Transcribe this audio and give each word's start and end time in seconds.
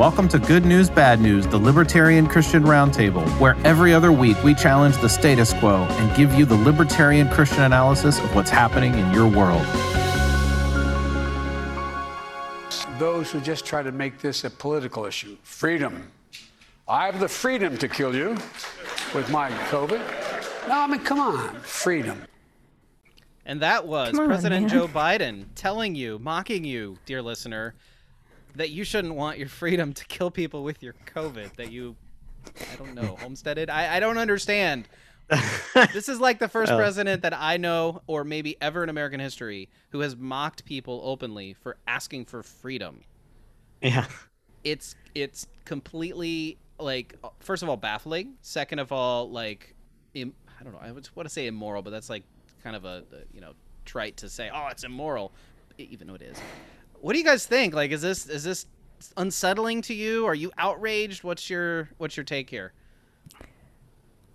Welcome 0.00 0.28
to 0.28 0.38
Good 0.38 0.64
News, 0.64 0.88
Bad 0.88 1.20
News, 1.20 1.46
the 1.46 1.58
Libertarian 1.58 2.26
Christian 2.26 2.62
Roundtable, 2.62 3.28
where 3.38 3.54
every 3.66 3.92
other 3.92 4.10
week 4.10 4.42
we 4.42 4.54
challenge 4.54 4.96
the 4.96 5.10
status 5.10 5.52
quo 5.52 5.82
and 5.90 6.16
give 6.16 6.32
you 6.32 6.46
the 6.46 6.54
libertarian 6.54 7.28
Christian 7.28 7.64
analysis 7.64 8.18
of 8.18 8.34
what's 8.34 8.48
happening 8.48 8.94
in 8.94 9.12
your 9.12 9.28
world. 9.28 9.60
Those 12.98 13.30
who 13.30 13.42
just 13.42 13.66
try 13.66 13.82
to 13.82 13.92
make 13.92 14.18
this 14.20 14.44
a 14.44 14.48
political 14.48 15.04
issue. 15.04 15.36
Freedom. 15.42 16.10
I 16.88 17.04
have 17.04 17.20
the 17.20 17.28
freedom 17.28 17.76
to 17.76 17.86
kill 17.86 18.16
you 18.16 18.30
with 19.14 19.28
my 19.30 19.50
COVID. 19.68 20.00
No, 20.66 20.78
I 20.78 20.86
mean, 20.86 21.00
come 21.00 21.20
on. 21.20 21.60
Freedom. 21.60 22.22
And 23.44 23.60
that 23.60 23.86
was 23.86 24.18
on, 24.18 24.28
President 24.28 24.62
man. 24.62 24.70
Joe 24.70 24.88
Biden 24.88 25.44
telling 25.54 25.94
you, 25.94 26.18
mocking 26.20 26.64
you, 26.64 26.96
dear 27.04 27.20
listener, 27.20 27.74
that 28.56 28.70
you 28.70 28.84
shouldn't 28.84 29.14
want 29.14 29.38
your 29.38 29.48
freedom 29.48 29.92
to 29.92 30.04
kill 30.06 30.30
people 30.30 30.62
with 30.64 30.82
your 30.82 30.94
COVID. 31.14 31.54
That 31.56 31.70
you, 31.72 31.96
I 32.72 32.76
don't 32.76 32.94
know, 32.94 33.16
homesteaded. 33.20 33.70
I, 33.70 33.96
I 33.96 34.00
don't 34.00 34.18
understand. 34.18 34.88
this 35.92 36.08
is 36.08 36.18
like 36.20 36.38
the 36.40 36.48
first 36.48 36.72
Oh. 36.72 36.76
president 36.76 37.22
that 37.22 37.32
I 37.34 37.56
know, 37.56 38.02
or 38.08 38.24
maybe 38.24 38.56
ever 38.60 38.82
in 38.82 38.88
American 38.88 39.20
history, 39.20 39.68
who 39.90 40.00
has 40.00 40.16
mocked 40.16 40.64
people 40.64 41.00
openly 41.04 41.54
for 41.54 41.76
asking 41.86 42.24
for 42.24 42.42
freedom. 42.42 43.02
Yeah. 43.80 44.06
It's 44.64 44.94
it's 45.14 45.46
completely 45.64 46.58
like 46.78 47.14
first 47.38 47.62
of 47.62 47.68
all 47.68 47.76
baffling. 47.76 48.34
Second 48.42 48.78
of 48.80 48.90
all, 48.92 49.30
like 49.30 49.74
Im- 50.14 50.34
I 50.60 50.64
don't 50.64 50.72
know. 50.72 50.80
I 50.82 50.90
would 50.92 51.08
want 51.14 51.28
to 51.28 51.32
say 51.32 51.46
immoral, 51.46 51.80
but 51.82 51.90
that's 51.90 52.10
like 52.10 52.24
kind 52.62 52.74
of 52.76 52.84
a, 52.84 53.04
a 53.12 53.18
you 53.32 53.40
know 53.40 53.52
trite 53.84 54.16
to 54.18 54.28
say. 54.28 54.50
Oh, 54.52 54.66
it's 54.70 54.84
immoral, 54.84 55.32
even 55.78 56.08
though 56.08 56.14
it 56.14 56.22
is. 56.22 56.36
What 57.00 57.14
do 57.14 57.18
you 57.18 57.24
guys 57.24 57.46
think? 57.46 57.74
Like, 57.74 57.90
is 57.90 58.02
this 58.02 58.28
is 58.28 58.44
this 58.44 58.66
unsettling 59.16 59.82
to 59.82 59.94
you? 59.94 60.26
Are 60.26 60.34
you 60.34 60.52
outraged? 60.58 61.24
What's 61.24 61.48
your 61.48 61.88
what's 61.98 62.16
your 62.16 62.24
take 62.24 62.50
here? 62.50 62.72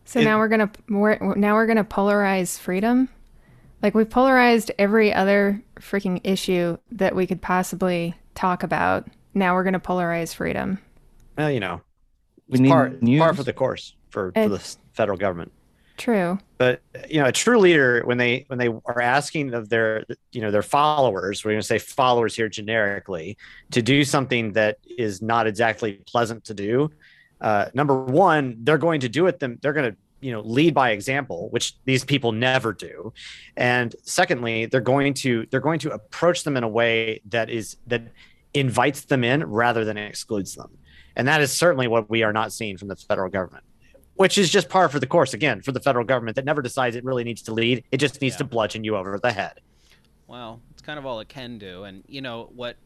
So 0.06 0.22
now 0.22 0.38
we're 0.38 0.48
gonna 0.48 0.72
we're, 0.90 1.18
now 1.36 1.56
we're 1.56 1.68
gonna 1.68 1.84
polarize 1.84 2.60
freedom. 2.60 3.10
Like 3.82 3.94
we've 3.94 4.10
polarized 4.10 4.72
every 4.80 5.14
other 5.14 5.62
freaking 5.80 6.22
issue 6.24 6.78
that 6.92 7.16
we 7.16 7.28
could 7.28 7.42
possibly 7.42 8.16
talk 8.34 8.64
about. 8.64 9.08
Now 9.34 9.54
we're 9.54 9.64
gonna 9.64 9.80
polarize 9.80 10.34
freedom. 10.34 10.80
Well, 11.38 11.52
you 11.52 11.60
know, 11.60 11.82
We 12.48 12.54
it's 12.54 12.62
need 12.62 12.70
par, 12.70 12.90
news. 13.02 13.20
par 13.20 13.34
for 13.34 13.44
the 13.44 13.54
course 13.54 13.96
for, 14.10 14.32
for 14.32 14.48
the 14.50 14.60
federal 14.94 15.18
government. 15.18 15.52
True. 15.98 16.38
But 16.58 16.82
you 17.10 17.22
know, 17.22 17.28
a 17.28 17.32
true 17.32 17.58
leader 17.58 18.02
when 18.06 18.18
they 18.18 18.46
when 18.48 18.60
they 18.60 18.68
are 18.68 19.02
asking 19.02 19.54
of 19.54 19.70
their 19.70 20.06
you 20.32 20.42
know 20.42 20.52
their 20.52 20.62
followers, 20.62 21.44
we're 21.44 21.52
going 21.52 21.62
to 21.62 21.68
say 21.68 21.80
followers 21.80 22.36
here 22.36 22.50
generically, 22.50 23.38
to 23.72 23.82
do 23.82 24.04
something 24.04 24.54
that 24.54 24.78
is 24.98 25.22
not 25.22 25.48
exactly 25.48 25.94
pleasant 26.06 26.44
to 26.46 26.54
do. 26.54 26.92
Uh, 27.40 27.68
number 27.74 27.98
one, 27.98 28.58
they're 28.62 28.78
going 28.78 29.00
to 29.02 29.10
do 29.10 29.28
it. 29.28 29.40
Them 29.40 29.58
they're 29.62 29.74
going 29.74 29.92
to 29.92 29.98
you 30.20 30.34
know 30.34 30.42
lead 30.42 30.74
by 30.74 30.92
example, 30.92 31.50
which 31.52 31.76
these 31.86 32.04
people 32.04 32.34
never 32.34 32.74
do. 32.74 33.14
And 33.56 33.96
secondly, 34.04 34.66
they're 34.66 34.82
going 34.82 35.14
to 35.16 35.46
they're 35.50 35.62
going 35.62 35.80
to 35.80 35.92
approach 35.92 36.44
them 36.44 36.58
in 36.58 36.64
a 36.64 36.70
way 36.70 37.22
that 37.30 37.50
is 37.50 37.78
that 37.88 38.04
invites 38.54 39.06
them 39.06 39.24
in 39.24 39.46
rather 39.46 39.86
than 39.86 39.98
excludes 39.98 40.56
them. 40.56 40.78
And 41.16 41.28
that 41.30 41.40
is 41.40 41.54
certainly 41.54 41.88
what 41.88 42.10
we 42.10 42.24
are 42.24 42.34
not 42.34 42.52
seeing 42.52 42.78
from 42.78 42.90
the 42.90 42.96
federal 42.98 43.30
government 43.30 43.64
which 44.16 44.38
is 44.38 44.50
just 44.50 44.70
par 44.70 44.90
for 44.90 45.00
the 45.00 45.08
course 45.08 45.34
again 45.34 45.62
for 45.62 45.72
the 45.72 45.80
federal 45.80 46.06
government 46.06 46.36
that 46.36 46.46
never 46.46 46.62
decides 46.62 46.96
it 46.96 47.04
really 47.04 47.24
needs 47.24 47.42
to 47.44 47.54
lead. 47.54 47.84
It 47.92 47.98
just 47.98 48.22
needs 48.22 48.36
Yeah. 48.36 48.40
to 48.40 48.44
bludgeon 48.46 48.84
you 48.84 48.96
over 48.96 49.20
the 49.20 49.32
head. 49.32 49.60
Well, 50.28 50.62
it's 50.72 50.82
kind 50.82 50.98
of 50.98 51.06
all 51.06 51.20
it 51.20 51.30
can 51.30 51.58
do. 51.58 51.84
And 51.84 52.04
you 52.08 52.22
know 52.22 52.50
what 52.56 52.78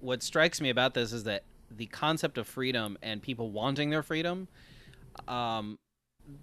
what 0.00 0.22
strikes 0.22 0.60
me 0.60 0.68
about 0.70 0.92
this 0.94 1.12
is 1.12 1.24
that 1.24 1.42
the 1.70 1.86
concept 1.86 2.36
of 2.38 2.46
freedom 2.46 2.98
and 3.02 3.22
people 3.22 3.50
wanting 3.50 3.90
their 3.90 4.02
freedom, 4.02 4.46
um, 5.26 5.78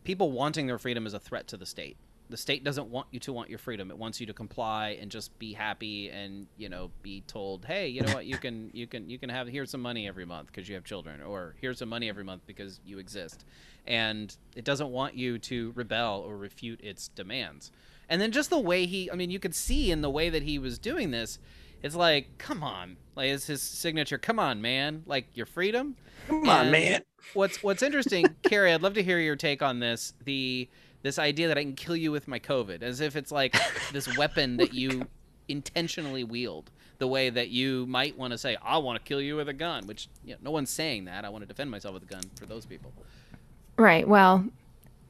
people 0.04 0.32
wanting 0.32 0.66
their 0.68 0.80
freedom 0.80 1.06
is 1.06 1.14
a 1.14 1.20
threat 1.20 1.48
to 1.50 1.58
the 1.58 1.66
state. 1.66 1.98
The 2.34 2.38
state 2.38 2.64
doesn't 2.64 2.88
want 2.90 3.06
you 3.12 3.20
to 3.20 3.32
want 3.32 3.52
your 3.52 3.60
freedom. 3.60 3.92
It 3.92 3.98
wants 4.00 4.20
you 4.20 4.26
to 4.26 4.34
comply 4.34 4.98
and 5.00 5.12
just 5.12 5.38
be 5.38 5.54
happy 5.54 6.10
and 6.10 6.48
you 6.58 6.68
know 6.68 6.90
be 7.04 7.22
told, 7.28 7.64
hey, 7.64 7.88
you 7.88 8.02
know 8.02 8.12
what, 8.12 8.26
you 8.26 8.40
can 8.40 8.72
you 8.74 8.88
can 8.88 9.08
you 9.08 9.20
can 9.20 9.30
have 9.30 9.48
here's 9.48 9.70
some 9.70 9.84
money 9.84 10.08
every 10.08 10.26
month 10.26 10.48
because 10.48 10.68
you 10.68 10.74
have 10.74 10.84
children, 10.84 11.22
or 11.22 11.54
here's 11.62 11.78
some 11.78 11.90
money 11.90 12.10
every 12.10 12.24
month 12.24 12.42
because 12.48 12.80
you 12.84 12.98
exist, 12.98 13.46
and 13.86 14.36
it 14.56 14.66
doesn't 14.66 14.90
want 14.90 15.14
you 15.14 15.38
to 15.38 15.74
rebel 15.76 16.24
or 16.26 16.36
refute 16.36 16.82
its 16.82 17.10
demands. 17.10 17.72
And 18.10 18.20
then 18.20 18.32
just 18.32 18.50
the 18.50 18.58
way 18.58 18.88
he, 18.88 19.12
I 19.12 19.16
mean, 19.16 19.30
you 19.30 19.38
could 19.38 19.54
see 19.54 19.92
in 19.92 20.02
the 20.02 20.10
way 20.10 20.32
that 20.32 20.42
he 20.42 20.58
was 20.58 20.80
doing 20.80 21.12
this, 21.12 21.38
it's 21.84 21.94
like, 21.96 22.40
come 22.40 22.64
on, 22.64 22.98
like 23.16 23.30
it's 23.30 23.46
his 23.46 23.62
signature. 23.62 24.18
Come 24.18 24.40
on, 24.40 24.60
man, 24.60 25.04
like 25.06 25.28
your 25.36 25.46
freedom. 25.46 25.98
Come 26.28 26.50
on, 26.50 26.72
man. 26.72 27.04
What's 27.36 27.62
What's 27.62 27.84
interesting, 27.84 28.26
Carrie? 28.42 28.74
I'd 28.74 28.82
love 28.82 28.96
to 28.96 29.04
hear 29.04 29.20
your 29.20 29.36
take 29.36 29.62
on 29.62 29.80
this. 29.80 30.14
The 30.26 30.68
this 31.04 31.20
idea 31.20 31.48
that 31.50 31.58
I 31.58 31.64
can 31.64 31.76
kill 31.76 31.96
you 31.96 32.12
with 32.12 32.28
my 32.28 32.40
COVID, 32.40 32.82
as 32.82 33.00
if 33.00 33.16
it's 33.16 33.32
like 33.32 33.56
this 33.92 34.18
weapon 34.18 34.58
that 34.58 34.74
you 34.74 35.06
intentionally 35.48 36.24
wield. 36.24 36.72
The 37.00 37.08
way 37.08 37.30
that 37.30 37.50
you 37.50 37.86
might 37.88 38.18
want 38.18 38.32
to 38.32 38.38
say, 38.38 38.56
"I 38.64 38.78
want 38.78 38.98
to 38.98 39.08
kill 39.08 39.22
you 39.22 39.36
with 39.36 39.50
a 39.50 39.54
gun," 39.54 39.88
which 39.88 40.08
you 40.24 40.34
know, 40.34 40.40
no 40.44 40.52
one's 40.52 40.70
saying 40.70 41.06
that. 41.06 41.26
I 41.26 41.30
want 41.30 41.42
to 41.42 41.48
defend 41.48 41.70
myself 41.70 41.94
with 41.94 42.04
a 42.04 42.06
gun 42.06 42.24
for 42.36 42.46
those 42.46 42.66
people. 42.66 42.94
Right. 43.78 44.08
Well, 44.08 44.46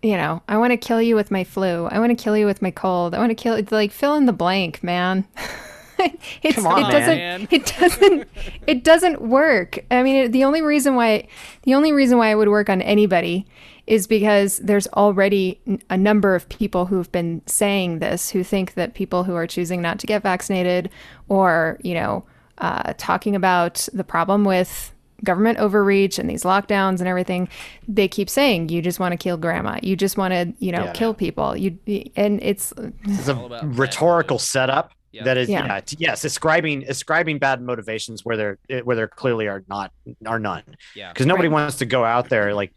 you 0.01 0.17
know, 0.17 0.41
I 0.47 0.57
want 0.57 0.71
to 0.71 0.77
kill 0.77 1.01
you 1.01 1.15
with 1.15 1.29
my 1.29 1.43
flu. 1.43 1.85
I 1.85 1.99
want 1.99 2.17
to 2.17 2.21
kill 2.21 2.35
you 2.35 2.45
with 2.45 2.61
my 2.61 2.71
cold. 2.71 3.13
I 3.13 3.19
want 3.19 3.29
to 3.29 3.35
kill. 3.35 3.53
It's 3.53 3.71
like 3.71 3.91
fill 3.91 4.15
in 4.15 4.25
the 4.25 4.33
blank, 4.33 4.81
man. 4.83 5.25
it's, 5.99 6.55
Come 6.55 6.67
on, 6.67 6.89
it 6.89 6.91
doesn't. 6.91 7.17
man. 7.17 7.47
It 7.51 7.65
doesn't. 7.77 8.27
It 8.67 8.83
doesn't 8.83 9.21
work. 9.21 9.79
I 9.91 10.03
mean, 10.03 10.15
it, 10.15 10.31
the 10.31 10.43
only 10.43 10.61
reason 10.61 10.95
why, 10.95 11.27
the 11.63 11.73
only 11.75 11.91
reason 11.91 12.17
why 12.17 12.31
it 12.31 12.35
would 12.35 12.49
work 12.49 12.69
on 12.69 12.81
anybody, 12.81 13.45
is 13.87 14.07
because 14.07 14.57
there's 14.57 14.87
already 14.87 15.59
a 15.89 15.97
number 15.97 16.35
of 16.35 16.47
people 16.49 16.85
who've 16.85 17.11
been 17.11 17.41
saying 17.45 17.99
this, 17.99 18.29
who 18.29 18.43
think 18.43 18.75
that 18.75 18.93
people 18.93 19.23
who 19.25 19.35
are 19.35 19.47
choosing 19.47 19.81
not 19.81 19.99
to 19.99 20.07
get 20.07 20.23
vaccinated, 20.23 20.89
or 21.27 21.77
you 21.83 21.93
know, 21.93 22.23
uh, 22.59 22.93
talking 22.97 23.35
about 23.35 23.87
the 23.93 24.03
problem 24.03 24.45
with 24.45 24.91
government 25.23 25.57
overreach 25.57 26.19
and 26.19 26.29
these 26.29 26.43
lockdowns 26.43 26.99
and 26.99 27.07
everything 27.07 27.47
they 27.87 28.09
keep 28.09 28.29
saying 28.29 28.67
you 28.67 28.81
just 28.81 28.99
want 28.99 29.13
to 29.13 29.17
kill 29.17 29.37
grandma 29.37 29.79
you 29.81 29.95
just 29.95 30.17
want 30.17 30.33
to 30.33 30.53
you 30.59 30.69
know 30.69 30.83
Yeah. 30.83 30.91
kill 30.91 31.13
people 31.13 31.55
you 31.55 31.77
and 32.17 32.43
it's 32.43 32.73
It's 33.05 33.29
a 33.29 33.35
all 33.37 33.45
about 33.45 33.61
bad 33.61 33.79
rhetorical 33.79 34.33
motives. 34.35 34.49
setup 34.49 34.91
Yeah. 35.13 35.23
that 35.23 35.37
is 35.37 35.47
Yeah. 35.47 35.65
yeah. 35.65 35.81
yes, 35.97 36.25
ascribing 36.25 36.83
ascribing 36.89 37.37
bad 37.39 37.61
motivations 37.61 38.25
where 38.25 38.35
there 38.35 38.57
where 38.83 38.97
there 38.97 39.07
clearly 39.07 39.47
are 39.47 39.63
not 39.69 39.93
are 40.25 40.39
none. 40.39 40.63
Yeah. 40.93 41.13
Because 41.13 41.25
nobody 41.25 41.47
Right. 41.47 41.53
wants 41.61 41.77
to 41.77 41.85
go 41.85 42.03
out 42.03 42.27
there 42.27 42.53
like 42.53 42.73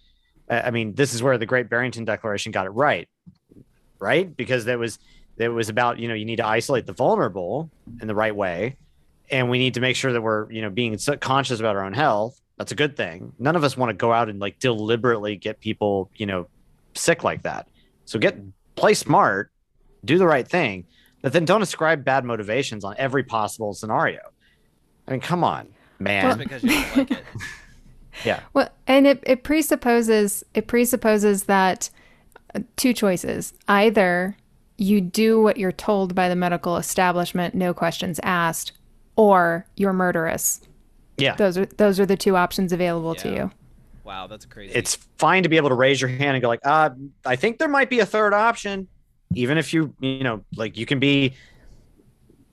I 0.48 0.62
I 0.62 0.70
mean, 0.70 0.94
this 0.94 1.14
is 1.14 1.22
where 1.22 1.38
the 1.38 1.46
Great 1.46 1.68
Barrington 1.68 2.04
Declaration 2.04 2.52
got 2.52 2.66
it 2.66 2.70
right. 2.70 3.08
Right? 3.98 4.34
Because 4.36 4.66
that 4.66 4.78
was 4.78 4.98
that 5.36 5.52
was 5.52 5.68
about, 5.68 5.98
you 5.98 6.08
know, 6.08 6.14
you 6.14 6.24
need 6.24 6.36
to 6.36 6.46
isolate 6.46 6.86
the 6.86 6.92
vulnerable 6.92 7.70
in 8.00 8.08
the 8.08 8.14
right 8.14 8.34
way. 8.34 8.76
And 9.30 9.50
we 9.50 9.58
need 9.58 9.74
to 9.74 9.80
make 9.80 9.96
sure 9.96 10.12
that 10.12 10.22
we're, 10.22 10.50
you 10.50 10.62
know, 10.62 10.70
being 10.70 10.98
conscious 11.20 11.60
about 11.60 11.76
our 11.76 11.84
own 11.84 11.92
health. 11.92 12.40
That's 12.58 12.72
a 12.72 12.74
good 12.74 12.96
thing. 12.96 13.32
None 13.38 13.56
of 13.56 13.64
us 13.64 13.76
want 13.76 13.90
to 13.90 13.94
go 13.94 14.12
out 14.12 14.28
and 14.30 14.38
like 14.40 14.58
deliberately 14.60 15.36
get 15.36 15.60
people, 15.60 16.10
you 16.16 16.26
know, 16.26 16.46
sick 16.94 17.22
like 17.22 17.42
that. 17.42 17.68
So 18.06 18.18
get 18.18 18.38
play 18.76 18.94
smart, 18.94 19.50
do 20.04 20.16
the 20.16 20.26
right 20.26 20.46
thing, 20.46 20.86
but 21.22 21.32
then 21.32 21.44
don't 21.44 21.60
ascribe 21.60 22.04
bad 22.04 22.24
motivations 22.24 22.84
on 22.84 22.94
every 22.98 23.24
possible 23.24 23.74
scenario. 23.74 24.20
I 25.06 25.10
mean, 25.10 25.20
come 25.20 25.44
on, 25.44 25.68
man. 25.98 26.24
Just 26.24 26.38
because 26.38 26.62
you 26.62 26.70
don't 26.70 26.96
like 26.96 27.10
it. 27.10 27.24
yeah. 28.24 28.40
well 28.54 28.68
and 28.86 29.06
it, 29.06 29.22
it 29.26 29.42
presupposes 29.42 30.44
it 30.54 30.66
presupposes 30.66 31.44
that 31.44 31.90
uh, 32.54 32.60
two 32.76 32.92
choices 32.92 33.52
either 33.68 34.36
you 34.78 35.00
do 35.00 35.40
what 35.40 35.56
you're 35.56 35.72
told 35.72 36.14
by 36.14 36.28
the 36.28 36.36
medical 36.36 36.76
establishment 36.76 37.54
no 37.54 37.72
questions 37.74 38.18
asked 38.22 38.72
or 39.16 39.66
you're 39.76 39.92
murderous 39.92 40.60
Yeah. 41.18 41.34
those 41.36 41.56
are 41.58 41.66
those 41.66 41.98
are 42.00 42.06
the 42.06 42.16
two 42.16 42.36
options 42.36 42.72
available 42.72 43.14
to 43.16 43.28
you 43.34 43.50
Wow, 44.04 44.28
that's 44.28 44.44
crazy. 44.46 44.72
it's 44.72 44.94
fine 45.18 45.42
to 45.42 45.48
be 45.48 45.56
able 45.56 45.70
to 45.70 45.74
raise 45.74 46.00
your 46.00 46.08
hand 46.08 46.36
and 46.36 46.40
go 46.40 46.46
like, 46.46 46.60
uh, 46.64 46.90
I 47.24 47.34
think 47.34 47.58
there 47.58 47.66
might 47.66 47.90
be 47.90 47.98
a 47.98 48.06
third 48.06 48.34
option, 48.34 48.86
even 49.34 49.58
if 49.58 49.74
you, 49.74 49.92
you 49.98 50.22
know, 50.22 50.44
like 50.54 50.76
you 50.76 50.86
can 50.86 51.00
be 51.00 51.32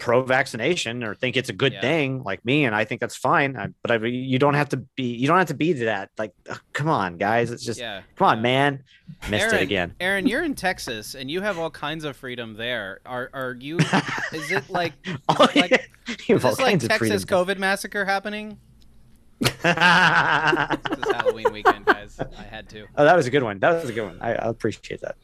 pro-vaccination 0.04 1.02
or 1.04 1.16
think 1.16 1.38
it's 1.38 1.48
a 1.50 1.54
good 1.54 1.72
Yeah. 1.74 1.82
thing, 1.82 2.24
like 2.24 2.44
me, 2.44 2.66
and 2.66 2.76
I 2.76 2.84
think 2.84 3.00
that's 3.00 3.16
fine. 3.16 3.56
I, 3.56 3.68
but 3.82 3.92
I, 3.92 4.06
you 4.06 4.38
don't 4.38 4.54
have 4.54 4.68
to 4.70 4.78
be, 4.78 5.04
you 5.04 5.28
don't 5.28 5.38
have 5.38 5.48
to 5.48 5.54
be 5.54 5.72
that. 5.74 6.10
Like, 6.18 6.34
come 6.74 6.90
on, 6.90 7.18
guys, 7.18 7.52
it's 7.52 7.64
just, 7.64 7.80
yeah. 7.80 8.02
come 8.18 8.28
on, 8.28 8.38
yeah. 8.38 8.42
man, 8.44 8.84
missed 9.30 9.46
Aaron, 9.46 9.56
it 9.56 9.62
again. 9.62 9.96
Aaron, 10.02 10.28
you're 10.28 10.44
in 10.44 10.56
Texas 10.56 11.16
and 11.16 11.32
you 11.32 11.40
have 11.42 11.58
all 11.58 11.72
kinds 11.72 12.04
of 12.04 12.18
freedom 12.18 12.56
there. 12.56 13.00
Are 13.06 13.30
are 13.34 13.56
you? 13.60 13.78
Is 14.34 14.52
it 14.52 14.70
like? 14.70 14.94
Is 15.06 15.18
Oh, 15.30 15.46
it 15.46 15.56
like 15.56 15.72
is 16.10 16.18
this 16.28 16.44
like 16.44 16.58
kinds 16.58 16.84
of 16.84 16.90
Texas. 16.90 17.24
COVID 17.24 17.58
massacre 17.58 18.04
happening? 18.06 18.58
This 19.40 19.54
is 19.64 21.12
Halloween 21.14 21.52
weekend, 21.54 21.86
guys. 21.86 22.20
I 22.38 22.44
had 22.44 22.68
to. 22.70 22.88
oh, 22.98 23.04
that 23.06 23.16
was 23.16 23.26
a 23.28 23.30
good 23.30 23.44
one. 23.44 23.60
That 23.60 23.82
was 23.82 23.90
a 23.90 23.94
good 23.94 24.06
one. 24.06 24.18
I, 24.22 24.32
I 24.34 24.50
appreciate 24.50 25.02
that. 25.02 25.16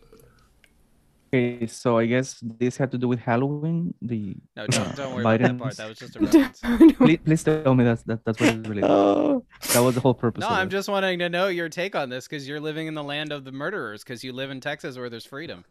Okay, 1.32 1.68
so 1.68 1.98
I 2.00 2.08
guess 2.08 2.40
this 2.42 2.76
had 2.78 2.90
to 2.92 2.98
do 2.98 3.08
with 3.08 3.20
Halloween. 3.20 3.94
The 4.02 4.36
No, 4.56 4.64
uh, 4.64 4.68
don't, 4.68 4.96
don't 4.96 5.14
worry 5.14 5.22
about 5.22 5.40
that 5.42 5.58
part. 5.60 5.78
That 5.78 5.90
was 5.90 6.00
just 6.00 6.16
a 6.16 6.20
reference. 6.22 6.60
please, 6.98 7.20
please 7.24 7.44
tell 7.44 7.76
me 7.76 7.84
that's 7.84 8.02
that, 8.04 8.26
that's 8.26 8.40
what 8.40 8.50
it's 8.56 8.68
related. 8.68 8.90
Oh, 8.90 9.46
That 9.74 9.82
was 9.82 9.94
the 9.94 10.02
whole 10.02 10.16
purpose. 10.16 10.42
No, 10.42 10.48
of 10.48 10.54
I'm 10.54 10.68
it. 10.68 10.72
just 10.72 10.90
wanting 10.90 11.20
to 11.20 11.30
know 11.30 11.48
your 11.48 11.70
take 11.70 11.96
on 11.96 12.10
this 12.10 12.28
because 12.28 12.48
you're 12.48 12.60
living 12.60 12.88
in 12.88 12.96
the 12.96 13.04
land 13.04 13.32
of 13.32 13.44
the 13.46 13.52
murderers 13.52 14.04
because 14.04 14.24
you 14.24 14.34
live 14.34 14.50
in 14.50 14.60
Texas 14.60 14.98
where 14.98 15.10
there's 15.10 15.26
freedom. 15.26 15.66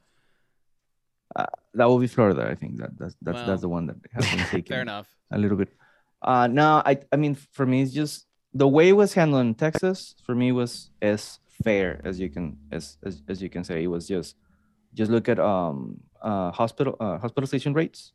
that 1.75 1.87
will 1.87 1.99
be 1.99 2.07
Florida. 2.07 2.47
I 2.49 2.55
think 2.55 2.79
that 2.79 2.91
that's 2.99 3.17
that's 3.23 3.35
Well, 3.37 3.47
that's 3.47 3.61
the 3.63 3.69
one 3.69 3.87
that 3.87 3.97
has 4.13 4.31
been 4.31 4.39
taken. 4.51 4.73
Fair 4.75 4.83
enough. 4.83 5.09
a 5.33 5.39
little 5.39 5.57
bit. 5.57 5.71
Uh 6.23 6.47
no, 6.47 6.83
I 6.87 6.99
I 7.13 7.17
mean 7.17 7.35
for 7.53 7.67
me 7.67 7.83
it's 7.83 7.93
just 7.93 8.27
the 8.55 8.69
way 8.69 8.89
it 8.91 8.93
was 9.03 9.13
handled 9.15 9.41
in 9.47 9.55
Texas 9.55 10.15
for 10.25 10.35
me 10.35 10.53
was 10.53 10.91
as 11.03 11.39
fair 11.65 12.01
as 12.05 12.19
you 12.21 12.29
can 12.31 12.57
as 12.71 12.97
as, 13.05 13.23
as 13.29 13.43
you 13.43 13.49
can 13.51 13.65
say. 13.65 13.83
It 13.83 13.89
was 13.89 14.07
just 14.07 14.37
just 14.95 15.11
look 15.11 15.29
at 15.29 15.39
um 15.39 16.01
uh 16.23 16.51
hospital 16.51 16.97
uh, 17.01 17.19
hospitalization 17.19 17.73
rates 17.73 18.13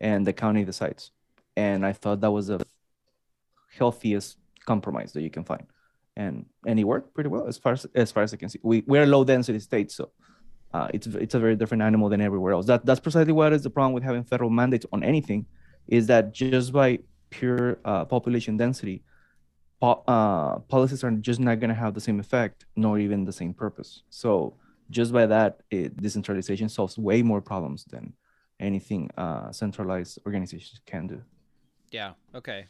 and 0.00 0.26
the 0.26 0.32
county 0.32 0.64
decides. 0.64 1.10
And 1.56 1.84
I 1.86 1.92
thought 1.92 2.20
that 2.20 2.30
was 2.30 2.46
the 2.48 2.64
healthiest 3.78 4.36
compromise 4.66 5.12
that 5.12 5.22
you 5.22 5.30
can 5.30 5.44
find. 5.44 5.66
And 6.16 6.46
and 6.66 6.78
it 6.78 6.84
worked 6.84 7.14
pretty 7.14 7.28
well 7.28 7.46
as 7.46 7.56
far 7.56 7.72
as 7.72 7.86
as 7.94 8.12
far 8.12 8.22
as 8.22 8.34
I 8.34 8.36
can 8.36 8.48
see. 8.48 8.60
We 8.62 8.82
we're 8.86 9.04
a 9.04 9.06
low 9.06 9.24
density 9.24 9.60
state, 9.60 9.90
so 9.90 10.10
uh, 10.74 10.88
it's 10.92 11.06
it's 11.06 11.34
a 11.34 11.38
very 11.38 11.56
different 11.56 11.82
animal 11.82 12.08
than 12.10 12.20
everywhere 12.20 12.52
else. 12.52 12.66
That 12.66 12.84
that's 12.84 13.00
precisely 13.00 13.32
what 13.32 13.52
is 13.52 13.62
the 13.62 13.70
problem 13.70 13.94
with 13.94 14.02
having 14.02 14.24
federal 14.24 14.50
mandates 14.50 14.84
on 14.92 15.02
anything, 15.02 15.46
is 15.88 16.06
that 16.08 16.32
just 16.32 16.72
by 16.72 16.98
pure 17.30 17.78
uh, 17.86 18.04
population 18.04 18.58
density, 18.58 19.02
po- 19.80 20.04
uh, 20.06 20.58
policies 20.68 21.02
are 21.02 21.10
just 21.12 21.40
not 21.40 21.60
going 21.60 21.70
to 21.70 21.74
have 21.74 21.94
the 21.94 22.00
same 22.00 22.20
effect 22.20 22.66
nor 22.76 22.98
even 22.98 23.24
the 23.24 23.32
same 23.32 23.54
purpose. 23.54 24.02
So 24.10 24.56
just 24.90 25.12
by 25.12 25.26
that, 25.26 25.62
it, 25.70 25.96
decentralization 25.96 26.68
solves 26.68 26.98
way 26.98 27.22
more 27.22 27.40
problems 27.40 27.84
than 27.84 28.12
anything 28.60 29.10
uh, 29.16 29.50
centralized 29.52 30.18
organizations 30.26 30.80
can 30.86 31.06
do. 31.06 31.22
Yeah. 31.90 32.12
Okay. 32.34 32.66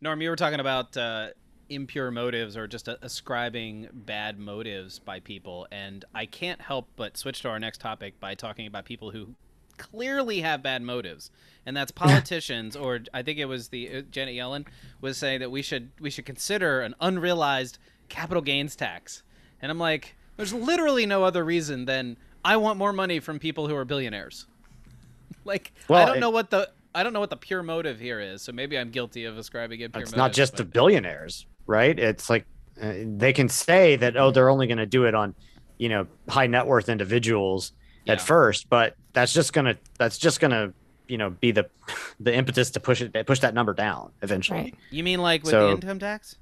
Norm, 0.00 0.20
you 0.20 0.30
were 0.30 0.36
talking 0.36 0.60
about 0.60 0.96
uh, 0.96 1.28
impure 1.68 2.10
motives 2.10 2.56
or 2.56 2.66
just 2.66 2.88
uh, 2.88 2.96
ascribing 3.02 3.88
bad 3.92 4.38
motives 4.38 4.98
by 4.98 5.20
people, 5.20 5.66
and 5.70 6.04
I 6.14 6.26
can't 6.26 6.60
help 6.60 6.88
but 6.96 7.16
switch 7.16 7.42
to 7.42 7.48
our 7.48 7.58
next 7.58 7.80
topic 7.80 8.20
by 8.20 8.34
talking 8.34 8.66
about 8.66 8.84
people 8.84 9.10
who 9.10 9.34
clearly 9.76 10.40
have 10.40 10.62
bad 10.62 10.82
motives, 10.82 11.30
and 11.66 11.76
that's 11.76 11.90
politicians. 12.04 12.76
or 12.76 13.00
I 13.12 13.22
think 13.22 13.38
it 13.38 13.46
was 13.46 13.68
the 13.68 13.96
uh, 13.96 14.02
Janet 14.10 14.34
Yellen 14.34 14.66
was 15.00 15.16
saying 15.16 15.40
that 15.40 15.50
we 15.50 15.62
should 15.62 15.90
we 16.00 16.10
should 16.10 16.26
consider 16.26 16.80
an 16.80 16.94
unrealized 17.00 17.78
capital 18.08 18.42
gains 18.42 18.76
tax, 18.76 19.22
and 19.60 19.70
I'm 19.70 19.78
like, 19.78 20.16
there's 20.36 20.52
literally 20.52 21.06
no 21.06 21.24
other 21.24 21.44
reason 21.44 21.84
than 21.84 22.16
I 22.44 22.56
want 22.56 22.78
more 22.78 22.92
money 22.92 23.20
from 23.20 23.38
people 23.38 23.68
who 23.68 23.76
are 23.76 23.84
billionaires. 23.84 24.46
like 25.44 25.72
I 25.90 26.04
don't 26.06 26.16
it- 26.16 26.20
know 26.20 26.30
what 26.30 26.50
the 26.50 26.70
I 26.94 27.02
don't 27.02 27.12
know 27.12 27.20
what 27.20 27.30
the 27.30 27.36
pure 27.36 27.62
motive 27.62 27.98
here 27.98 28.20
is, 28.20 28.42
so 28.42 28.52
maybe 28.52 28.78
I'm 28.78 28.90
guilty 28.90 29.24
of 29.24 29.36
ascribing 29.36 29.80
it 29.80 29.92
pure 29.92 30.02
it's 30.02 30.12
motives. 30.12 30.16
not 30.16 30.32
just 30.32 30.56
the 30.56 30.64
billionaires, 30.64 31.46
right? 31.66 31.98
It's 31.98 32.30
like 32.30 32.46
uh, 32.80 32.92
they 33.16 33.32
can 33.32 33.48
say 33.48 33.96
that 33.96 34.16
oh, 34.16 34.30
they're 34.30 34.48
only 34.48 34.66
going 34.68 34.78
to 34.78 34.86
do 34.86 35.04
it 35.04 35.14
on, 35.14 35.34
you 35.78 35.88
know, 35.88 36.06
high 36.28 36.46
net 36.46 36.66
worth 36.66 36.88
individuals 36.88 37.72
Yeah. 38.04 38.12
at 38.14 38.20
first, 38.20 38.68
but 38.70 38.96
that's 39.12 39.32
just 39.32 39.52
gonna 39.52 39.76
that's 39.98 40.18
just 40.18 40.38
gonna 40.40 40.72
you 41.08 41.18
know 41.18 41.30
be 41.30 41.50
the 41.50 41.68
the 42.20 42.32
impetus 42.34 42.70
to 42.72 42.80
push 42.80 43.00
it 43.02 43.26
push 43.26 43.40
that 43.40 43.54
number 43.54 43.74
down 43.74 44.10
eventually. 44.22 44.58
Right. 44.60 44.74
You 44.90 45.02
mean 45.02 45.20
like 45.20 45.42
with 45.42 45.50
So- 45.50 45.66
the 45.68 45.72
income 45.74 45.98
tax? 45.98 46.36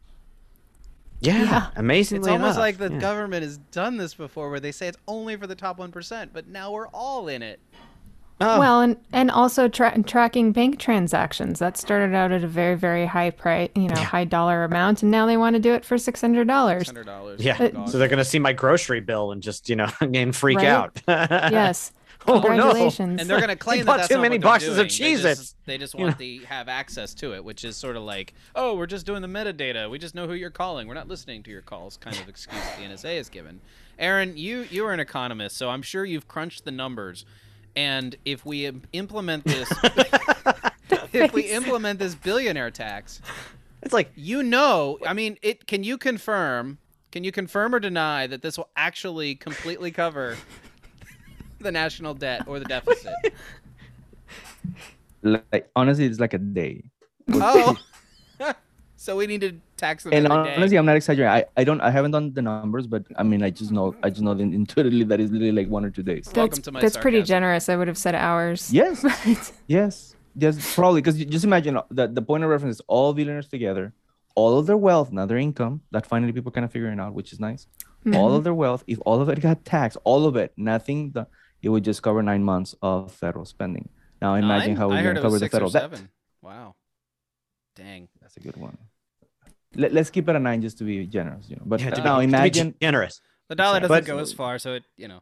Yeah, 1.22 1.42
Yeah. 1.42 1.66
amazingly 1.76 2.20
It's 2.20 2.28
almost 2.28 2.56
enough, 2.56 2.58
like 2.58 2.78
the 2.78 2.90
yeah. 2.92 2.98
government 3.00 3.42
has 3.44 3.56
done 3.58 3.96
this 3.96 4.12
before, 4.14 4.50
where 4.50 4.60
they 4.60 4.72
say 4.72 4.88
it's 4.88 4.98
only 5.08 5.36
for 5.36 5.46
the 5.46 5.54
top 5.54 5.78
one 5.78 5.90
percent, 5.92 6.32
but 6.34 6.46
now 6.48 6.70
we're 6.72 6.88
all 6.88 7.28
in 7.28 7.42
it. 7.42 7.60
Oh, 8.40 8.58
Well, 8.58 8.80
and 8.80 8.96
and 9.12 9.30
also 9.30 9.68
tra- 9.68 10.02
tracking 10.02 10.50
bank 10.50 10.80
transactions 10.80 11.60
that 11.60 11.76
started 11.76 12.12
out 12.12 12.32
at 12.32 12.42
a 12.42 12.48
very 12.48 12.74
very 12.74 13.06
high 13.06 13.30
price, 13.30 13.70
you 13.76 13.86
know, 13.88 13.94
high 14.00 14.24
dollar 14.24 14.64
amount, 14.64 15.02
and 15.02 15.12
now 15.12 15.26
they 15.26 15.36
want 15.36 15.54
to 15.54 15.60
do 15.60 15.72
it 15.74 15.84
for 15.84 15.96
six 15.96 16.20
hundred 16.20 16.48
dollars. 16.48 16.86
Hundred 16.86 17.06
dollars. 17.06 17.40
yeah, 17.40 17.68
oh, 17.76 17.86
so 17.86 17.98
they're 17.98 18.08
gonna 18.08 18.24
see 18.24 18.40
my 18.40 18.52
grocery 18.52 19.00
bill 19.00 19.30
and 19.30 19.42
just 19.42 19.68
you 19.68 19.76
know 19.76 19.88
and 20.00 20.34
freak 20.34 20.58
Right. 20.58 20.66
out. 20.66 21.00
Yes, 21.06 21.92
Oh, 22.26 22.40
no. 22.40 22.90
and 22.98 23.18
they're 23.18 23.38
going 23.38 23.48
to 23.48 23.56
claim 23.56 23.84
that 23.86 23.96
that's 23.96 24.08
too 24.08 24.14
not 24.16 24.22
many 24.22 24.36
what 24.36 24.42
boxes 24.44 24.78
of 24.78 24.88
doing. 24.88 25.16
Cheez-Its. 25.16 25.22
They 25.22 25.34
just, 25.34 25.56
they 25.66 25.78
just 25.78 25.94
You 25.94 26.04
want 26.04 26.18
to 26.18 26.38
have 26.46 26.68
access 26.68 27.14
to 27.14 27.34
it, 27.34 27.44
which 27.44 27.64
is 27.64 27.76
sort 27.76 27.96
of 27.96 28.02
like, 28.02 28.34
oh, 28.54 28.76
we're 28.76 28.86
just 28.86 29.06
doing 29.06 29.22
the 29.22 29.28
metadata. 29.28 29.90
We 29.90 29.98
just 29.98 30.14
know 30.14 30.26
who 30.26 30.34
you're 30.34 30.50
calling. 30.50 30.86
We're 30.88 30.94
not 30.94 31.08
listening 31.08 31.42
to 31.44 31.50
your 31.50 31.62
calls. 31.62 31.96
Kind 31.96 32.16
of 32.18 32.28
excuse 32.28 32.62
the 32.78 32.84
NSA 32.84 33.16
is 33.18 33.28
given. 33.28 33.60
Aaron, 33.98 34.36
you 34.36 34.66
you 34.70 34.84
are 34.86 34.92
an 34.92 35.00
economist, 35.00 35.56
so 35.56 35.68
I'm 35.70 35.82
sure 35.82 36.04
you've 36.04 36.28
crunched 36.28 36.64
the 36.64 36.70
numbers. 36.70 37.24
And 37.74 38.16
if 38.24 38.44
we 38.44 38.66
im- 38.66 38.82
implement 38.92 39.44
this, 39.44 39.72
if 41.12 41.32
we 41.32 41.42
implement 41.44 41.98
this 41.98 42.14
billionaire 42.14 42.70
tax, 42.70 43.20
it's 43.82 43.92
like 43.92 44.10
you 44.14 44.42
know, 44.42 44.98
I 45.06 45.12
mean, 45.12 45.38
it. 45.42 45.66
Can 45.66 45.84
you 45.84 45.98
confirm? 45.98 46.78
Can 47.10 47.24
you 47.24 47.32
confirm 47.32 47.74
or 47.74 47.78
deny 47.80 48.26
that 48.26 48.40
this 48.40 48.56
will 48.56 48.70
actually 48.74 49.34
completely 49.34 49.90
cover 49.90 50.36
the 51.62 51.72
national 51.72 52.14
debt 52.14 52.46
or 52.46 52.58
the 52.58 52.66
deficit? 52.66 53.14
Like 55.22 55.70
honestly, 55.76 56.06
it's 56.06 56.18
like 56.18 56.34
a 56.34 56.38
day. 56.38 56.82
Oh, 57.32 57.76
so 58.96 59.16
we 59.16 59.28
need 59.28 59.40
to 59.42 59.52
tax 59.76 60.02
them 60.02 60.12
and 60.12 60.26
every 60.26 60.44
day. 60.44 60.56
honestly, 60.56 60.76
I'm 60.76 60.86
not 60.86 60.96
exaggerating. 60.96 61.32
I, 61.32 61.60
I 61.60 61.64
don't 61.64 61.80
I 61.80 61.90
haven't 61.90 62.10
done 62.10 62.32
the 62.34 62.42
numbers, 62.42 62.88
but 62.88 63.04
I 63.16 63.22
mean 63.22 63.42
I 63.42 63.50
just 63.50 63.70
know 63.70 63.94
I 64.02 64.10
just 64.10 64.22
know 64.22 64.34
that 64.34 64.42
intuitively 64.42 65.04
that 65.04 65.20
is 65.20 65.30
literally 65.30 65.52
like 65.52 65.68
one 65.68 65.84
or 65.84 65.90
two 65.90 66.02
days. 66.02 66.26
Welcome 66.34 66.50
that's 66.50 66.58
to 66.60 66.72
my 66.72 66.80
that's 66.80 66.96
pretty 66.96 67.22
generous. 67.22 67.68
I 67.68 67.76
would 67.76 67.86
have 67.86 67.98
said 67.98 68.16
hours. 68.16 68.72
Yes. 68.72 69.04
yes. 69.68 70.16
Yes. 70.34 70.74
Probably 70.74 71.00
because 71.00 71.24
just 71.24 71.44
imagine 71.44 71.76
uh, 71.76 71.84
that 71.92 72.16
the 72.16 72.22
point 72.22 72.42
of 72.42 72.50
reference 72.50 72.76
is 72.76 72.82
all 72.88 73.12
billionaires 73.12 73.46
together, 73.46 73.92
all 74.34 74.58
of 74.58 74.66
their 74.66 74.76
wealth, 74.76 75.12
not 75.12 75.28
their 75.28 75.38
income. 75.38 75.82
That 75.92 76.04
finally 76.04 76.32
people 76.32 76.50
kind 76.50 76.64
of 76.64 76.72
figuring 76.72 76.98
out, 76.98 77.14
which 77.14 77.32
is 77.32 77.38
nice. 77.38 77.68
All 78.14 78.34
of 78.34 78.42
their 78.42 78.54
wealth, 78.54 78.82
if 78.88 78.98
all 79.06 79.20
of 79.20 79.28
it 79.28 79.40
got 79.40 79.64
taxed, 79.64 79.96
all 80.02 80.26
of 80.26 80.34
it, 80.34 80.52
nothing, 80.56 81.12
the, 81.12 81.28
it 81.62 81.68
would 81.68 81.84
just 81.84 82.02
cover 82.02 82.22
nine 82.22 82.42
months 82.42 82.74
of 82.82 83.12
federal 83.12 83.44
spending. 83.44 83.88
Now 84.20 84.34
imagine 84.34 84.70
Nine? 84.74 84.76
how 84.76 84.88
we're 84.88 85.02
going 85.02 85.14
to 85.16 85.22
cover 85.22 85.38
the 85.38 85.48
federal 85.48 85.70
debt. 85.70 85.82
seven. 85.82 86.08
Wow. 86.42 86.74
Dang. 87.76 88.08
That's 88.20 88.36
a 88.36 88.40
good 88.40 88.56
one. 88.56 88.76
Let, 89.74 89.92
let's 89.92 90.10
keep 90.10 90.28
it 90.28 90.36
a 90.36 90.38
nine 90.38 90.60
just 90.60 90.78
to 90.78 90.84
be 90.84 91.06
generous, 91.06 91.48
you 91.48 91.56
know. 91.56 91.62
But 91.64 91.80
yeah, 91.80 91.90
to 91.90 91.96
be- 91.96 92.02
now 92.02 92.16
to 92.16 92.20
be 92.20 92.24
imagine 92.24 92.74
generous. 92.80 93.20
The 93.48 93.54
dollar 93.56 93.80
doesn't 93.80 93.88
But- 93.88 94.04
go 94.04 94.18
as 94.18 94.32
far, 94.32 94.58
so 94.58 94.74
it 94.74 94.84
you 94.96 95.08
know. 95.08 95.20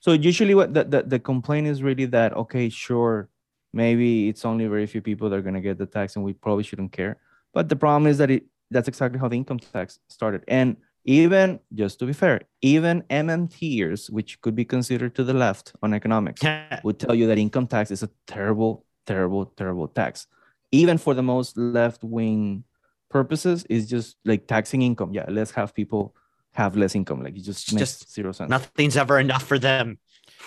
So 0.00 0.12
usually, 0.12 0.54
what 0.54 0.74
the, 0.74 0.84
the 0.84 1.02
the 1.02 1.18
complaint 1.18 1.66
is 1.66 1.82
really 1.82 2.06
that 2.06 2.32
okay, 2.34 2.68
sure, 2.68 3.28
maybe 3.72 4.28
it's 4.28 4.44
only 4.44 4.66
very 4.66 4.86
few 4.86 5.00
people 5.00 5.28
that 5.30 5.36
are 5.36 5.42
gonna 5.42 5.60
get 5.60 5.78
the 5.78 5.86
tax, 5.86 6.16
and 6.16 6.24
we 6.24 6.32
probably 6.32 6.64
shouldn't 6.64 6.92
care. 6.92 7.18
But 7.52 7.68
the 7.68 7.76
problem 7.76 8.06
is 8.06 8.18
that 8.18 8.30
it 8.30 8.44
that's 8.70 8.88
exactly 8.88 9.18
how 9.20 9.28
the 9.28 9.36
income 9.36 9.58
tax 9.58 9.98
started. 10.08 10.42
And 10.48 10.76
even 11.06 11.60
just 11.72 12.00
to 12.00 12.06
be 12.06 12.12
fair, 12.12 12.42
even 12.62 13.02
MMTers, 13.08 14.10
which 14.10 14.40
could 14.40 14.54
be 14.54 14.64
considered 14.64 15.14
to 15.14 15.24
the 15.24 15.32
left 15.32 15.72
on 15.82 15.94
economics, 15.94 16.42
would 16.82 16.98
tell 16.98 17.14
you 17.14 17.28
that 17.28 17.38
income 17.38 17.66
tax 17.68 17.90
is 17.90 18.02
a 18.02 18.10
terrible, 18.26 18.84
terrible, 19.06 19.46
terrible 19.46 19.86
tax. 19.88 20.26
Even 20.72 20.98
for 20.98 21.14
the 21.14 21.22
most 21.22 21.56
left 21.56 22.02
wing 22.02 22.64
purposes, 23.08 23.64
is 23.70 23.88
just 23.88 24.16
like 24.24 24.48
taxing 24.48 24.82
income. 24.82 25.14
Yeah, 25.14 25.24
let's 25.28 25.52
have 25.52 25.72
people 25.72 26.14
have 26.54 26.76
less 26.76 26.96
income. 26.96 27.22
Like 27.22 27.36
it 27.36 27.42
just 27.44 27.72
makes 27.72 27.98
Just 27.98 28.12
zero 28.12 28.32
sense. 28.32 28.50
Nothing's 28.50 28.96
ever 28.96 29.20
enough 29.20 29.44
for 29.44 29.60
them. 29.60 29.98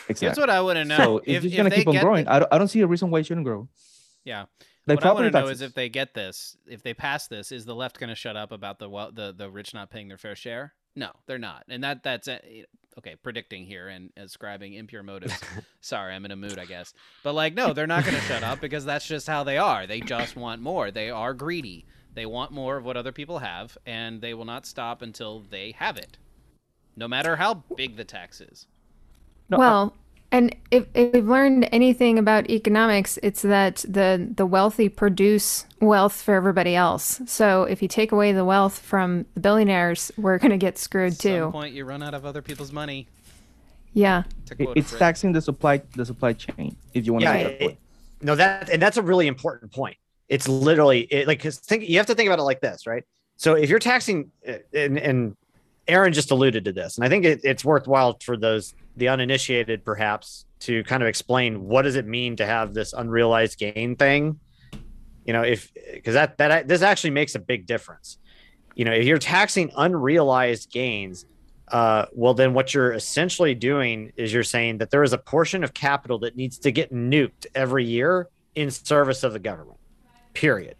Exactly. 0.09 0.27
Here's 0.27 0.37
what 0.37 0.49
I 0.49 0.59
want 0.61 0.75
to 0.75 0.85
know. 0.85 0.97
So 0.97 1.17
if, 1.19 1.23
it's 1.27 1.43
just 1.43 1.53
if 1.53 1.57
gonna 1.57 1.69
they 1.69 1.75
keep 1.77 1.87
on 1.87 1.99
growing. 1.99 2.25
the- 2.25 2.33
I, 2.33 2.39
don't, 2.39 2.53
I 2.53 2.57
don't 2.57 2.67
see 2.67 2.81
a 2.81 2.87
reason 2.87 3.09
why 3.09 3.19
it 3.19 3.27
shouldn't 3.27 3.45
grow. 3.45 3.69
Yeah. 4.29 4.45
Like 4.85 4.97
what 4.97 5.07
I 5.07 5.13
want 5.13 5.25
to 5.33 5.39
know 5.39 5.47
is 5.47 5.61
if 5.61 5.73
they 5.73 5.89
get 5.89 6.13
this, 6.13 6.55
if 6.67 6.83
they 6.83 6.93
pass 6.93 7.27
this, 7.27 7.51
is 7.51 7.65
the 7.65 7.75
left 7.75 7.99
going 7.99 8.09
to 8.09 8.15
shut 8.15 8.35
up 8.35 8.51
about 8.51 8.79
the 8.79 8.87
well, 8.87 9.11
the 9.11 9.33
the 9.35 9.49
rich 9.49 9.73
not 9.73 9.89
paying 9.89 10.07
their 10.07 10.17
fair 10.17 10.35
share? 10.35 10.73
No, 10.95 11.11
they're 11.25 11.37
not, 11.37 11.63
and 11.69 11.83
that 11.83 12.03
that's 12.03 12.27
uh, 12.27 12.39
okay. 12.97 13.15
Predicting 13.15 13.65
here 13.65 13.87
and 13.87 14.11
ascribing 14.17 14.73
impure 14.73 15.03
motives. 15.03 15.33
Sorry, 15.81 16.13
I'm 16.13 16.25
in 16.25 16.31
a 16.31 16.35
mood, 16.35 16.59
I 16.59 16.65
guess. 16.65 16.93
But 17.23 17.33
like, 17.33 17.53
no, 17.55 17.73
they're 17.73 17.87
not 17.87 18.03
going 18.03 18.15
to 18.17 18.21
shut 18.21 18.43
up 18.43 18.61
because 18.61 18.85
that's 18.85 19.07
just 19.07 19.27
how 19.27 19.43
they 19.43 19.57
are. 19.57 19.87
They 19.87 19.99
just 19.99 20.35
want 20.35 20.61
more. 20.61 20.91
They 20.91 21.09
are 21.09 21.33
greedy. 21.33 21.85
They 22.13 22.25
want 22.25 22.51
more 22.51 22.77
of 22.77 22.85
what 22.85 22.97
other 22.97 23.11
people 23.11 23.39
have, 23.39 23.77
and 23.85 24.21
they 24.21 24.33
will 24.33 24.45
not 24.45 24.65
stop 24.65 25.01
until 25.01 25.41
they 25.41 25.73
have 25.77 25.97
it, 25.97 26.17
no 26.95 27.07
matter 27.07 27.35
how 27.35 27.63
big 27.75 27.95
the 27.97 28.05
tax 28.05 28.41
is. 28.41 28.67
No, 29.49 29.57
I- 29.57 29.59
well, 29.59 29.93
and 30.31 30.55
if, 30.69 30.85
if 30.93 31.13
we've 31.13 31.27
learned 31.27 31.67
anything 31.71 32.19
about 32.19 32.49
economics, 32.49 33.17
it's 33.23 33.41
that 33.41 33.77
the 33.87 34.29
the 34.35 34.45
wealthy 34.45 34.87
produce 34.89 35.65
wealth 35.81 36.21
for 36.21 36.35
everybody 36.35 36.75
else. 36.75 37.21
So 37.25 37.63
if 37.63 37.81
you 37.81 37.87
take 37.87 38.11
away 38.11 38.31
the 38.31 38.45
wealth 38.45 38.77
from 38.79 39.25
the 39.33 39.39
billionaires, 39.39 40.11
we're 40.17 40.37
going 40.37 40.51
to 40.51 40.57
get 40.57 40.77
screwed 40.77 41.13
At 41.13 41.19
some 41.21 41.31
too. 41.31 41.51
point, 41.51 41.73
you 41.73 41.85
run 41.85 42.03
out 42.03 42.13
of 42.13 42.25
other 42.25 42.41
people's 42.41 42.71
money. 42.71 43.07
Yeah. 43.93 44.23
It- 44.57 44.69
it's 44.75 44.89
Fred. 44.91 44.99
taxing 44.99 45.31
the 45.31 45.41
supply 45.41 45.81
the 45.95 46.05
supply 46.05 46.33
chain. 46.33 46.75
If 46.93 47.05
you 47.05 47.13
want 47.13 47.23
to 47.25 47.29
Yeah, 47.31 47.37
say 47.37 47.43
that 47.43 47.61
it- 47.71 47.77
no, 48.21 48.35
that 48.35 48.69
and 48.69 48.81
that's 48.81 48.97
a 48.97 49.01
really 49.01 49.27
important 49.27 49.71
point. 49.71 49.97
It's 50.27 50.47
literally 50.47 51.01
it, 51.09 51.27
like 51.27 51.41
'cause 51.41 51.57
think 51.57 51.89
you 51.89 51.97
have 51.97 52.05
to 52.05 52.13
think 52.15 52.27
about 52.27 52.37
it 52.39 52.43
like 52.43 52.61
this, 52.61 52.85
right? 52.85 53.03
So 53.37 53.55
if 53.55 53.69
you're 53.69 53.79
taxing 53.79 54.29
uh, 54.47 54.53
and 54.73 54.99
and 54.99 55.35
Aaron 55.87 56.13
just 56.13 56.29
alluded 56.29 56.65
to 56.65 56.71
this, 56.71 56.97
and 56.99 57.05
I 57.05 57.09
think 57.09 57.25
it, 57.25 57.39
it's 57.43 57.65
worthwhile 57.65 58.15
for 58.23 58.37
those 58.37 58.75
the 58.99 59.09
uninitiated, 59.09 59.83
perhaps, 59.83 60.45
to 60.61 60.83
kind 60.83 61.01
of 61.01 61.09
explain 61.09 61.67
what 61.67 61.83
does 61.83 61.95
it 61.95 62.05
mean 62.05 62.35
to 62.37 62.45
have 62.45 62.73
this 62.73 62.93
unrealized 62.93 63.57
gain 63.57 63.95
thing. 63.95 64.39
You 65.25 65.33
know, 65.33 65.43
if 65.43 65.71
because 65.93 66.13
that 66.15 66.37
that 66.37 66.67
this 66.67 66.81
actually 66.81 67.11
makes 67.11 67.35
a 67.35 67.39
big 67.39 67.65
difference. 67.65 68.17
You 68.75 68.85
know, 68.85 68.93
if 68.93 69.05
you're 69.05 69.17
taxing 69.17 69.71
unrealized 69.75 70.71
gains, 70.71 71.25
uh, 71.67 72.05
well, 72.13 72.33
then 72.33 72.53
what 72.53 72.73
you're 72.73 72.93
essentially 72.93 73.53
doing 73.53 74.11
is 74.15 74.33
you're 74.33 74.43
saying 74.43 74.79
that 74.79 74.89
there 74.89 75.03
is 75.03 75.13
a 75.13 75.17
portion 75.17 75.63
of 75.63 75.73
capital 75.73 76.19
that 76.19 76.35
needs 76.35 76.57
to 76.59 76.71
get 76.71 76.91
nuked 76.91 77.45
every 77.53 77.85
year 77.85 78.27
in 78.55 78.71
service 78.71 79.23
of 79.23 79.33
the 79.33 79.39
government. 79.39 79.77
Period. 80.33 80.75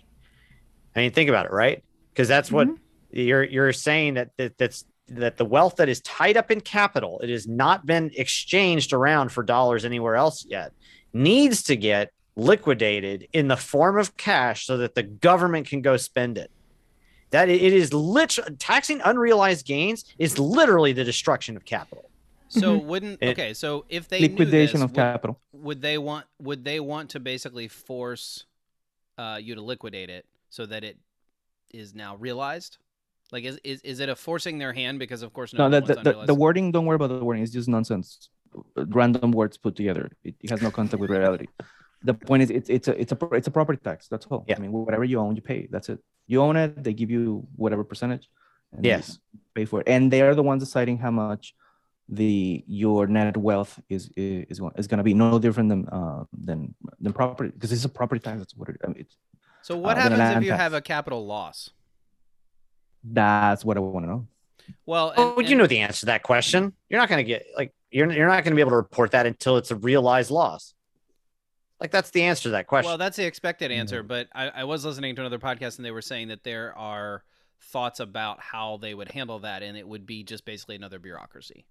I 0.95 1.01
mean, 1.01 1.11
think 1.11 1.29
about 1.29 1.45
it, 1.45 1.51
right? 1.51 1.83
Because 2.11 2.27
that's 2.27 2.51
what 2.51 2.67
you're 3.11 3.43
you're 3.43 3.73
saying 3.73 4.15
that, 4.15 4.31
that 4.38 4.57
that's 4.57 4.85
that 5.12 5.38
the 5.38 5.46
wealth 5.46 5.75
that 5.78 5.89
is 5.89 6.01
tied 6.01 6.38
up 6.38 6.51
in 6.51 6.62
capital, 6.62 7.20
it 7.20 7.30
has 7.30 7.48
not 7.48 7.86
been 7.86 8.12
exchanged 8.16 8.94
around 8.94 9.32
for 9.32 9.44
dollars 9.44 9.86
anywhere 9.86 10.16
else 10.16 10.46
yet, 10.48 10.72
needs 11.13 11.63
to 11.63 11.75
get 11.75 12.12
liquidated 12.36 13.28
in 13.34 13.48
the 13.48 13.58
form 13.58 13.98
of 13.98 14.16
cash 14.16 14.66
so 14.66 14.78
that 14.78 14.96
the 14.96 15.04
government 15.04 15.68
can 15.68 15.82
go 15.82 15.98
spend 15.98 16.38
it. 16.38 16.51
That 17.32 17.50
it 17.50 17.62
is 17.62 17.94
literally 17.94 18.56
taxing 18.58 19.01
unrealized 19.04 19.66
gains 19.66 20.06
is 20.18 20.39
literally 20.39 20.94
the 20.94 21.04
destruction 21.04 21.56
of 21.58 21.66
capital. 21.66 22.10
So 22.48 22.80
Mhm. 22.80 22.86
wouldn't 22.86 23.18
It- 23.22 23.30
okay? 23.30 23.54
So 23.54 23.86
if 23.89 24.08
they 24.08 24.22
Liquidation 24.22 24.80
knew 24.80 24.86
of 24.86 24.92
would, 24.92 24.96
capital. 24.96 25.42
would 25.51 25.82
they 25.82 25.98
want 25.98 26.25
would 26.39 26.63
they 26.63 26.80
want 26.80 27.12
to 27.12 27.20
basically 27.20 27.68
force 27.68 28.46
uh, 29.18 29.38
you 29.42 29.54
to 29.54 29.62
liquidate 29.62 30.10
it 30.10 30.25
so 30.50 30.66
that 30.66 30.84
it 30.84 30.98
is 31.72 31.94
now 31.94 32.16
realized? 32.16 32.78
Like 33.31 33.43
is 33.43 33.59
is, 33.63 33.81
is 33.81 34.00
it 34.00 34.09
a 34.09 34.15
forcing 34.15 34.57
their 34.57 34.74
hand 34.74 35.00
because 35.00 35.21
of 35.21 35.33
course 35.33 35.53
no, 35.53 35.67
No, 35.67 35.79
the, 35.79 35.95
the, 35.95 36.25
the, 36.25 36.33
wording, 36.33 36.71
don't 36.71 36.86
worry 36.86 36.95
about 36.95 37.09
the 37.09 37.24
wording. 37.24 37.43
It's 37.43 37.51
just 37.51 37.67
nonsense. 37.67 38.29
Random 38.75 39.31
words 39.31 39.57
put 39.57 39.75
together. 39.75 40.12
It, 40.24 40.36
it 40.41 40.50
has 40.50 40.62
no 40.62 40.71
contact 40.71 41.00
with 41.00 41.12
reality. 41.12 41.48
The 42.03 42.13
point 42.13 42.43
is, 42.43 42.50
it's 42.50 42.69
it's 42.69 42.88
a 42.88 43.00
it's 43.00 43.12
a 43.12 43.17
it's 43.33 43.48
a 43.48 43.51
property 43.51 43.79
tax. 43.83 44.07
That's 44.07 44.25
all. 44.27 44.45
Yeah. 44.48 44.55
I 44.57 44.59
mean, 44.59 44.71
whatever 44.71 45.03
you 45.03 45.19
own, 45.19 45.36
you 45.36 45.41
pay. 45.41 45.67
That's 45.69 45.89
it. 45.89 46.00
You 46.27 46.41
own 46.41 46.55
it, 46.55 46.83
they 46.83 46.93
give 46.93 47.12
you 47.12 47.45
whatever 47.55 47.83
percentage. 47.83 48.29
And 48.71 48.86
you 48.86 48.91
Yes. 48.91 49.19
pay 49.53 49.65
for 49.65 49.81
it, 49.81 49.89
and 49.89 50.09
they 50.12 50.21
are 50.21 50.33
the 50.33 50.43
ones 50.43 50.63
deciding 50.63 50.98
how 51.00 51.12
much 51.12 51.53
the 52.07 52.63
your 52.67 53.05
net 53.05 53.38
wealth 53.38 53.79
is 53.89 54.09
is 54.15 54.59
is 54.77 54.88
going 54.88 54.98
to 54.98 55.03
be. 55.03 55.13
No 55.13 55.38
different 55.39 55.69
than 55.69 55.88
uh 55.89 56.24
than 56.33 56.74
than 57.00 57.13
property 57.13 57.51
because 57.51 57.71
it's 57.71 57.86
a 57.86 57.89
property 57.89 58.21
tax. 58.21 58.39
That's 58.39 58.55
what 58.55 58.69
it. 58.69 58.77
I 58.83 58.88
mean, 58.88 58.98
it's, 59.00 59.17
so 59.62 59.77
what 59.77 59.98
uh, 59.98 60.01
happens 60.01 60.38
if 60.38 60.43
you 60.43 60.51
tax. 60.51 60.62
have 60.62 60.74
a 60.74 60.81
capital 60.81 61.25
loss? 61.25 61.69
That's 63.03 63.63
what 63.63 63.77
I 63.77 63.79
want 63.79 64.06
to 64.06 64.10
know. 64.10 64.27
Well, 64.86 65.13
oh, 65.18 65.29
and, 65.29 65.38
Oh, 65.38 65.50
you 65.50 65.56
know 65.56 65.68
the 65.68 65.79
answer 65.79 66.01
to 66.01 66.06
that 66.08 66.24
question. 66.24 66.74
You're 66.89 67.00
not 67.00 67.10
going 67.10 67.24
to 67.24 67.27
get 67.27 67.46
like 67.56 67.74
you're 67.91 68.12
you're 68.12 68.27
not 68.27 68.44
going 68.44 68.51
to 68.51 68.56
be 68.56 68.62
able 68.62 68.72
to 68.72 68.77
report 68.77 69.12
that 69.12 69.25
until 69.25 69.58
it's 69.58 69.72
a 69.72 69.75
realized 69.75 70.32
loss. 70.32 70.74
Like 71.79 71.91
that's 71.91 72.12
the 72.12 72.24
answer 72.24 72.44
to 72.44 72.50
that 72.50 72.68
question. 72.68 72.89
Well, 72.89 72.98
that's 72.98 73.18
the 73.18 73.25
expected 73.25 73.72
mm-hmm. 73.72 73.79
answer, 73.79 74.03
but 74.03 74.27
I, 74.36 74.50
I 74.50 74.63
was 74.65 74.84
listening 74.84 75.15
to 75.15 75.22
another 75.22 75.39
podcast 75.39 75.77
and 75.77 75.86
they 75.86 75.91
were 75.91 76.01
saying 76.01 76.27
that 76.27 76.44
there 76.44 76.77
are 76.77 77.24
thoughts 77.62 78.00
about 78.00 78.39
how 78.39 78.77
they 78.77 78.94
would 78.94 79.12
handle 79.12 79.39
that, 79.39 79.63
and 79.63 79.77
it 79.77 79.88
would 79.88 80.06
be 80.06 80.24
just 80.24 80.46
basically 80.46 80.75
another 80.75 81.00
bureaucracy. 81.00 81.65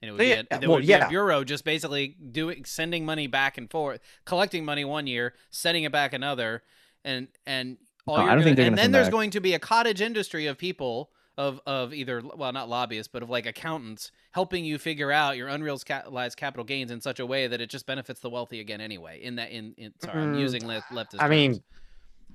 And 0.00 0.08
it 0.08 0.12
would, 0.12 0.26
Yeah, 0.26 0.42
be, 0.42 0.48
a, 0.50 0.58
there 0.58 0.68
well, 0.68 0.78
would 0.78 0.86
be 0.86 0.92
a 0.92 1.08
bureau 1.08 1.44
just 1.44 1.64
basically 1.64 2.08
doing 2.08 2.64
sending 2.64 3.04
money 3.06 3.26
back 3.26 3.56
and 3.56 3.70
forth, 3.70 4.00
collecting 4.24 4.64
money 4.64 4.84
one 4.84 5.06
year, 5.06 5.34
sending 5.50 5.84
it 5.84 5.92
back 5.92 6.12
another, 6.12 6.62
and 7.04 7.28
and 7.46 7.78
all 8.06 8.18
No, 8.18 8.22
you're 8.22 8.32
I 8.32 8.34
don't 8.34 8.42
gonna, 8.42 8.44
think 8.44 8.56
they're 8.56 8.66
and 8.66 8.76
then 8.76 8.92
there's 8.92 9.08
back. 9.08 9.12
going 9.12 9.30
to 9.30 9.40
be 9.40 9.54
a 9.54 9.58
cottage 9.58 10.00
industry 10.00 10.46
of 10.46 10.58
people 10.58 11.10
of 11.38 11.60
of 11.66 11.94
either 11.94 12.20
well 12.36 12.52
not 12.52 12.68
lobbyists 12.68 13.10
but 13.12 13.22
of 13.22 13.30
like 13.30 13.46
accountants 13.46 14.12
helping 14.32 14.64
you 14.64 14.78
figure 14.78 15.10
out 15.10 15.36
your 15.36 15.48
unrealized 15.48 16.36
capital 16.36 16.64
gains 16.64 16.90
in 16.90 17.00
such 17.00 17.20
a 17.20 17.26
way 17.26 17.46
that 17.46 17.60
it 17.60 17.70
just 17.70 17.86
benefits 17.86 18.20
the 18.20 18.28
wealthy 18.30 18.60
again 18.60 18.80
anyway 18.82 19.18
in 19.22 19.36
that 19.36 19.50
in, 19.50 19.72
in 19.78 19.92
sorry 19.98 20.22
i'm 20.22 20.34
Mm, 20.34 20.34
using 20.34 20.64
left 20.66 20.90
leftist 20.90 21.24
I 21.24 21.28
mean. 21.28 21.62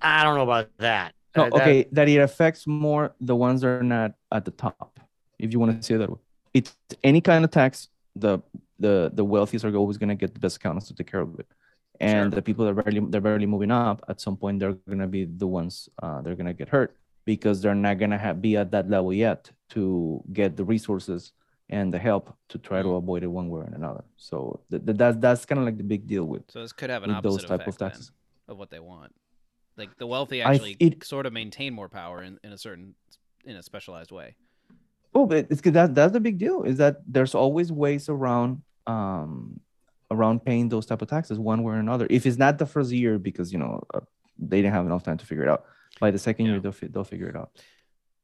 I 0.01 0.23
don't 0.23 0.35
know 0.35 0.43
about 0.43 0.69
that. 0.79 1.13
No, 1.35 1.43
Uh, 1.43 1.49
okay, 1.53 1.85
that 1.91 2.09
it 2.09 2.17
affects 2.17 2.67
more 2.67 3.15
the 3.21 3.35
ones 3.35 3.61
that 3.61 3.67
are 3.69 3.83
not 3.83 4.13
at 4.31 4.45
the 4.45 4.51
top. 4.51 4.99
If 5.39 5.51
you 5.53 5.59
want 5.59 5.79
to 5.79 5.85
say 5.85 5.97
that 5.97 6.09
way, 6.09 6.19
it's 6.53 6.75
any 7.03 7.21
kind 7.21 7.45
of 7.45 7.51
tax. 7.51 7.89
The 8.15 8.39
the 8.79 9.11
the 9.13 9.23
wealthiest 9.25 9.65
are 9.65 9.75
always 9.75 9.97
going 9.97 10.09
to 10.09 10.15
get 10.15 10.33
the 10.33 10.39
best 10.39 10.57
accountants 10.57 10.87
to 10.87 10.95
take 10.95 11.07
care 11.11 11.21
of 11.21 11.39
it, 11.39 11.47
and 11.99 12.31
Sure. 12.31 12.35
the 12.37 12.41
people 12.41 12.65
that 12.65 12.71
are 12.71 12.81
barely 12.83 12.99
they're 13.09 13.21
barely 13.21 13.45
moving 13.45 13.71
up 13.71 14.03
at 14.07 14.19
some 14.21 14.37
point 14.37 14.59
they're 14.59 14.73
going 14.87 14.99
to 14.99 15.07
be 15.07 15.25
the 15.25 15.47
ones 15.47 15.89
uh, 16.03 16.21
they're 16.21 16.35
going 16.35 16.45
to 16.47 16.53
get 16.53 16.69
hurt 16.69 16.95
because 17.25 17.61
they're 17.61 17.75
not 17.75 17.97
going 17.99 18.11
to 18.11 18.33
be 18.39 18.55
at 18.57 18.71
that 18.71 18.89
level 18.89 19.11
yet 19.13 19.51
to 19.69 20.23
get 20.33 20.55
the 20.55 20.63
resources 20.63 21.33
and 21.69 21.93
the 21.93 21.99
help 21.99 22.33
to 22.47 22.57
try 22.57 22.81
to 22.81 22.91
avoid 22.95 23.23
it 23.23 23.27
one 23.27 23.49
way 23.49 23.59
or 23.59 23.69
another. 23.75 24.03
So 24.15 24.61
th- 24.71 24.85
th- 24.85 24.97
that's 24.97 25.17
that's 25.17 25.45
kind 25.45 25.59
of 25.59 25.65
like 25.65 25.77
the 25.77 25.83
big 25.83 26.07
deal 26.07 26.23
with 26.23 26.43
so 26.47 26.61
this 26.61 26.71
could 26.71 26.89
have 26.89 27.03
an 27.03 27.13
with 27.13 27.23
those 27.23 27.43
type 27.43 27.59
effect 27.61 27.67
of 27.67 27.77
taxes. 27.77 28.11
then, 28.47 28.53
of 28.53 28.57
what 28.57 28.69
they 28.69 28.79
want 28.79 29.13
like 29.75 29.89
the 29.97 30.07
wealthy 30.07 30.41
I- 30.41 30.53
actually 30.53 30.77
it- 30.79 31.03
sort 31.03 31.25
of 31.25 31.33
maintain 31.33 31.73
more 31.73 31.89
power 31.89 32.21
in, 32.23 32.39
in 32.43 32.51
a 32.53 32.57
certain 32.57 32.95
in 33.45 33.55
a 33.57 33.63
specialized 33.63 34.11
way 34.11 34.35
Oh, 35.15 35.25
but 35.25 35.47
it's 35.49 35.61
'cause 35.61 35.73
that 35.73 35.93
that's 35.95 36.13
the 36.13 36.19
big 36.19 36.37
deal 36.37 36.63
is 36.63 36.77
that 36.77 37.01
there's 37.07 37.33
always 37.35 37.71
ways 37.71 38.07
around 38.07 38.61
um 38.85 39.59
around 40.11 40.43
paying 40.45 40.69
those 40.69 40.85
type 40.85 41.01
of 41.01 41.07
taxes 41.09 41.37
one 41.39 41.63
way 41.63 41.73
or 41.73 41.79
another. 41.79 42.07
If 42.09 42.25
it's 42.25 42.37
not 42.37 42.57
the 42.57 42.65
first 42.65 42.91
year 42.91 43.17
because 43.19 43.51
you 43.51 43.59
know 43.59 43.83
uh, 43.93 43.99
they 44.39 44.61
didn't 44.61 44.73
have 44.73 44.85
enough 44.85 45.03
time 45.03 45.17
to 45.17 45.25
figure 45.25 45.43
it 45.43 45.49
out, 45.49 45.65
by 45.99 46.11
the 46.11 46.19
second 46.19 46.45
Yeah. 46.45 46.51
year 46.53 46.59
they'll 46.61 46.71
fi- 46.71 46.87
they'll 46.87 47.03
figure 47.03 47.27
it 47.29 47.35
out. 47.35 47.51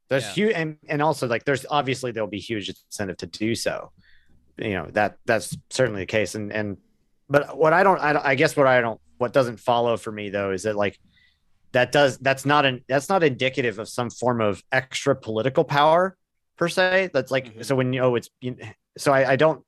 There's 0.09 0.23
Yeah. 0.25 0.33
huge, 0.33 0.53
and, 0.55 0.77
and 0.87 1.01
also 1.01 1.27
like 1.27 1.43
there's 1.45 1.65
obviously 1.69 2.11
there'll 2.11 2.29
be 2.29 2.39
huge 2.39 2.69
incentive 2.69 3.17
to 3.17 3.25
do 3.27 3.55
so. 3.55 3.91
You 4.57 4.73
know 4.73 4.87
that 4.91 5.17
that's 5.25 5.57
certainly 5.69 6.01
the 6.01 6.05
case, 6.05 6.35
and 6.35 6.51
and 6.53 6.77
but 7.29 7.57
what 7.57 7.73
I 7.73 7.83
don't, 7.83 7.99
I, 7.99 8.21
I 8.31 8.35
guess 8.35 8.55
what 8.55 8.67
I 8.67 8.79
don't, 8.81 8.99
what 9.17 9.33
doesn't 9.33 9.57
follow 9.59 9.97
for 9.97 10.11
me 10.11 10.29
though 10.29 10.51
is 10.51 10.63
that 10.63 10.75
like 10.75 10.99
that 11.71 11.91
does 11.91 12.19
that's 12.19 12.45
not 12.45 12.63
an 12.65 12.83
that's 12.87 13.09
not 13.09 13.23
indicative 13.23 13.79
of 13.79 13.89
some 13.89 14.09
form 14.11 14.41
of 14.41 14.61
extra 14.71 15.15
political 15.15 15.63
power 15.63 16.15
per 16.57 16.67
se. 16.69 17.09
That's 17.13 17.31
like 17.31 17.55
Mhm. 17.55 17.65
so 17.65 17.75
when 17.75 17.91
you 17.93 18.01
know 18.01 18.15
it's 18.15 18.29
you, 18.41 18.55
so 18.97 19.11
I, 19.11 19.31
I 19.31 19.35
don't 19.37 19.65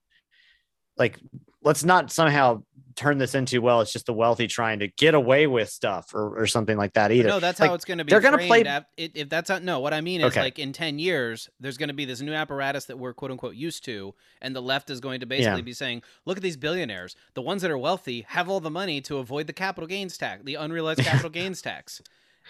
like 0.97 1.17
let's 1.65 1.83
not 1.83 2.11
somehow 2.11 2.63
turn 2.95 3.17
this 3.17 3.35
into 3.35 3.61
well 3.61 3.81
it's 3.81 3.91
just 3.91 4.05
the 4.05 4.13
wealthy 4.13 4.47
trying 4.47 4.79
to 4.79 4.87
get 4.87 5.13
away 5.13 5.47
with 5.47 5.67
stuff 5.69 6.13
or, 6.13 6.39
or 6.41 6.47
something 6.47 6.77
like 6.77 6.93
that 6.93 7.11
either. 7.11 7.27
no 7.27 7.41
that's 7.41 7.59
Like, 7.59 7.67
how 7.69 7.73
it's 7.75 7.83
going 7.83 7.97
to 7.97 8.05
be 8.05 8.09
they're 8.09 8.21
gonna 8.21 8.37
play- 8.37 8.63
ap- 8.63 8.87
if 8.95 9.27
that's 9.27 9.49
not 9.49 9.63
no 9.63 9.81
what 9.81 9.93
i 9.93 9.99
mean 9.99 10.21
is 10.21 10.27
Okay. 10.27 10.39
like 10.39 10.59
in 10.59 10.71
10 10.71 10.97
years 10.97 11.49
there's 11.59 11.77
going 11.77 11.89
to 11.89 11.93
be 11.93 12.05
this 12.05 12.21
new 12.21 12.31
apparatus 12.31 12.85
that 12.85 12.97
we're 12.97 13.13
quote 13.13 13.31
unquote 13.31 13.55
used 13.55 13.83
to 13.83 14.15
and 14.41 14.55
the 14.55 14.61
left 14.61 14.89
is 14.89 15.01
going 15.01 15.19
to 15.19 15.25
basically 15.25 15.59
Yeah. 15.59 15.63
be 15.65 15.73
saying 15.73 16.03
look 16.25 16.37
at 16.37 16.43
these 16.43 16.55
billionaires 16.55 17.17
the 17.33 17.41
ones 17.41 17.61
that 17.63 17.69
are 17.71 17.77
wealthy 17.77 18.21
have 18.29 18.47
all 18.47 18.61
the 18.61 18.71
money 18.71 19.01
to 19.01 19.17
avoid 19.17 19.47
the 19.47 19.53
capital 19.53 19.87
gains 19.87 20.17
tax 20.17 20.43
the 20.45 20.55
unrealized 20.55 21.01
capital 21.01 21.29
gains 21.41 21.61
tax 21.61 22.01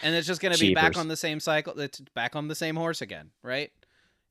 and 0.03 0.13
it's 0.13 0.27
just 0.27 0.41
going 0.41 0.53
to 0.53 0.59
be 0.59 0.75
back 0.75 0.95
on 0.95 1.07
the 1.07 1.17
same 1.17 1.39
cycle 1.39 1.79
it's 1.79 2.01
back 2.13 2.35
on 2.35 2.49
the 2.49 2.55
same 2.55 2.75
horse 2.75 3.01
again 3.01 3.31
right 3.41 3.71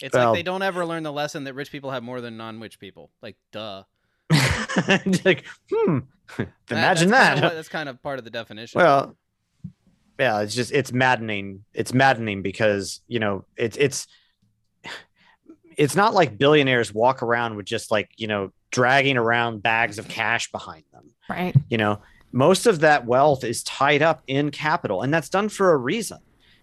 it's 0.00 0.14
Well- 0.14 0.30
like 0.30 0.38
they 0.38 0.42
don't 0.44 0.62
ever 0.62 0.86
learn 0.86 1.02
the 1.02 1.12
lesson 1.12 1.42
that 1.42 1.54
rich 1.54 1.72
people 1.72 1.90
have 1.90 2.04
more 2.04 2.20
than 2.20 2.36
non-rich 2.36 2.78
people 2.78 3.10
like 3.20 3.34
duh 3.50 3.82
like, 5.24 5.44
hmm. 5.70 5.98
That- 6.36 6.48
Imagine 6.70 7.10
that's 7.10 7.10
that. 7.10 7.34
kinda 7.34 7.48
what- 7.48 7.54
that's 7.54 7.68
kind 7.68 7.88
of 7.88 8.02
part 8.02 8.18
of 8.18 8.24
the 8.24 8.30
definition 8.30 8.80
Well, 8.80 9.16
yeah, 10.18 10.40
it's 10.40 10.54
just 10.54 10.72
it's 10.72 10.92
maddening. 10.92 11.64
It's 11.74 11.92
maddening 11.92 12.42
because 12.42 13.00
you 13.08 13.18
know 13.18 13.44
it's 13.56 13.76
it's 13.76 14.06
it's 15.76 15.96
not 15.96 16.14
like 16.14 16.38
billionaires 16.38 16.92
walk 16.94 17.22
around 17.22 17.56
with 17.56 17.66
just 17.66 17.90
like 17.90 18.10
you 18.16 18.26
know 18.26 18.52
dragging 18.70 19.16
around 19.16 19.62
bags 19.62 19.98
of 19.98 20.08
cash 20.08 20.50
behind 20.50 20.84
them. 20.92 21.10
Right. 21.28 21.54
You 21.68 21.78
know, 21.78 22.00
most 22.32 22.66
of 22.66 22.80
that 22.80 23.06
wealth 23.06 23.44
is 23.44 23.62
tied 23.62 24.02
up 24.02 24.22
in 24.26 24.50
capital, 24.50 25.02
and 25.02 25.12
that's 25.12 25.28
done 25.28 25.48
for 25.48 25.72
a 25.72 25.76
reason 25.76 26.18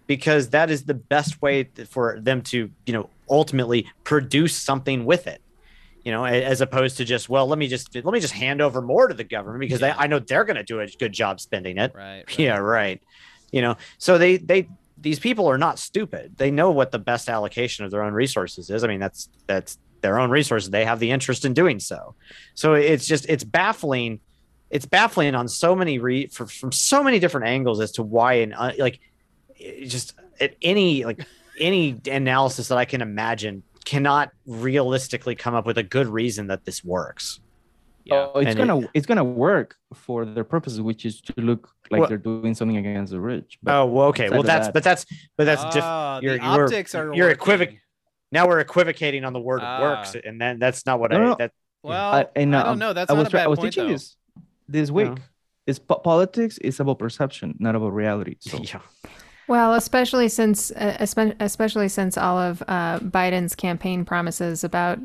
because 0.08 0.50
that 0.50 0.70
is 0.72 0.84
the 0.86 0.94
best 0.94 1.42
way 1.42 1.70
for 1.90 2.20
them 2.22 2.42
to 2.44 2.70
you 2.86 2.94
know 2.94 3.10
ultimately 3.30 3.88
produce 4.04 4.56
something 4.56 5.06
with 5.06 5.28
it 5.28 5.42
you 6.04 6.12
know 6.12 6.26
as 6.26 6.62
opposed 6.62 6.98
to 6.98 7.06
just 7.06 7.30
well 7.30 7.46
let 7.48 7.60
me 7.60 7.68
just 7.68 7.94
let 7.94 8.06
me 8.06 8.20
just 8.20 8.34
hand 8.34 8.62
over 8.62 8.82
more 8.82 9.08
to 9.08 9.14
the 9.14 9.24
government 9.24 9.60
because 9.62 9.82
Yeah. 9.82 9.94
they, 9.94 10.00
i 10.04 10.08
know 10.08 10.20
they're 10.20 10.44
going 10.46 10.58
to 10.58 10.64
do 10.64 10.80
a 10.80 10.88
good 10.88 11.12
job 11.14 11.40
spending 11.40 11.78
it. 11.78 11.94
Right, 11.96 12.24
right. 12.28 12.40
yeah 12.40 12.58
right. 12.58 13.02
you 13.52 13.62
know 13.62 13.78
so 13.98 14.18
they 14.18 14.38
they 14.38 14.68
these 15.00 15.20
people 15.20 15.48
are 15.50 15.58
not 15.58 15.80
stupid. 15.80 16.38
They 16.38 16.52
know 16.52 16.70
what 16.70 16.92
the 16.92 17.00
best 17.00 17.28
allocation 17.28 17.86
of 17.86 17.90
their 17.90 18.04
own 18.04 18.14
resources 18.14 18.70
is. 18.70 18.84
I 18.84 18.88
mean 18.88 19.00
that's 19.00 19.30
that's 19.48 19.80
their 20.02 20.20
own 20.20 20.30
resources. 20.30 20.70
They 20.70 20.86
have 20.86 21.00
the 21.00 21.10
interest 21.10 21.44
in 21.44 21.54
doing 21.56 21.80
so. 21.80 22.14
So 22.54 22.74
it's 22.76 23.08
just 23.08 23.26
it's 23.28 23.44
baffling 23.44 24.20
it's 24.70 24.86
baffling 24.86 25.36
on 25.36 25.48
so 25.48 25.76
many 25.76 25.98
re 26.00 26.28
for, 26.28 26.46
from 26.46 26.72
so 26.72 27.04
many 27.04 27.20
different 27.20 27.48
angles 27.48 27.80
as 27.82 27.92
to 27.94 28.04
why 28.04 28.34
and 28.36 28.54
uh, 28.54 28.72
like 28.78 29.00
just 29.86 30.14
at 30.40 30.56
any 30.62 31.04
like 31.04 31.26
any 31.60 32.00
analysis 32.10 32.70
that 32.70 32.78
i 32.78 32.86
can 32.86 33.02
imagine 33.02 33.62
cannot 33.86 34.30
realistically 34.46 35.36
come 35.36 35.54
up 35.56 35.66
with 35.66 35.78
a 35.78 35.84
good 35.84 36.08
reason 36.08 36.48
that 36.48 36.66
this 36.66 36.84
works 36.84 37.40
yeah 38.06 38.28
Oh, 38.34 38.40
it's 38.40 38.50
And 38.50 38.58
gonna 38.58 38.90
it's 38.94 39.06
gonna 39.06 39.24
work 39.24 39.76
for 39.94 40.26
their 40.26 40.44
purposes, 40.44 40.82
which 40.82 41.06
is 41.06 41.22
to 41.22 41.34
look 41.38 41.70
like 41.92 42.00
Well- 42.00 42.10
they're 42.10 42.18
doing 42.18 42.54
something 42.56 42.78
against 42.78 43.12
the 43.12 43.20
rich. 43.20 43.60
But 43.62 43.76
oh 43.76 43.86
well 43.86 44.08
okay 44.08 44.30
well 44.30 44.42
that's 44.44 44.68
that- 44.68 44.74
but 44.74 44.84
that's 44.84 45.06
but 45.38 45.46
that's 45.46 45.64
diff- 45.74 45.84
Ah, 45.84 46.20
you're- 46.22 46.36
you're- 46.36 46.64
optics 46.66 46.96
are 46.96 47.14
you're 47.14 47.34
equivoc- 47.36 47.60
working. 47.60 47.80
now 48.32 48.48
we're 48.48 48.60
equivocating 48.60 49.24
on 49.24 49.34
the 49.34 49.40
word 49.40 49.62
Ah. 49.64 49.82
works, 49.82 50.16
and 50.16 50.42
then 50.42 50.58
that's 50.58 50.86
not 50.88 51.00
what 51.00 51.12
No, 51.12 51.18
I. 51.18 51.20
no. 51.26 51.36
That 51.38 51.52
Well, 51.84 52.12
I, 52.14 52.26
and, 52.36 52.56
I 52.56 52.60
um, 52.62 52.66
don't 52.66 52.80
know. 52.80 52.94
That's 52.94 53.12
I 53.12 53.14
not 53.14 53.20
was 53.20 53.28
a 53.28 53.32
bad 53.32 53.44
I 53.46 53.48
was 53.48 53.60
point, 53.60 53.74
teaching 53.74 53.88
though. 53.88 53.94
this 53.94 54.16
this 54.68 54.90
week. 54.92 55.08
No. 55.10 55.16
It's 55.68 55.78
po- 55.80 56.00
politics 56.00 56.58
is 56.60 56.80
about 56.80 56.98
perception, 56.98 57.56
not 57.60 57.76
about 57.76 57.94
reality. 57.94 58.36
So 58.40 58.58
yeah. 58.64 58.80
Well, 59.48 59.74
especially 59.74 60.30
since 60.30 60.72
uh, 60.72 60.96
especially 61.40 61.90
since 61.90 62.18
all 62.18 62.38
of 62.38 62.62
uh, 62.68 63.00
Biden's 63.00 63.56
campaign 63.56 64.06
promises 64.06 64.64
about 64.64 65.00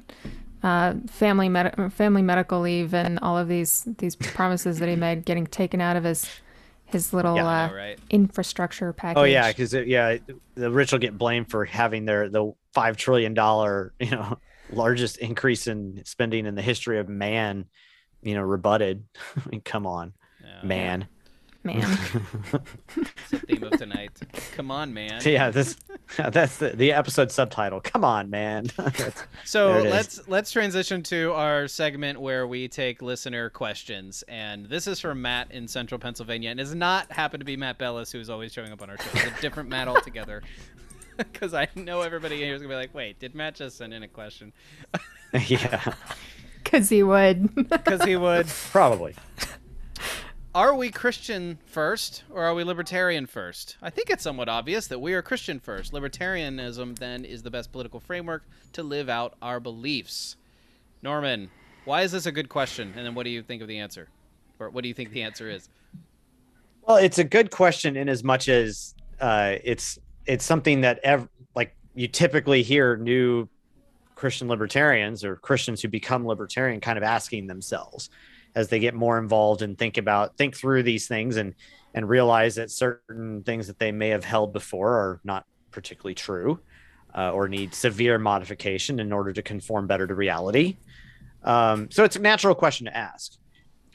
uh, 0.62 0.94
family 1.08 1.48
med- 1.48 1.92
family 1.92 2.22
medical 2.22 2.60
leave 2.60 2.94
and 2.94 3.18
all 3.20 3.36
of 3.38 3.48
these 3.48 3.86
these 3.98 4.14
promises 4.16 4.78
that 4.78 4.88
he 4.88 4.96
made 4.96 5.24
getting 5.24 5.46
taken 5.46 5.80
out 5.80 5.96
of 5.96 6.04
his 6.04 6.28
his 6.84 7.12
little 7.12 7.34
Yeah, 7.36 7.64
uh, 7.66 7.72
right? 7.74 7.98
infrastructure 8.10 8.92
package. 8.92 9.20
Oh 9.20 9.24
yeah, 9.24 9.48
because 9.48 9.72
yeah, 9.74 10.18
the 10.54 10.70
rich 10.70 10.92
will 10.92 11.00
get 11.00 11.18
blamed 11.18 11.50
for 11.50 11.64
having 11.64 12.04
their 12.04 12.28
the 12.28 12.52
five 12.72 12.96
trillion 12.96 13.34
dollar 13.34 13.92
you 14.00 14.10
know 14.10 14.38
largest 14.70 15.16
increase 15.18 15.66
in 15.66 16.02
spending 16.04 16.46
in 16.46 16.54
the 16.54 16.62
history 16.62 16.98
of 16.98 17.08
man, 17.08 17.64
you 18.22 18.34
know, 18.34 18.42
rebutted. 18.42 19.04
I 19.36 19.48
mean, 19.50 19.60
come 19.60 19.86
on, 19.86 20.12
Yeah. 20.44 20.66
man. 20.66 21.08
Man. 21.66 21.98
It's 22.96 23.30
the 23.30 23.38
theme 23.40 23.62
of 23.64 23.78
tonight. 23.78 24.12
Come 24.54 24.70
on, 24.70 24.94
man. 24.94 25.20
Yeah, 25.24 25.50
this 25.50 25.76
that's 26.16 26.56
the, 26.58 26.70
the 26.70 26.92
episode 26.92 27.30
subtitle. 27.30 27.80
Come 27.80 28.04
on, 28.04 28.30
man. 28.30 28.66
So 29.44 29.68
There 29.74 29.78
it 29.80 29.86
is. 29.86 29.92
let's 29.92 30.28
let's 30.28 30.50
transition 30.52 31.02
to 31.04 31.32
our 31.32 31.68
segment 31.68 32.20
where 32.20 32.46
we 32.46 32.68
take 32.68 33.02
listener 33.02 33.50
questions, 33.50 34.22
and 34.28 34.66
this 34.66 34.86
is 34.86 35.00
from 35.00 35.20
Matt 35.22 35.50
in 35.50 35.68
Central 35.68 35.98
Pennsylvania, 35.98 36.50
and 36.50 36.58
does 36.58 36.74
not 36.74 37.10
happen 37.12 37.40
to 37.40 37.44
be 37.46 37.56
Matt 37.56 37.78
Bellis, 37.78 38.10
who's 38.12 38.30
always 38.30 38.52
showing 38.52 38.72
up 38.72 38.80
on 38.82 38.88
our 38.90 38.96
show. 38.98 39.10
It's 39.14 39.38
a 39.38 39.40
different 39.42 39.68
Matt 39.68 39.88
altogether. 39.88 40.42
Because 41.16 41.54
I 41.54 41.66
know 41.74 42.02
everybody 42.02 42.36
here 42.36 42.54
is 42.54 42.60
gonna 42.60 42.72
be 42.72 42.76
like, 42.78 42.94
"Wait, 42.94 43.18
did 43.18 43.34
Matt 43.34 43.54
just 43.56 43.78
send 43.78 43.92
in 43.94 44.02
a 44.02 44.08
question?" 44.08 44.52
yeah, 45.48 45.94
Because 46.62 46.88
he 46.90 47.02
would. 47.02 47.54
Because 47.54 48.04
he 48.04 48.16
would. 48.16 48.46
probably. 48.70 49.14
Are 50.56 50.74
we 50.74 50.90
Christian 50.90 51.58
first, 51.66 52.24
or 52.30 52.42
are 52.42 52.54
we 52.54 52.64
libertarian 52.64 53.26
first? 53.26 53.76
I 53.82 53.90
think 53.90 54.08
it's 54.08 54.22
somewhat 54.22 54.48
obvious 54.48 54.86
that 54.86 55.00
we 55.00 55.12
are 55.12 55.20
Christian 55.20 55.60
first. 55.60 55.92
Libertarianism 55.92 56.98
then 56.98 57.26
is 57.26 57.42
the 57.42 57.50
best 57.50 57.72
political 57.72 58.00
framework 58.00 58.42
to 58.72 58.82
live 58.82 59.10
out 59.10 59.34
our 59.42 59.60
beliefs. 59.60 60.36
Norman, 61.02 61.50
why 61.84 62.04
is 62.04 62.12
this 62.12 62.24
a 62.24 62.32
good 62.32 62.48
question? 62.48 62.94
And 62.96 63.04
then 63.04 63.14
what 63.14 63.24
do 63.24 63.30
you 63.30 63.42
think 63.42 63.60
of 63.60 63.68
the 63.68 63.76
answer? 63.76 64.08
Or 64.58 64.70
what 64.70 64.80
do 64.80 64.88
you 64.88 64.94
think 64.94 65.10
the 65.10 65.20
answer 65.20 65.50
is? 65.50 65.68
Well, 66.88 66.96
it's 66.96 67.18
a 67.18 67.24
good 67.24 67.50
question 67.50 67.94
in 67.94 68.08
as 68.08 68.24
much 68.24 68.48
as 68.48 68.94
uh, 69.20 69.56
it's 69.62 69.98
it's 70.24 70.46
something 70.46 70.80
that 70.80 71.00
ev- 71.04 71.28
like 71.54 71.76
you 71.94 72.08
typically 72.08 72.62
hear 72.62 72.96
new 72.96 73.46
Christian 74.14 74.48
libertarians 74.48 75.22
or 75.22 75.36
Christians 75.36 75.82
who 75.82 75.88
become 75.88 76.26
libertarian 76.26 76.80
kind 76.80 76.96
of 76.96 77.04
asking 77.04 77.46
themselves 77.46 78.08
as 78.56 78.68
they 78.68 78.78
get 78.80 78.94
more 78.94 79.18
involved 79.18 79.62
and 79.62 79.78
think 79.78 79.98
about 79.98 80.36
think 80.36 80.56
through 80.56 80.82
these 80.82 81.06
things 81.06 81.36
and 81.36 81.54
and 81.94 82.08
realize 82.08 82.56
that 82.56 82.70
certain 82.70 83.42
things 83.44 83.68
that 83.68 83.78
they 83.78 83.92
may 83.92 84.08
have 84.08 84.24
held 84.24 84.52
before 84.52 84.92
are 84.94 85.20
not 85.22 85.46
particularly 85.70 86.14
true 86.14 86.58
uh, 87.14 87.30
or 87.32 87.48
need 87.48 87.74
severe 87.74 88.18
modification 88.18 88.98
in 88.98 89.12
order 89.12 89.32
to 89.32 89.42
conform 89.42 89.86
better 89.86 90.06
to 90.06 90.14
reality. 90.14 90.76
Um, 91.44 91.90
so 91.90 92.02
it's 92.02 92.16
a 92.16 92.20
natural 92.20 92.54
question 92.54 92.86
to 92.86 92.96
ask. 92.96 93.36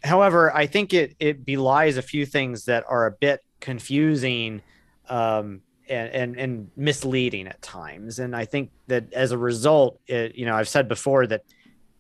However, 0.04 0.56
I 0.56 0.68
think 0.68 0.94
it 0.94 1.16
it 1.20 1.44
belies 1.44 1.98
a 1.98 2.02
few 2.02 2.26
things 2.26 2.66
that 2.66 2.86
are 2.88 3.08
a 3.08 3.12
bit 3.12 3.44
confusing 3.60 4.62
um, 5.10 5.62
and, 5.90 6.10
and 6.10 6.40
and 6.40 6.72
misleading 6.76 7.48
at 7.48 7.62
times. 7.62 8.20
And 8.20 8.36
I 8.36 8.46
think 8.46 8.72
that 8.88 9.12
as 9.14 9.32
a 9.32 9.38
result, 9.38 10.00
it, 10.08 10.36
you 10.36 10.46
know, 10.46 10.56
I've 10.56 10.70
said 10.70 10.88
before 10.88 11.28
that 11.28 11.44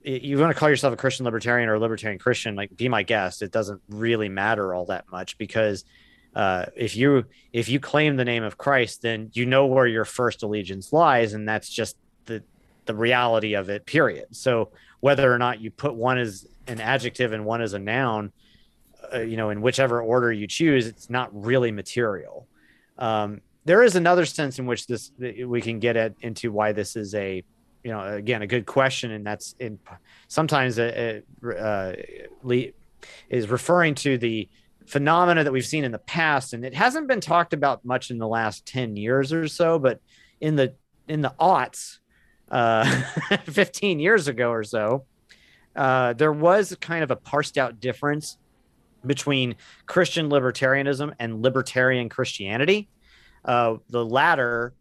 you 0.03 0.37
want 0.39 0.51
to 0.53 0.59
call 0.59 0.69
yourself 0.69 0.93
a 0.93 0.97
Christian 0.97 1.25
libertarian 1.25 1.69
or 1.69 1.75
a 1.75 1.79
libertarian 1.79 2.19
Christian, 2.19 2.55
like 2.55 2.75
be 2.75 2.89
my 2.89 3.03
guest. 3.03 3.41
It 3.41 3.51
doesn't 3.51 3.81
really 3.89 4.29
matter 4.29 4.73
all 4.73 4.85
that 4.85 5.05
much 5.11 5.37
because 5.37 5.85
uh, 6.35 6.65
if 6.75 6.95
you 6.95 7.25
if 7.51 7.69
you 7.69 7.79
claim 7.79 8.15
the 8.15 8.25
name 8.25 8.43
of 8.43 8.57
Christ, 8.57 9.01
then 9.01 9.29
you 9.33 9.45
know 9.45 9.65
where 9.65 9.87
your 9.87 10.05
first 10.05 10.43
allegiance 10.43 10.93
lies, 10.93 11.33
and 11.33 11.47
that's 11.47 11.69
just 11.69 11.97
the 12.25 12.43
the 12.85 12.95
reality 12.95 13.53
of 13.53 13.69
it. 13.69 13.85
Period. 13.85 14.27
So 14.35 14.69
whether 15.01 15.31
or 15.31 15.37
not 15.37 15.61
you 15.61 15.71
put 15.71 15.93
one 15.93 16.17
as 16.17 16.47
an 16.67 16.79
adjective 16.79 17.33
and 17.33 17.45
one 17.45 17.61
as 17.61 17.73
a 17.73 17.79
noun, 17.79 18.31
uh, 19.13 19.19
you 19.19 19.35
know, 19.35 19.49
in 19.49 19.61
whichever 19.61 20.01
order 20.01 20.31
you 20.31 20.47
choose, 20.47 20.87
it's 20.87 21.09
not 21.09 21.29
really 21.33 21.71
material. 21.71 22.47
Um, 22.97 23.41
there 23.65 23.83
is 23.83 23.95
another 23.95 24.25
sense 24.25 24.57
in 24.57 24.65
which 24.65 24.87
this 24.87 25.11
we 25.45 25.61
can 25.61 25.79
get 25.79 25.95
at 25.95 26.15
into 26.21 26.51
why 26.51 26.71
this 26.71 26.95
is 26.95 27.13
a, 27.13 27.43
you 27.83 27.91
know, 27.91 28.01
again 28.01 28.41
a 28.41 28.47
good 28.47 28.65
question, 28.65 29.11
and 29.11 29.25
that's 29.25 29.55
in 29.59 29.79
sometimes 30.27 30.79
a, 30.79 31.21
uh, 31.43 31.93
is 33.29 33.49
referring 33.49 33.95
to 33.95 34.17
the 34.17 34.47
phenomena 34.85 35.43
that 35.43 35.51
we've 35.51 35.65
seen 35.65 35.83
in 35.83 35.91
the 35.91 35.99
past, 35.99 36.53
and 36.53 36.65
it 36.65 36.73
hasn't 36.73 37.07
been 37.07 37.21
talked 37.21 37.53
about 37.53 37.83
much 37.85 38.11
in 38.11 38.17
the 38.17 38.27
last 38.27 38.65
ten 38.65 38.95
years 38.95 39.33
or 39.33 39.47
so, 39.47 39.79
but 39.79 39.99
in 40.39 40.55
the 40.55 40.75
in 41.07 41.21
the 41.21 41.33
aughts, 41.39 41.99
uh, 42.49 42.85
15 43.45 43.99
years 43.99 44.27
ago 44.27 44.51
or 44.51 44.63
so, 44.63 45.05
uh, 45.75 46.13
there 46.13 46.33
was 46.33 46.75
kind 46.81 47.03
of 47.03 47.11
a 47.11 47.15
parsed 47.15 47.57
out 47.57 47.79
difference 47.79 48.37
between 49.05 49.55
Christian 49.87 50.29
libertarianism 50.29 51.13
and 51.19 51.41
libertarian 51.41 52.09
Christianity. 52.09 52.89
Uh, 53.43 53.77
the 53.89 54.05
latter 54.05 54.73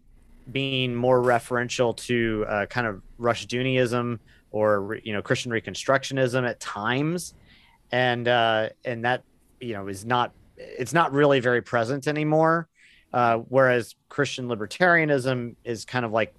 being 0.53 0.95
more 0.95 1.21
referential 1.23 1.97
to 1.97 2.45
uh, 2.49 2.67
kind 2.67 2.87
of 2.87 3.03
Rushdoonyism 3.19 4.19
or 4.51 4.99
you 5.03 5.13
know 5.13 5.23
Christian 5.23 5.53
Reconstructionism 5.53 6.49
at 6.49 6.61
times, 6.61 7.35
and 7.93 8.27
uh, 8.27 8.71
and 8.85 9.05
that 9.05 9.23
you 9.61 9.75
know 9.75 9.89
is 9.89 10.05
not 10.05 10.33
it's 10.57 10.93
not 10.93 11.13
really 11.13 11.41
very 11.41 11.63
present 11.63 12.07
anymore. 12.07 12.69
Uh, 13.13 13.39
whereas 13.49 13.97
Christian 14.09 14.47
libertarianism 14.47 15.57
is 15.65 15.85
kind 15.85 16.05
of 16.05 16.13
like 16.13 16.35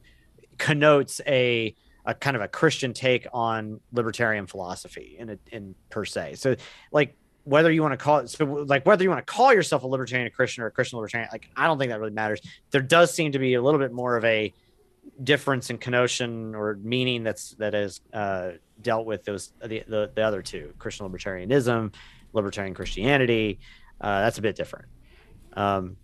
connotes 0.57 1.19
a 1.27 1.75
a 2.05 2.13
kind 2.13 2.35
of 2.35 2.41
a 2.41 2.47
Christian 2.47 2.93
take 2.93 3.27
on 3.33 3.79
libertarian 3.91 4.47
philosophy 4.47 5.15
in 5.19 5.31
a, 5.31 5.37
in 5.51 5.75
per 5.89 6.05
se. 6.05 6.35
So 6.35 6.55
like 6.91 7.15
whether 7.51 7.69
you 7.69 7.81
want 7.81 7.91
to 7.91 7.97
call 7.97 8.19
it 8.19 8.29
so 8.29 8.45
like 8.45 8.85
whether 8.85 9.03
you 9.03 9.09
want 9.09 9.25
to 9.25 9.33
call 9.33 9.53
yourself 9.53 9.83
a 9.83 9.87
libertarian 9.87 10.25
a 10.25 10.29
Christian 10.29 10.63
or 10.63 10.67
a 10.67 10.71
Christian 10.71 10.97
libertarian, 10.97 11.27
like 11.33 11.49
I 11.57 11.67
don't 11.67 11.77
think 11.77 11.91
that 11.91 11.99
really 11.99 12.13
matters. 12.13 12.39
There 12.71 12.81
does 12.81 13.13
seem 13.13 13.33
to 13.33 13.39
be 13.39 13.55
a 13.55 13.61
little 13.61 13.79
bit 13.79 13.91
more 13.91 14.15
of 14.15 14.23
a 14.23 14.53
difference 15.21 15.69
in 15.69 15.77
connotation 15.77 16.55
or 16.55 16.79
meaning 16.81 17.23
that's 17.23 17.51
that 17.55 17.75
is 17.75 17.99
uh, 18.13 18.51
dealt 18.81 19.05
with 19.05 19.25
those 19.25 19.51
the, 19.59 19.83
the 19.85 20.09
the 20.15 20.21
other 20.21 20.41
two 20.41 20.73
Christian 20.79 21.09
libertarianism, 21.09 21.93
libertarian 22.31 22.73
Christianity. 22.73 23.59
Uh, 23.99 24.21
that's 24.21 24.37
a 24.37 24.41
bit 24.41 24.55
different. 24.55 24.85
Um, 25.53 25.97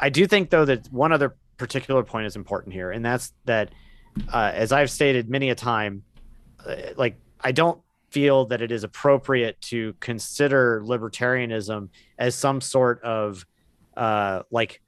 I 0.00 0.08
do 0.08 0.26
think 0.26 0.48
though 0.48 0.64
that 0.64 0.90
one 0.90 1.12
other 1.12 1.36
particular 1.58 2.02
point 2.02 2.26
is 2.26 2.34
important 2.34 2.72
here, 2.72 2.92
and 2.92 3.04
that's 3.04 3.34
that 3.44 3.72
uh, 4.32 4.52
as 4.54 4.72
I've 4.72 4.90
stated 4.90 5.28
many 5.28 5.50
a 5.50 5.54
time, 5.54 6.02
uh, 6.66 6.76
like 6.96 7.16
I 7.42 7.52
don't 7.52 7.78
feel 8.10 8.46
that 8.46 8.62
it 8.62 8.72
is 8.72 8.84
appropriate 8.84 9.60
to 9.60 9.94
consider 10.00 10.82
libertarianism 10.84 11.88
as 12.18 12.34
some 12.34 12.60
sort 12.60 13.02
of 13.02 13.44
uh, 13.96 14.42
like 14.50 14.80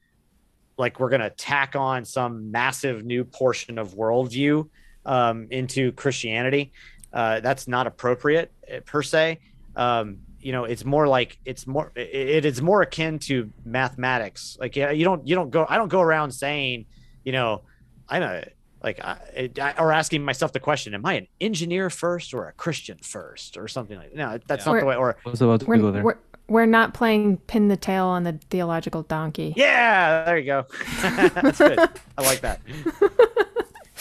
like 0.79 0.99
we're 0.99 1.11
going 1.11 1.21
to 1.21 1.31
tack 1.31 1.77
on 1.77 2.05
some 2.05 2.51
massive 2.51 3.05
new 3.05 3.23
portion 3.23 3.79
of 3.79 3.95
worldview 3.95 4.67
um, 5.05 5.47
into 5.51 5.93
Christianity. 5.93 6.73
Uh, 7.13 7.41
that's 7.41 7.69
not 7.69 7.87
appropriate 7.87 8.51
uh, 8.73 8.81
per 8.87 9.03
se. 9.03 9.41
Um, 9.77 10.19
you 10.41 10.53
know, 10.53 10.65
it's 10.65 10.85
more 10.87 11.07
like 11.07 11.39
it's 11.45 11.67
more 11.67 11.93
it, 11.95 12.15
it 12.15 12.45
is 12.47 12.63
more 12.63 12.81
akin 12.81 13.19
to 13.21 13.51
mathematics. 13.65 14.57
Like 14.59 14.75
yeah, 14.75 14.91
you 14.91 15.05
don't 15.05 15.27
you 15.29 15.35
don't 15.35 15.51
go 15.51 15.67
I 15.69 15.77
don't 15.77 15.89
go 15.89 16.01
around 16.01 16.31
saying, 16.31 16.87
you 17.25 17.33
know, 17.33 17.63
I'm 18.09 18.23
a 18.23 18.45
like 18.83 18.99
I, 19.05 19.51
I, 19.61 19.75
or 19.79 19.93
asking 19.93 20.25
myself 20.25 20.53
the 20.53 20.61
question 20.61 20.95
am 20.95 21.05
i 21.07 21.15
an 21.15 21.27
engineer 21.41 21.91
first 21.91 22.33
or 22.35 22.49
a 22.49 22.53
christian 22.53 22.99
first 23.03 23.57
or 23.57 23.69
something 23.69 23.97
like 23.99 24.11
that. 24.11 24.17
no 24.17 24.39
that's 24.47 24.67
Yeah. 24.67 24.73
not 24.73 24.81
the 24.81 24.87
way 24.87 24.97
or 24.97 25.17
I 25.25 25.29
was 25.31 25.43
about 25.43 25.61
to 25.61 25.67
We're, 25.67 25.91
there. 25.93 26.03
we're, 26.03 26.19
we're 26.49 26.67
not 26.67 26.95
playing 26.95 27.37
pin 27.39 27.69
the 27.69 27.77
tail 27.77 28.07
on 28.07 28.25
the 28.25 28.39
theological 28.51 29.03
donkey. 29.03 29.53
yeah 29.57 30.25
there 30.25 30.39
you 30.39 30.47
go 30.47 30.67
that's 31.03 31.59
good 31.59 31.79
i 32.19 32.23
like 32.23 32.41
that 32.41 32.61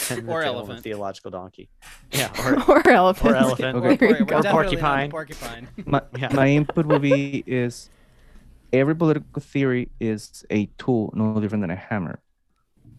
And 0.10 0.28
the 0.28 0.32
Or 0.32 0.42
tail 0.42 0.52
of 0.52 0.56
a 0.56 0.60
elephant. 0.60 0.84
theological 0.84 1.32
donkey 1.32 1.70
yeah 2.12 2.32
or, 2.46 2.64
Or 2.80 2.90
elephant. 2.90 3.32
or 3.32 3.36
elephant 3.36 3.76
Okay. 3.78 3.96
There 3.98 4.10
you 4.18 4.26
We're 4.26 4.26
go. 4.26 4.42
definitely 4.42 4.42
not 4.42 4.44
the 4.44 4.50
porcupine. 4.52 5.12
porcupine. 5.12 5.68
my, 5.86 6.02
Yeah. 6.18 6.34
my 6.34 6.48
input 6.48 6.86
will 6.86 7.00
be 7.00 7.44
is 7.46 7.90
every 8.72 8.96
political 8.96 9.42
theory 9.42 9.90
is 10.00 10.46
a 10.50 10.68
tool 10.78 11.12
no 11.16 11.40
different 11.42 11.62
than 11.64 11.70
a 11.72 11.76
hammer 11.76 12.20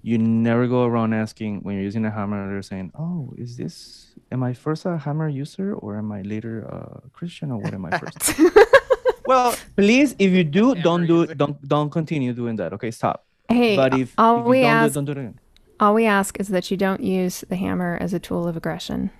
you 0.02 0.18
never 0.18 0.66
go 0.66 0.84
around 0.84 1.12
asking 1.12 1.60
when 1.60 1.74
you're 1.74 1.84
using 1.84 2.04
a 2.04 2.10
hammer 2.10 2.48
they're 2.50 2.62
saying 2.62 2.90
oh 2.98 3.32
is 3.36 3.56
this 3.56 4.12
am 4.32 4.42
i 4.42 4.52
first 4.52 4.86
a 4.86 4.96
hammer 4.96 5.28
user 5.28 5.74
or 5.74 5.98
am 5.98 6.10
i 6.12 6.22
later 6.22 6.62
a 6.62 7.02
christian 7.12 7.50
or 7.50 7.58
what 7.58 7.74
am 7.74 7.84
i 7.84 7.98
first 7.98 8.40
well 9.26 9.54
please 9.76 10.14
if 10.18 10.32
you 10.32 10.44
do 10.44 10.68
Hammer 10.68 10.82
don't 10.82 11.06
do 11.06 11.20
user. 11.20 11.32
it 11.32 11.38
don't 11.38 11.68
don't 11.68 11.90
continue 11.90 12.32
doing 12.32 12.56
that 12.56 12.72
okay 12.72 12.90
stop 12.90 13.26
Hey, 13.50 13.74
but 13.74 13.98
if, 13.98 14.14
all 14.16 14.38
if 14.38 14.44
you 14.44 14.50
we 14.50 14.60
don't 14.60 14.70
ask 14.70 14.84
do 14.84 14.90
it 14.90 14.94
don't 14.94 15.04
do 15.06 15.12
it 15.12 15.18
again 15.18 15.40
All 15.80 15.94
we 15.94 16.06
ask 16.06 16.38
is 16.38 16.48
that 16.48 16.70
you 16.70 16.76
don't 16.76 17.00
use 17.02 17.42
the 17.48 17.56
hammer 17.56 17.96
as 18.00 18.12
a 18.12 18.20
tool 18.20 18.46
of 18.46 18.54
aggression. 18.54 19.10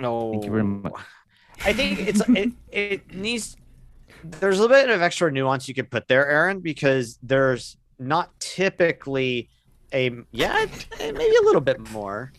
No. 0.00 0.32
Thank 0.32 0.44
you 0.46 0.50
very 0.50 0.64
much. 0.64 0.94
I 1.64 1.72
think 1.72 2.00
it's 2.00 2.22
it, 2.30 2.52
it 2.72 3.14
needs 3.14 3.56
there's 4.24 4.58
a 4.58 4.62
little 4.62 4.76
bit 4.76 4.88
of 4.88 5.02
extra 5.02 5.30
nuance 5.30 5.68
you 5.68 5.74
could 5.74 5.90
put 5.90 6.08
there, 6.08 6.26
Aaron, 6.26 6.60
because 6.60 7.18
there's 7.22 7.76
not 7.98 8.38
typically 8.40 9.50
a 9.92 10.10
yeah, 10.32 10.66
maybe 10.98 11.36
a 11.36 11.42
little 11.44 11.60
bit 11.60 11.78
more. 11.90 12.32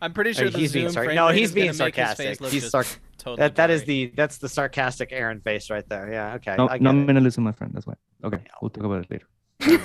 I'm 0.00 0.12
pretty 0.12 0.32
sure 0.32 0.48
the 0.50 0.58
he's 0.58 0.72
being 0.72 0.86
Zoom 0.86 0.92
sar- 0.94 1.04
frame 1.04 1.16
no, 1.16 1.28
he's 1.28 1.52
being 1.52 1.72
sarcastic. 1.72 2.38
He's 2.40 2.62
just 2.62 2.74
sarc- 2.74 2.98
totally 3.18 3.38
That 3.38 3.56
that 3.56 3.70
is 3.70 3.84
the 3.84 4.12
that's 4.16 4.38
the 4.38 4.48
sarcastic 4.48 5.10
Aaron 5.12 5.40
face 5.40 5.70
right 5.70 5.88
there. 5.88 6.10
Yeah, 6.12 6.34
okay. 6.34 6.54
No, 6.56 6.68
I 6.68 6.78
no 6.78 6.92
get 6.92 7.16
it. 7.16 7.16
minimalism, 7.22 7.38
my 7.38 7.52
friend. 7.52 7.72
That's 7.74 7.86
why. 7.86 7.94
Okay, 8.24 8.38
we'll 8.62 8.70
talk 8.70 8.84
about 8.84 9.04
it 9.04 9.10
later. 9.10 9.26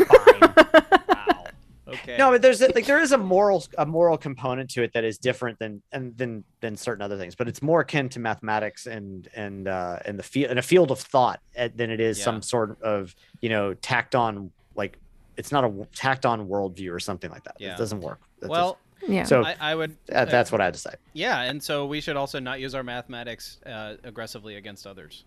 Wow. 0.10 1.46
Okay. 1.86 2.18
No, 2.18 2.32
but 2.32 2.42
there's 2.42 2.60
a, 2.62 2.70
like 2.74 2.86
there 2.88 3.00
is 3.00 3.12
a 3.12 3.18
moral 3.18 3.64
a 3.78 3.86
moral 3.86 4.18
component 4.18 4.70
to 4.72 4.82
it 4.84 4.94
that 4.94 5.04
is 5.04 5.18
different 5.20 5.60
than 5.60 5.82
and 5.92 6.18
than 6.18 6.44
than 6.62 6.76
certain 6.76 7.04
other 7.04 7.18
things, 7.18 7.36
but 7.36 7.48
it's 7.48 7.62
more 7.62 7.82
akin 7.82 8.10
to 8.10 8.20
mathematics 8.20 8.88
and 8.88 9.28
and 9.36 9.68
uh 9.68 10.00
and 10.06 10.18
the 10.18 10.24
field 10.24 10.50
in 10.52 10.58
a 10.58 10.62
field 10.64 10.90
of 10.90 11.00
thought 11.00 11.40
uh, 11.58 11.70
than 11.76 11.92
it 11.92 12.00
is 12.00 12.18
Yeah. 12.18 12.24
some 12.26 12.42
sort 12.42 12.82
of 12.82 13.14
you 13.42 13.50
know 13.50 13.74
tacked 13.76 14.16
on 14.16 14.50
like 14.76 14.98
it's 15.38 15.52
not 15.52 15.64
a 15.64 15.88
tacked 15.96 16.26
on 16.26 16.48
worldview 16.48 16.92
or 16.92 17.00
something 17.00 17.30
like 17.32 17.44
that. 17.46 17.56
Yeah. 17.60 17.74
It 17.74 17.78
doesn't 17.78 18.02
work. 18.02 18.20
That's 18.40 18.50
well, 18.50 18.78
Yeah. 19.08 19.24
so 19.24 19.44
I, 19.44 19.56
I 19.60 19.76
would. 19.76 19.96
uh, 20.12 20.26
that's 20.26 20.52
what 20.52 20.62
I 20.62 20.66
had 20.66 20.74
to 20.76 20.80
say. 20.80 20.94
Yeah, 21.14 21.42
and 21.42 21.62
so 21.62 21.86
we 21.86 22.02
should 22.02 22.16
also 22.18 22.40
not 22.40 22.60
use 22.60 22.76
our 22.76 22.84
mathematics 22.84 23.60
uh, 23.66 23.96
aggressively 24.04 24.56
against 24.56 24.86
others, 24.88 25.24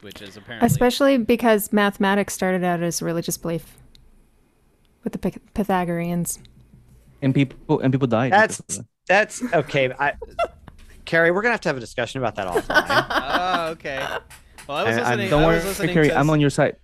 which 0.00 0.22
is 0.22 0.36
apparently 0.36 0.66
Especially 0.66 1.18
because 1.18 1.72
mathematics 1.72 2.34
started 2.34 2.62
out 2.64 2.82
as 2.82 3.02
a 3.02 3.04
religious 3.04 3.36
belief 3.36 3.76
with 5.04 5.12
the 5.12 5.18
Pythagoreans. 5.54 6.38
And 7.22 7.34
people 7.34 7.80
and 7.80 7.92
people 7.92 8.06
died. 8.06 8.32
That's 8.32 8.62
that's 9.08 9.42
okay. 9.52 9.92
I 9.98 10.14
Carrie, 11.04 11.30
we're 11.32 11.42
gonna 11.42 11.52
have 11.54 11.60
to 11.62 11.68
have 11.68 11.76
a 11.76 11.80
discussion 11.80 12.20
about 12.22 12.36
that 12.36 12.46
offline. 12.64 13.06
Oh, 13.10 13.70
okay. 13.72 14.06
Well, 14.68 14.76
I 14.76 14.84
was 14.84 14.96
I- 14.98 15.00
I'm- 15.00 15.18
listening. 15.18 15.18
that. 15.18 15.30
Don't 15.30 15.42
I 15.42 15.46
worry, 15.46 15.62
listening 15.64 15.94
Carrie. 15.94 16.08
to 16.08 16.16
I'm 16.18 16.30
on 16.30 16.40
your 16.40 16.50
side. 16.50 16.76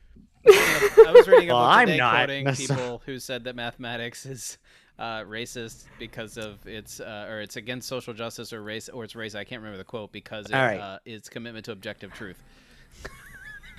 I 0.47 1.13
was 1.15 1.29
reading 1.29 1.51
a 1.51 1.55
Well, 1.55 1.63
book 1.65 1.77
I'm 1.77 1.87
today 1.87 1.99
not. 1.99 2.15
quoting 2.15 2.45
That's- 2.45 2.67
people 2.67 3.03
who 3.07 3.19
said 3.19 3.45
that 3.45 3.57
mathematics 3.57 4.27
is 4.27 4.59
uh, 4.99 5.21
racist 5.23 5.87
because 5.99 6.37
of 6.37 6.65
its 6.67 7.01
uh, 7.01 7.27
or 7.29 7.41
it's 7.41 7.57
against 7.57 7.89
social 7.89 8.15
justice 8.15 8.53
or 8.53 8.63
race 8.63 8.89
or 8.89 9.05
it's 9.05 9.17
race. 9.17 9.35
I 9.35 9.43
can't 9.45 9.61
remember 9.61 9.79
the 9.79 9.85
quote 9.85 10.13
because 10.13 10.47
it, 10.47 10.55
right. 10.55 10.79
uh, 10.79 10.99
its 11.05 11.29
commitment 11.29 11.65
to 11.65 11.73
objective 11.73 12.13
truth. 12.13 12.43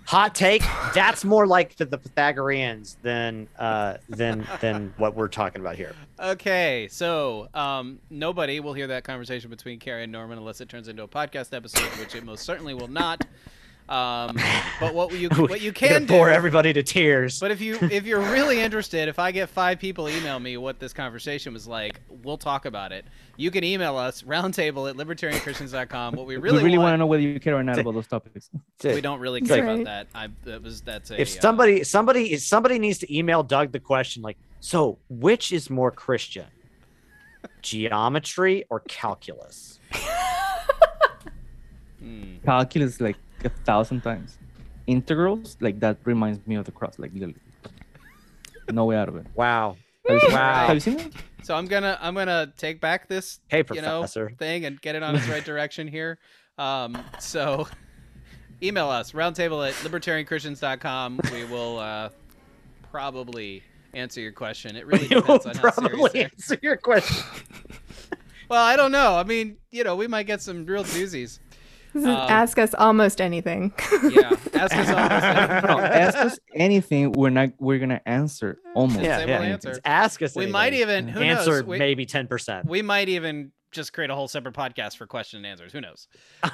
Hot 0.08 0.36
take. 0.36 0.62
That's 0.94 1.26
more 1.26 1.48
like 1.48 1.78
the, 1.78 1.86
the 1.86 1.98
Pythagoreans 1.98 2.98
than 3.02 3.48
uh 3.58 3.98
than 4.08 4.46
than 4.62 4.94
what 4.98 5.16
we're 5.16 5.28
talking 5.30 5.62
about 5.62 5.78
here. 5.78 5.96
Okay, 6.20 6.88
so 6.92 7.48
um, 7.56 7.98
nobody 8.12 8.60
will 8.60 8.74
hear 8.74 8.86
that 8.88 9.04
conversation 9.04 9.50
between 9.50 9.80
Carrie 9.80 10.04
and 10.04 10.12
Norman 10.12 10.38
unless 10.38 10.62
it 10.62 10.70
turns 10.70 10.90
into 10.90 11.02
a 11.02 11.08
podcast 11.08 11.56
episode, 11.56 11.88
which 12.00 12.14
it 12.14 12.24
most 12.24 12.44
certainly 12.44 12.76
will 12.76 12.88
not. 12.88 13.26
Um, 13.88 14.38
but 14.80 14.96
what 14.96 15.14
you 15.14 15.30
what 15.30 15.62
you 15.62 15.72
can 15.72 15.90
gonna 15.90 16.00
do, 16.06 16.14
bore 16.14 16.30
everybody 16.30 16.74
to 16.74 16.82
tears. 16.82 17.40
But 17.40 17.52
if 17.52 17.62
you 17.62 17.78
if 17.82 18.06
you're 18.06 18.22
really 18.32 18.60
interested, 18.60 19.08
if 19.08 19.20
I 19.20 19.32
get 19.32 19.50
five 19.50 19.80
people 19.80 20.10
email 20.10 20.40
me 20.40 20.58
what 20.58 20.80
this 20.80 20.92
conversation 20.94 21.54
was 21.54 21.68
like, 21.68 22.02
we'll 22.24 22.38
talk 22.38 22.66
about 22.66 22.92
it. 22.92 23.06
You 23.38 23.52
can 23.52 23.64
email 23.64 23.98
us 23.98 24.24
roundtable 24.24 24.90
at 24.90 24.96
libertarianchristians.com. 24.96 26.16
What 26.16 26.26
we 26.26 26.38
really, 26.38 26.58
we 26.60 26.64
really 26.64 26.78
want 26.78 26.94
to 26.94 26.98
know 26.98 27.06
whether 27.06 27.22
you 27.22 27.40
care 27.40 27.56
or 27.56 27.64
not 27.64 27.78
about 27.78 27.94
those 27.94 28.08
topics. 28.08 28.50
we 28.84 29.02
don't 29.02 29.20
really 29.20 29.42
That's 29.42 29.52
care 29.52 29.64
about 29.64 29.86
that. 29.86 30.08
I 30.16 30.30
that 30.46 30.64
was 30.64 30.82
that's 30.82 31.12
a 31.12 31.22
if 31.22 31.30
somebody 31.30 31.82
uh, 31.82 31.84
somebody 31.84 32.16
somebody 32.16 32.38
somebody 32.38 32.80
needs 32.80 33.00
to 33.00 33.16
email 33.16 33.44
Doug 33.44 33.72
the 33.72 33.80
question 33.80 34.22
like, 34.22 34.38
so 34.60 34.98
which 35.10 35.52
is 35.52 35.70
more 35.70 35.92
Christian, 35.92 36.46
geometry 37.62 38.66
or 38.70 38.80
calculus? 38.82 39.80
hmm. 42.00 42.38
Calculus 42.44 43.00
like 43.02 43.18
a 43.46 43.50
thousand 43.50 44.02
times. 44.02 44.38
Integrals 44.88 45.58
like 45.62 45.80
that 45.80 45.98
reminds 46.04 46.46
me 46.48 46.56
of 46.56 46.66
the 46.66 46.72
cross. 46.72 47.00
Like 47.00 47.12
literally, 47.14 47.36
no 48.72 48.86
way 48.86 48.98
out 48.98 49.08
of 49.10 49.16
it. 49.16 49.26
Wow. 49.36 49.78
Have 50.08 50.22
you 50.22 50.30
Wow. 50.32 50.68
have 50.68 50.76
you 50.76 50.80
seen 50.80 51.00
it? 51.00 51.14
So 51.44 51.56
I'm 51.56 51.66
gonna 51.66 51.98
I'm 52.02 52.14
gonna 52.14 52.54
take 52.58 52.82
back 52.82 53.08
this 53.08 53.40
Hey, 53.48 53.64
you 53.74 53.82
know 53.82 54.00
professor. 54.02 54.32
thing 54.38 54.66
and 54.66 54.80
get 54.82 54.96
it 54.96 55.04
on 55.04 55.16
its 55.16 55.28
right 55.36 55.44
direction 55.44 55.88
here. 55.88 56.20
Um, 56.58 56.98
so 57.20 57.68
email 58.64 58.90
us 58.90 59.12
roundtable 59.14 59.68
at 59.68 59.74
libertarianchristians.com. 59.76 61.20
We 61.34 61.44
will 61.46 61.80
uh, 61.80 62.10
probably 62.92 63.64
answer 63.94 64.22
your 64.22 64.32
question. 64.32 64.76
It 64.76 64.86
really 64.86 65.08
You 65.10 65.22
will 65.22 65.38
depends 65.40 65.46
on 65.48 65.56
how 65.56 65.72
serious. 65.72 65.90
probably 65.92 66.20
it- 66.22 66.32
answer 66.34 66.60
your 66.62 66.78
question. 66.78 67.24
Well, 68.50 68.64
I 68.64 68.76
don't 68.76 68.92
know. 68.92 69.16
I 69.16 69.24
mean, 69.24 69.58
you 69.72 69.84
know, 69.84 69.96
we 69.96 70.06
might 70.08 70.28
get 70.28 70.40
some 70.40 70.68
real 70.68 70.84
doozies. 70.84 71.40
This 71.96 72.04
is 72.04 72.10
Um, 72.10 72.30
ask 72.30 72.60
us 72.60 72.74
almost 72.74 73.22
anything. 73.22 73.72
Yeah, 74.04 74.32
ask 74.54 74.76
us 74.76 74.90
almost. 74.90 75.66
No, 75.66 75.80
ask 75.80 76.18
us 76.18 76.38
anything. 76.54 77.14
We're 77.14 77.30
not. 77.30 77.52
We're 77.58 77.80
gonna 77.80 78.02
answer 78.06 78.60
almost. 78.76 79.00
Yeah, 79.02 79.20
Yeah, 79.20 79.40
we'll 79.40 79.48
answer. 79.54 79.80
Ask 79.86 80.22
us. 80.22 80.36
We 80.36 80.46
might 80.46 80.74
even 80.74 81.08
who 81.08 81.22
answer 81.22 81.52
knows? 81.52 81.64
We, 81.64 81.80
maybe 81.80 82.06
ten 82.06 82.28
percent. 82.28 82.68
we 82.68 82.82
might 82.82 83.08
even 83.08 83.54
just 83.72 83.94
create 83.94 84.10
a 84.10 84.16
whole 84.16 84.28
separate 84.28 84.54
podcast 84.54 84.98
for 84.98 85.08
question 85.08 85.38
and 85.38 85.46
answers. 85.46 85.72
Who 85.72 85.80
knows? 85.80 86.10
Oh 86.44 86.50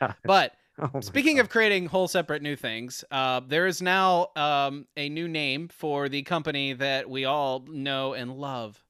Uh, 0.00 0.12
but 0.24 0.54
my 0.92 1.00
Speaking 1.00 1.36
God. 1.36 1.42
of 1.42 1.48
creating 1.50 1.86
whole 1.86 2.08
separate 2.08 2.42
new 2.42 2.56
things, 2.56 3.04
uh, 3.12 3.40
there 3.46 3.66
is 3.68 3.80
now 3.80 4.28
um, 4.34 4.86
a 4.96 5.08
new 5.08 5.28
name 5.28 5.68
for 5.68 6.08
the 6.08 6.22
company 6.22 6.72
that 6.72 7.08
we 7.08 7.24
all 7.26 7.64
know 7.68 8.14
and 8.14 8.32
love 8.32 8.82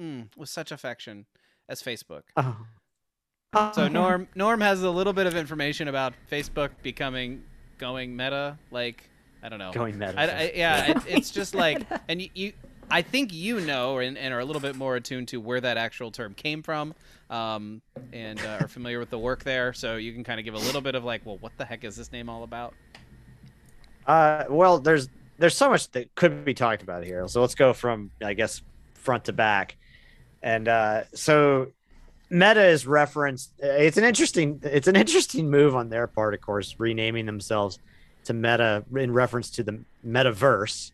mm, 0.00 0.28
with 0.36 0.48
such 0.48 0.72
affection 0.72 1.26
as 1.68 1.82
Facebook. 1.82 2.22
Oh. 2.36 2.56
So. 3.74 3.88
Norm 3.88 4.28
Norm 4.34 4.60
has 4.60 4.82
a 4.82 4.90
little 4.90 5.12
bit 5.12 5.26
of 5.26 5.36
information 5.36 5.88
about 5.88 6.14
Facebook 6.30 6.70
becoming 6.82 7.42
going 7.78 8.16
meta. 8.16 8.58
Like 8.70 9.08
I 9.42 9.48
don't 9.48 9.58
know. 9.58 9.72
going 9.72 9.98
meta. 9.98 10.14
I, 10.18 10.24
I- 10.24 10.52
yeah, 10.54 10.90
it, 10.90 10.98
it's 11.06 11.30
just 11.30 11.54
like, 11.64 11.82
and 12.08 12.20
you, 12.22 12.30
you, 12.34 12.52
I 12.90 13.02
think 13.02 13.32
you 13.32 13.60
know, 13.60 13.98
and, 13.98 14.16
and 14.16 14.32
are 14.32 14.40
a 14.40 14.44
little 14.44 14.60
bit 14.60 14.76
more 14.76 14.96
attuned 14.96 15.28
to 15.28 15.40
where 15.40 15.60
that 15.60 15.76
actual 15.76 16.10
term 16.10 16.34
came 16.34 16.62
from, 16.62 16.94
um, 17.30 17.82
and 18.12 18.40
uh, 18.40 18.58
are 18.60 18.68
familiar 18.68 18.98
with 18.98 19.10
the 19.10 19.18
work 19.18 19.44
there. 19.44 19.72
So 19.72 19.96
you 19.96 20.12
can 20.12 20.24
kind 20.24 20.38
of 20.38 20.44
give 20.44 20.54
a 20.54 20.58
little 20.58 20.80
bit 20.80 20.94
of 20.94 21.04
like, 21.04 21.24
well, 21.24 21.36
what 21.38 21.52
the 21.58 21.64
heck 21.64 21.84
is 21.84 21.96
this 21.96 22.10
name 22.10 22.28
all 22.28 22.42
about? 22.42 22.74
Uh, 24.06 24.44
well, 24.48 24.78
there's 24.78 25.08
there's 25.38 25.56
so 25.56 25.68
much 25.68 25.90
that 25.92 26.14
could 26.14 26.44
be 26.44 26.54
talked 26.54 26.82
about 26.82 27.04
here. 27.04 27.26
So 27.28 27.40
let's 27.40 27.54
go 27.54 27.72
from 27.72 28.10
I 28.22 28.34
guess 28.34 28.62
front 28.94 29.26
to 29.26 29.32
back. 29.32 29.76
And 30.42 30.68
uh, 30.68 31.04
so 31.14 31.68
Meta 32.34 32.64
is 32.64 32.84
referenced. 32.84 33.52
It's 33.60 33.96
an 33.96 34.02
interesting 34.02 34.60
it's 34.64 34.88
an 34.88 34.96
interesting 34.96 35.48
move 35.48 35.76
on 35.76 35.88
their 35.88 36.08
part, 36.08 36.34
of 36.34 36.40
course, 36.40 36.74
renaming 36.78 37.26
themselves 37.26 37.78
to 38.24 38.34
Meta 38.34 38.84
in 38.96 39.12
reference 39.12 39.50
to 39.50 39.62
the 39.62 39.78
metaverse, 40.04 40.90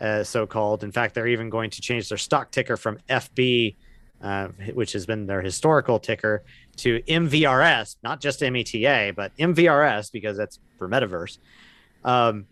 uh, 0.00 0.24
so 0.24 0.48
called. 0.48 0.82
In 0.82 0.90
fact, 0.90 1.14
they're 1.14 1.28
even 1.28 1.48
going 1.48 1.70
to 1.70 1.80
change 1.80 2.08
their 2.08 2.18
stock 2.18 2.50
ticker 2.50 2.76
from 2.76 2.98
FB. 3.08 3.76
Uh, 4.22 4.48
which 4.74 4.92
has 4.92 5.06
been 5.06 5.26
their 5.26 5.40
historical 5.40 5.98
ticker 5.98 6.42
to 6.76 7.00
MVRS, 7.08 7.96
not 8.02 8.20
just 8.20 8.42
META, 8.42 9.14
but 9.16 9.34
MVRS 9.38 10.12
because 10.12 10.36
that's 10.36 10.58
for 10.76 10.90
metaverse. 10.90 11.38
Um, 12.04 12.44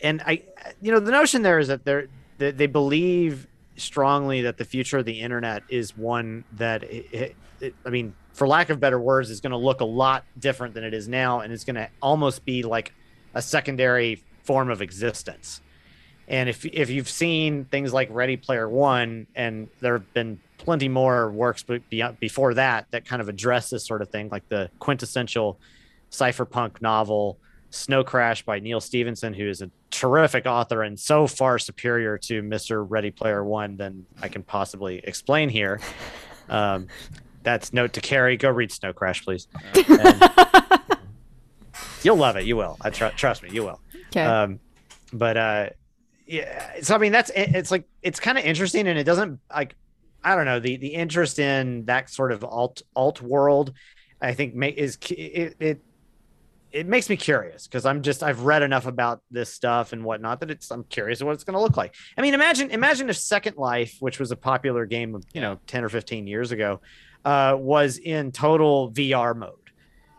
and 0.00 0.22
I, 0.22 0.42
you 0.80 0.90
know, 0.90 1.00
the 1.00 1.10
notion 1.10 1.42
there 1.42 1.58
is 1.58 1.68
that 1.68 1.84
they're 1.84 2.08
that 2.38 2.56
they 2.56 2.66
believe 2.66 3.46
strongly 3.76 4.40
that 4.40 4.56
the 4.56 4.64
future 4.64 4.96
of 4.96 5.04
the 5.04 5.20
internet 5.20 5.64
is 5.68 5.94
one 5.94 6.44
that 6.52 6.82
it, 7.62 7.74
I 7.86 7.90
mean, 7.90 8.14
for 8.32 8.46
lack 8.46 8.70
of 8.70 8.80
better 8.80 8.98
words, 8.98 9.30
is 9.30 9.40
going 9.40 9.52
to 9.52 9.56
look 9.56 9.80
a 9.80 9.86
lot 9.86 10.24
different 10.38 10.74
than 10.74 10.84
it 10.84 10.92
is 10.92 11.08
now, 11.08 11.40
and 11.40 11.52
it's 11.52 11.64
going 11.64 11.76
to 11.76 11.88
almost 12.02 12.44
be 12.44 12.62
like 12.62 12.92
a 13.34 13.40
secondary 13.40 14.22
form 14.42 14.68
of 14.68 14.82
existence. 14.82 15.60
And 16.28 16.48
if 16.48 16.64
if 16.64 16.90
you've 16.90 17.08
seen 17.08 17.64
things 17.66 17.92
like 17.92 18.08
Ready 18.10 18.36
Player 18.36 18.68
One, 18.68 19.26
and 19.34 19.68
there 19.80 19.94
have 19.94 20.12
been 20.12 20.40
plenty 20.58 20.88
more 20.88 21.30
works 21.30 21.64
beyond, 21.90 22.20
before 22.20 22.54
that 22.54 22.86
that 22.90 23.04
kind 23.04 23.22
of 23.22 23.28
address 23.28 23.70
this 23.70 23.86
sort 23.86 24.02
of 24.02 24.08
thing, 24.10 24.28
like 24.30 24.48
the 24.48 24.70
quintessential 24.78 25.58
cypherpunk 26.10 26.80
novel 26.82 27.38
Snow 27.70 28.04
Crash 28.04 28.44
by 28.44 28.60
Neal 28.60 28.80
Stephenson, 28.80 29.34
who 29.34 29.48
is 29.48 29.62
a 29.62 29.70
terrific 29.90 30.46
author 30.46 30.82
and 30.82 30.98
so 30.98 31.26
far 31.26 31.58
superior 31.58 32.18
to 32.18 32.42
Mr. 32.42 32.86
Ready 32.88 33.10
Player 33.10 33.44
One 33.44 33.76
than 33.76 34.06
I 34.20 34.28
can 34.28 34.42
possibly 34.42 34.98
explain 35.04 35.48
here. 35.48 35.80
Um, 36.48 36.88
that's 37.42 37.72
note 37.72 37.92
to 37.94 38.00
Carrie. 38.00 38.36
Go 38.36 38.48
read 38.50 38.70
Snow 38.72 38.92
Crash, 38.92 39.24
please. 39.24 39.48
You'll 42.02 42.16
love 42.16 42.36
it. 42.36 42.44
You 42.44 42.56
will. 42.56 42.76
I 42.80 42.90
tr- 42.90 43.06
trust 43.16 43.42
me. 43.42 43.50
You 43.52 43.62
will. 43.62 43.80
Okay. 44.08 44.22
Um, 44.24 44.58
but 45.12 45.36
uh, 45.36 45.68
yeah. 46.26 46.80
So 46.82 46.94
I 46.94 46.98
mean, 46.98 47.12
that's 47.12 47.30
it- 47.30 47.54
it's 47.54 47.70
like 47.70 47.84
it's 48.02 48.18
kind 48.20 48.36
of 48.38 48.44
interesting, 48.44 48.88
and 48.88 48.98
it 48.98 49.04
doesn't 49.04 49.38
like 49.54 49.76
I 50.24 50.34
don't 50.34 50.44
know 50.46 50.58
the 50.58 50.76
the 50.76 50.88
interest 50.88 51.38
in 51.38 51.84
that 51.86 52.10
sort 52.10 52.32
of 52.32 52.44
alt 52.44 52.82
alt 52.96 53.22
world. 53.22 53.72
I 54.20 54.34
think 54.34 54.54
ma- 54.54 54.66
is 54.66 54.98
it, 55.10 55.56
it 55.60 55.80
it 56.72 56.86
makes 56.86 57.08
me 57.08 57.16
curious 57.16 57.66
because 57.68 57.86
I'm 57.86 58.02
just 58.02 58.22
I've 58.22 58.40
read 58.40 58.62
enough 58.62 58.86
about 58.86 59.20
this 59.30 59.52
stuff 59.52 59.92
and 59.92 60.04
whatnot 60.04 60.40
that 60.40 60.50
it's 60.50 60.70
I'm 60.72 60.84
curious 60.84 61.22
what 61.22 61.32
it's 61.34 61.44
going 61.44 61.54
to 61.54 61.60
look 61.60 61.76
like. 61.76 61.94
I 62.18 62.22
mean, 62.22 62.34
imagine 62.34 62.70
imagine 62.72 63.10
if 63.10 63.16
Second 63.16 63.56
Life, 63.58 63.96
which 64.00 64.18
was 64.18 64.32
a 64.32 64.36
popular 64.36 64.86
game 64.86 65.14
of 65.14 65.24
you 65.32 65.40
know 65.40 65.60
10 65.68 65.84
or 65.84 65.88
15 65.88 66.26
years 66.26 66.50
ago, 66.50 66.80
uh, 67.24 67.56
was 67.58 67.98
in 67.98 68.32
total 68.32 68.90
VR 68.90 69.36
mode. 69.36 69.56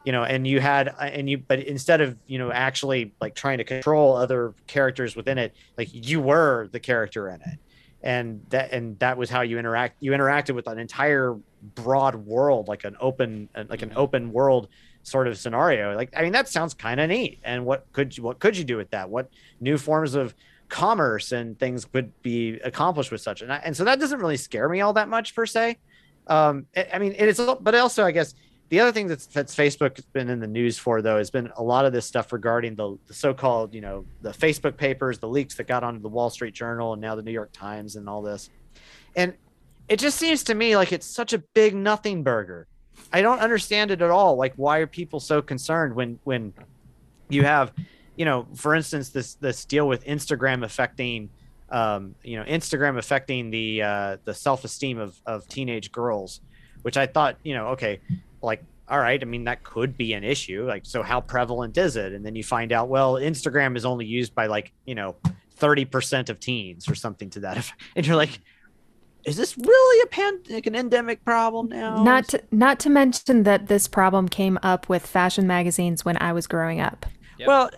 You 0.05 0.11
know, 0.11 0.23
and 0.23 0.45
you 0.45 0.59
had 0.59 0.89
uh, 0.89 1.03
and 1.03 1.29
you 1.29 1.37
but 1.37 1.59
instead 1.59 2.01
of 2.01 2.17
you 2.27 2.37
know 2.37 2.51
actually 2.51 3.13
like 3.21 3.35
trying 3.35 3.59
to 3.59 3.63
control 3.63 4.15
other 4.15 4.53
characters 4.67 5.15
within 5.15 5.37
it, 5.37 5.55
like 5.77 5.87
you 5.91 6.19
were 6.19 6.67
the 6.73 6.79
character 6.79 7.29
in 7.29 7.35
it, 7.35 7.59
and 8.01 8.45
that 8.49 8.73
and 8.73 8.99
that 8.99 9.17
was 9.17 9.29
how 9.29 9.41
you 9.41 9.57
interact. 9.57 9.95
You 10.01 10.11
interacted 10.11 10.55
with 10.55 10.67
an 10.67 10.77
entire 10.77 11.37
broad 11.75 12.15
world, 12.15 12.67
like 12.67 12.83
an 12.83 12.97
open 12.99 13.47
like 13.69 13.81
an 13.81 13.93
open 13.95 14.33
world 14.33 14.67
sort 15.03 15.27
of 15.27 15.37
scenario. 15.37 15.95
Like, 15.95 16.11
I 16.15 16.23
mean, 16.23 16.31
that 16.31 16.47
sounds 16.47 16.73
kind 16.73 16.99
of 16.99 17.09
neat. 17.09 17.39
And 17.43 17.65
what 17.65 17.85
could 17.91 18.17
you, 18.17 18.23
what 18.23 18.39
could 18.39 18.57
you 18.57 18.63
do 18.63 18.77
with 18.77 18.89
that? 18.91 19.09
What 19.09 19.29
new 19.59 19.77
forms 19.77 20.15
of 20.15 20.33
commerce 20.69 21.31
and 21.31 21.59
things 21.59 21.85
could 21.85 22.11
be 22.23 22.59
accomplished 22.63 23.11
with 23.11 23.21
such? 23.21 23.41
And 23.41 23.53
I, 23.53 23.57
and 23.57 23.77
so 23.77 23.83
that 23.83 23.99
doesn't 23.99 24.19
really 24.19 24.37
scare 24.37 24.67
me 24.67 24.81
all 24.81 24.93
that 24.93 25.09
much 25.09 25.35
per 25.35 25.45
se. 25.45 25.77
Um, 26.27 26.67
I, 26.93 26.99
mean, 26.99 27.13
it 27.17 27.27
is, 27.27 27.41
but 27.59 27.75
also 27.75 28.05
I 28.05 28.11
guess 28.11 28.33
the 28.69 28.79
other 28.79 28.91
thing 28.91 29.07
that's 29.07 29.25
that's 29.25 29.55
Facebook 29.55 29.97
has 29.97 30.05
been 30.05 30.29
in 30.29 30.39
the 30.39 30.47
news 30.47 30.77
for 30.77 31.01
though 31.01 31.17
has 31.17 31.29
been 31.29 31.51
a 31.57 31.63
lot 31.63 31.85
of 31.85 31.93
this 31.93 32.05
stuff 32.05 32.31
regarding 32.31 32.75
the, 32.75 32.97
the 33.07 33.13
so-called 33.13 33.73
you 33.73 33.81
know 33.81 34.05
the 34.21 34.31
Facebook 34.31 34.77
papers, 34.77 35.19
the 35.19 35.27
leaks 35.27 35.55
that 35.55 35.67
got 35.67 35.83
onto 35.83 35.99
the 35.99 36.09
Wall 36.09 36.29
Street 36.29 36.53
Journal 36.53 36.93
and 36.93 37.01
now 37.01 37.15
the 37.15 37.21
New 37.21 37.31
York 37.31 37.51
Times 37.51 37.95
and 37.97 38.07
all 38.07 38.21
this, 38.21 38.49
and 39.15 39.33
it 39.89 39.99
just 39.99 40.17
seems 40.17 40.43
to 40.45 40.55
me 40.55 40.75
like 40.77 40.93
it's 40.93 41.05
such 41.05 41.33
a 41.33 41.39
big 41.53 41.75
nothing 41.75 42.23
burger 42.23 42.67
I 43.11 43.21
don't 43.21 43.39
understand 43.39 43.91
it 43.91 44.01
at 44.01 44.09
all. 44.09 44.35
Like, 44.35 44.53
why 44.55 44.79
are 44.79 44.87
people 44.87 45.19
so 45.19 45.41
concerned 45.41 45.95
when 45.95 46.19
when 46.23 46.53
you 47.29 47.43
have, 47.43 47.73
you 48.15 48.25
know, 48.25 48.47
for 48.55 48.75
instance, 48.75 49.09
this 49.09 49.35
this 49.35 49.65
deal 49.65 49.87
with 49.87 50.05
Instagram 50.05 50.63
affecting, 50.63 51.29
um, 51.73 52.15
you 52.23 52.37
know, 52.37 52.45
Instagram 52.45 52.97
affecting 52.97 53.49
the 53.49 53.81
uh, 53.81 54.17
the 54.23 54.33
self 54.33 54.63
esteem 54.63 54.99
of 54.99 55.19
of 55.25 55.47
teenage 55.47 55.91
girls, 55.91 56.41
which 56.83 56.97
I 56.97 57.07
thought, 57.07 57.37
you 57.43 57.53
know, 57.55 57.67
okay, 57.69 57.99
like 58.41 58.63
all 58.87 58.99
right, 58.99 59.21
I 59.21 59.25
mean 59.25 59.45
that 59.45 59.63
could 59.63 59.97
be 59.97 60.13
an 60.13 60.23
issue. 60.23 60.65
Like, 60.67 60.85
so 60.85 61.01
how 61.03 61.19
prevalent 61.19 61.77
is 61.77 61.95
it? 61.95 62.13
And 62.13 62.25
then 62.25 62.35
you 62.35 62.43
find 62.43 62.71
out, 62.71 62.89
well, 62.89 63.15
Instagram 63.15 63.75
is 63.75 63.85
only 63.85 64.05
used 64.05 64.33
by 64.33 64.47
like 64.47 64.71
you 64.85 64.95
know. 64.95 65.15
30% 65.59 66.29
of 66.29 66.39
teens 66.39 66.89
or 66.89 66.95
something 66.95 67.29
to 67.29 67.39
that 67.41 67.57
effect. 67.59 67.79
And 67.95 68.05
you're 68.05 68.15
like, 68.15 68.41
is 69.23 69.37
this 69.37 69.57
really 69.57 70.01
a 70.03 70.07
pan 70.07 70.39
like 70.49 70.67
an 70.67 70.75
endemic 70.75 71.23
problem 71.23 71.69
now? 71.69 72.03
Not 72.03 72.27
to, 72.29 72.43
not 72.51 72.79
to 72.81 72.89
mention 72.89 73.43
that 73.43 73.67
this 73.67 73.87
problem 73.87 74.27
came 74.27 74.59
up 74.63 74.89
with 74.89 75.05
fashion 75.05 75.47
magazines 75.47 76.03
when 76.03 76.17
I 76.17 76.33
was 76.33 76.47
growing 76.47 76.81
up. 76.81 77.05
Yep. 77.39 77.47
Well, 77.47 77.69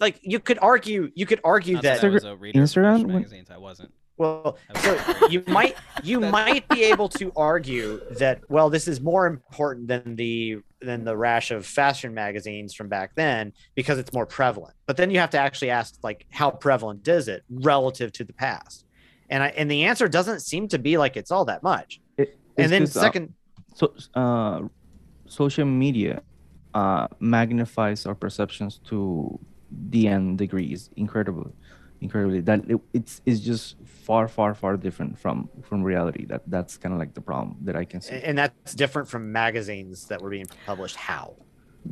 like 0.00 0.20
you 0.22 0.40
could 0.40 0.58
argue, 0.60 1.10
you 1.14 1.26
could 1.26 1.40
argue 1.44 1.76
that, 1.76 2.00
that, 2.00 2.04
I 2.04 2.08
was 2.08 2.24
a 2.24 2.36
reader 2.36 2.60
Instagram 2.60 3.06
magazines. 3.06 3.50
I 3.50 3.58
wasn't. 3.58 3.92
Well, 4.16 4.58
so 4.76 5.26
you 5.28 5.42
might 5.48 5.76
you 6.02 6.20
might 6.38 6.68
be 6.68 6.84
able 6.84 7.08
to 7.10 7.32
argue 7.36 8.00
that 8.18 8.48
well, 8.48 8.70
this 8.70 8.86
is 8.86 9.00
more 9.00 9.26
important 9.26 9.88
than 9.88 10.16
the 10.16 10.58
than 10.80 11.04
the 11.04 11.16
rash 11.16 11.50
of 11.50 11.66
fashion 11.66 12.14
magazines 12.14 12.74
from 12.74 12.88
back 12.88 13.14
then 13.14 13.52
because 13.74 13.98
it's 13.98 14.12
more 14.12 14.26
prevalent. 14.26 14.74
But 14.86 14.96
then 14.96 15.10
you 15.10 15.18
have 15.18 15.30
to 15.30 15.38
actually 15.38 15.70
ask 15.70 15.96
like 16.02 16.26
how 16.30 16.50
prevalent 16.50 17.06
is 17.08 17.28
it 17.28 17.42
relative 17.48 18.12
to 18.12 18.24
the 18.24 18.32
past? 18.32 18.84
and 19.30 19.42
I 19.42 19.48
and 19.48 19.70
the 19.70 19.84
answer 19.84 20.08
doesn't 20.08 20.40
seem 20.40 20.68
to 20.68 20.78
be 20.78 20.96
like 20.96 21.16
it's 21.16 21.30
all 21.30 21.44
that 21.46 21.62
much. 21.62 22.00
It, 22.16 22.38
and 22.56 22.70
then 22.70 22.82
uh, 22.84 22.86
second, 22.86 23.34
uh, 23.58 23.62
so 23.74 23.94
uh, 24.14 24.60
social 25.26 25.64
media 25.64 26.22
uh, 26.74 27.08
magnifies 27.20 28.06
our 28.06 28.14
perceptions 28.14 28.80
to 28.86 29.38
the 29.90 30.08
n 30.08 30.36
degrees 30.36 30.90
incredibly 30.96 31.52
incredibly 32.00 32.40
that 32.40 32.60
it, 32.68 32.80
it's 32.92 33.20
it's 33.24 33.40
just 33.40 33.76
far 33.84 34.28
far 34.28 34.54
far 34.54 34.76
different 34.76 35.18
from 35.18 35.48
from 35.62 35.82
reality. 35.82 36.26
That 36.26 36.42
that's 36.46 36.76
kind 36.76 36.92
of 36.92 36.98
like 36.98 37.14
the 37.14 37.20
problem 37.20 37.56
that 37.62 37.74
i 37.74 37.84
can 37.84 38.00
see. 38.00 38.20
And 38.22 38.36
that's 38.36 38.74
different 38.74 39.08
from 39.08 39.32
magazines 39.32 40.06
that 40.06 40.20
were 40.20 40.30
being 40.30 40.46
published 40.66 40.96
how? 40.96 41.34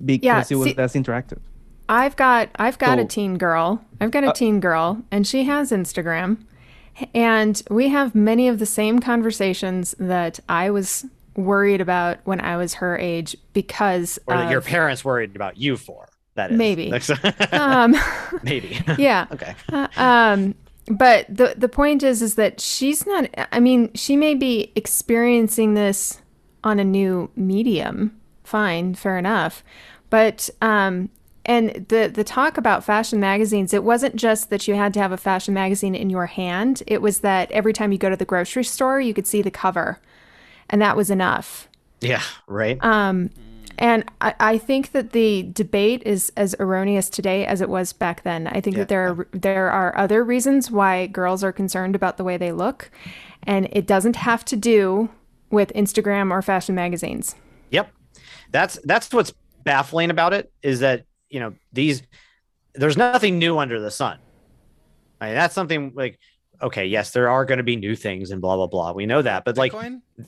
Because 0.05 0.25
yeah, 0.25 0.45
it 0.51 0.57
was 0.57 0.68
see, 0.68 0.75
less 0.75 0.92
interactive. 0.95 1.40
I've 1.88 2.16
got 2.16 2.51
i've 2.57 2.79
got 2.79 2.99
so, 2.99 3.05
a 3.05 3.07
teen 3.07 3.38
girl. 3.38 3.85
I've 4.01 4.11
got 4.11 4.25
a 4.25 4.29
uh, 4.29 4.33
teen 4.33 4.61
girl 4.61 5.03
and 5.11 5.27
she 5.27 5.45
has 5.45 5.73
instagram. 5.73 6.45
And 7.14 7.62
we 7.71 7.88
have 7.88 8.14
many 8.14 8.49
of 8.49 8.59
the 8.59 8.66
same 8.66 8.99
conversations 8.99 9.95
that 9.99 10.40
I 10.47 10.68
was 10.68 11.07
worried 11.37 11.81
about 11.81 12.18
when 12.25 12.38
I 12.38 12.59
was 12.59 12.75
her 12.75 12.99
age 12.99 13.35
because 13.55 14.18
or 14.27 14.37
that 14.37 14.45
of, 14.45 14.51
your 14.51 14.61
parents 14.61 15.03
worried 15.03 15.35
about 15.35 15.57
you 15.57 15.79
for. 15.79 16.12
That 16.35 16.53
is 16.53 16.59
maybe. 16.59 16.92
um, 17.53 17.95
maybe. 18.42 18.81
yeah. 18.99 19.27
okay. 19.33 19.55
Uh, 19.71 19.88
um, 19.97 20.55
but 20.88 21.27
the 21.29 21.55
the 21.57 21.68
point 21.68 22.03
is 22.03 22.23
is 22.23 22.35
that 22.37 22.61
she's 22.61 23.07
not. 23.07 23.29
I 23.53 23.61
mean, 23.61 23.92
she 23.95 24.16
may 24.16 24.35
be 24.35 24.73
experiencing 24.75 25.75
this 25.75 26.21
on 26.64 26.79
a 26.79 26.85
new 26.85 27.31
medium. 27.37 28.18
Fine, 28.45 28.95
fair 28.95 29.18
enough. 29.18 29.62
But 30.11 30.51
um, 30.61 31.11
and 31.45 31.87
the 31.88 32.11
the 32.12 32.25
talk 32.25 32.57
about 32.57 32.85
fashion 32.85 33.18
magazines 33.18 33.75
it 33.75 33.83
wasn't 33.83 34.14
just 34.14 34.51
that 34.51 34.68
you 34.68 34.75
had 34.75 34.95
to 34.95 35.01
have 35.01 35.12
a 35.12 35.16
fashion 35.16 35.53
magazine 35.53 35.95
in 35.95 36.09
your 36.09 36.27
hand 36.27 36.83
it 36.87 37.03
was 37.03 37.18
that 37.18 37.51
every 37.51 37.73
time 37.73 37.90
you 37.90 37.99
go 37.99 38.09
to 38.09 38.16
the 38.16 38.25
grocery 38.25 38.62
store 38.62 39.01
you 39.01 39.12
could 39.12 39.27
see 39.27 39.42
the 39.42 39.51
cover 39.51 39.99
and 40.71 40.81
that 40.81 40.97
was 40.97 41.11
enough 41.11 41.68
yeah 42.01 42.23
right 42.47 42.79
um 42.85 43.29
and 43.79 44.05
I, 44.21 44.35
I 44.39 44.59
think 44.59 44.93
that 44.93 45.13
the 45.13 45.45
debate 45.53 46.03
is 46.05 46.33
as 46.37 46.55
erroneous 46.59 47.09
today 47.09 47.47
as 47.47 47.61
it 47.61 47.69
was 47.69 47.93
back 47.93 48.23
then. 48.23 48.47
I 48.47 48.61
think 48.61 48.77
yeah. 48.77 48.83
that 48.83 48.89
there 48.89 49.09
are 49.09 49.29
there 49.33 49.71
are 49.71 49.97
other 49.97 50.25
reasons 50.25 50.71
why 50.71 51.07
girls 51.07 51.43
are 51.43 51.53
concerned 51.53 51.95
about 51.95 52.17
the 52.17 52.25
way 52.25 52.37
they 52.37 52.53
look, 52.53 52.91
and 53.43 53.69
it 53.73 53.87
doesn't 53.87 54.17
have 54.17 54.45
to 54.47 54.57
do 54.57 55.11
with 55.51 55.73
Instagram 55.75 56.31
or 56.31 56.43
fashion 56.43 56.75
magazines. 56.75 57.35
Yep, 57.71 57.93
that's 58.51 58.79
that's 58.85 59.13
what's 59.13 59.33
baffling 59.65 60.11
about 60.11 60.33
it 60.33 60.53
is 60.63 60.81
that 60.81 61.05
you 61.31 61.41
know 61.41 61.55
these 61.73 62.03
there's 62.75 62.97
nothing 62.97 63.39
new 63.39 63.59
under 63.59 63.81
the 63.81 63.91
sun 63.91 64.19
I 65.21 65.27
mean, 65.27 65.35
that's 65.35 65.55
something 65.55 65.93
like 65.95 66.19
okay 66.61 66.87
yes 66.87 67.11
there 67.11 67.29
are 67.29 67.45
going 67.45 67.59
to 67.59 67.65
be 67.65 67.77
new 67.77 67.97
things 67.97 68.31
and 68.31 68.41
blah 68.41 68.57
blah 68.57 68.67
blah 68.67 68.93
we 68.93 69.07
know 69.07 69.23
that 69.23 69.45
but 69.45 69.57
Bitcoin? 69.57 70.01
like 70.19 70.27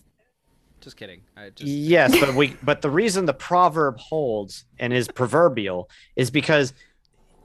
just 0.84 0.98
kidding 0.98 1.22
I 1.36 1.48
just... 1.48 1.62
yes 1.62 2.18
but 2.20 2.34
we 2.34 2.54
but 2.62 2.82
the 2.82 2.90
reason 2.90 3.24
the 3.24 3.34
proverb 3.34 3.98
holds 3.98 4.66
and 4.78 4.92
is 4.92 5.08
proverbial 5.08 5.88
is 6.14 6.30
because 6.30 6.74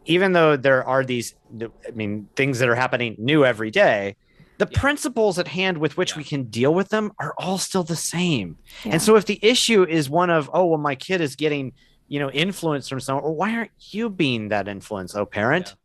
even 0.05 0.33
though 0.33 0.57
there 0.57 0.83
are 0.85 1.05
these 1.05 1.35
i 1.61 1.91
mean 1.95 2.27
things 2.35 2.59
that 2.59 2.67
are 2.67 2.75
happening 2.75 3.15
new 3.17 3.45
every 3.45 3.71
day 3.71 4.17
the 4.57 4.67
yeah. 4.69 4.79
principles 4.79 5.39
at 5.39 5.47
hand 5.47 5.77
with 5.77 5.95
which 5.95 6.11
yeah. 6.11 6.17
we 6.17 6.23
can 6.25 6.43
deal 6.43 6.73
with 6.73 6.89
them 6.89 7.13
are 7.17 7.33
all 7.37 7.57
still 7.57 7.83
the 7.83 7.95
same 7.95 8.57
yeah. 8.83 8.91
and 8.91 9.01
so 9.01 9.15
if 9.15 9.25
the 9.25 9.39
issue 9.41 9.83
is 9.83 10.09
one 10.09 10.29
of 10.29 10.49
oh 10.53 10.65
well 10.65 10.77
my 10.77 10.95
kid 10.95 11.21
is 11.21 11.37
getting 11.37 11.71
you 12.09 12.19
know 12.19 12.29
influence 12.31 12.89
from 12.89 12.99
someone 12.99 13.23
or 13.23 13.33
why 13.33 13.55
aren't 13.55 13.71
you 13.79 14.09
being 14.09 14.49
that 14.49 14.67
influence 14.67 15.15
oh 15.15 15.25
parent 15.25 15.75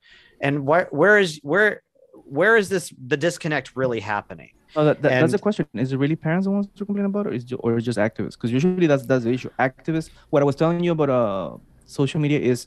yeah. 0.40 0.48
and 0.48 0.66
where 0.66 0.88
where 0.90 1.18
is 1.18 1.38
where 1.44 1.82
where 2.24 2.56
is 2.56 2.68
this 2.68 2.92
the 3.06 3.16
disconnect 3.16 3.76
really 3.76 4.00
happening 4.00 4.50
Oh, 4.76 4.84
that, 4.84 5.02
that, 5.02 5.12
and, 5.12 5.22
that's 5.22 5.32
the 5.32 5.38
question. 5.38 5.66
Is 5.74 5.92
it 5.92 5.98
really 5.98 6.16
parents 6.16 6.46
the 6.46 6.50
ones 6.50 6.66
to 6.76 6.84
complain 6.84 7.06
about, 7.06 7.26
it, 7.26 7.30
or 7.30 7.32
is 7.34 7.52
or 7.60 7.80
just 7.80 7.98
activists? 7.98 8.32
Because 8.32 8.52
usually 8.52 8.86
that's 8.86 9.06
that's 9.06 9.24
the 9.24 9.32
issue. 9.32 9.50
Activists. 9.58 10.10
What 10.30 10.42
I 10.42 10.44
was 10.44 10.56
telling 10.56 10.82
you 10.82 10.92
about 10.92 11.10
uh 11.10 11.56
social 11.86 12.20
media 12.20 12.40
is 12.40 12.66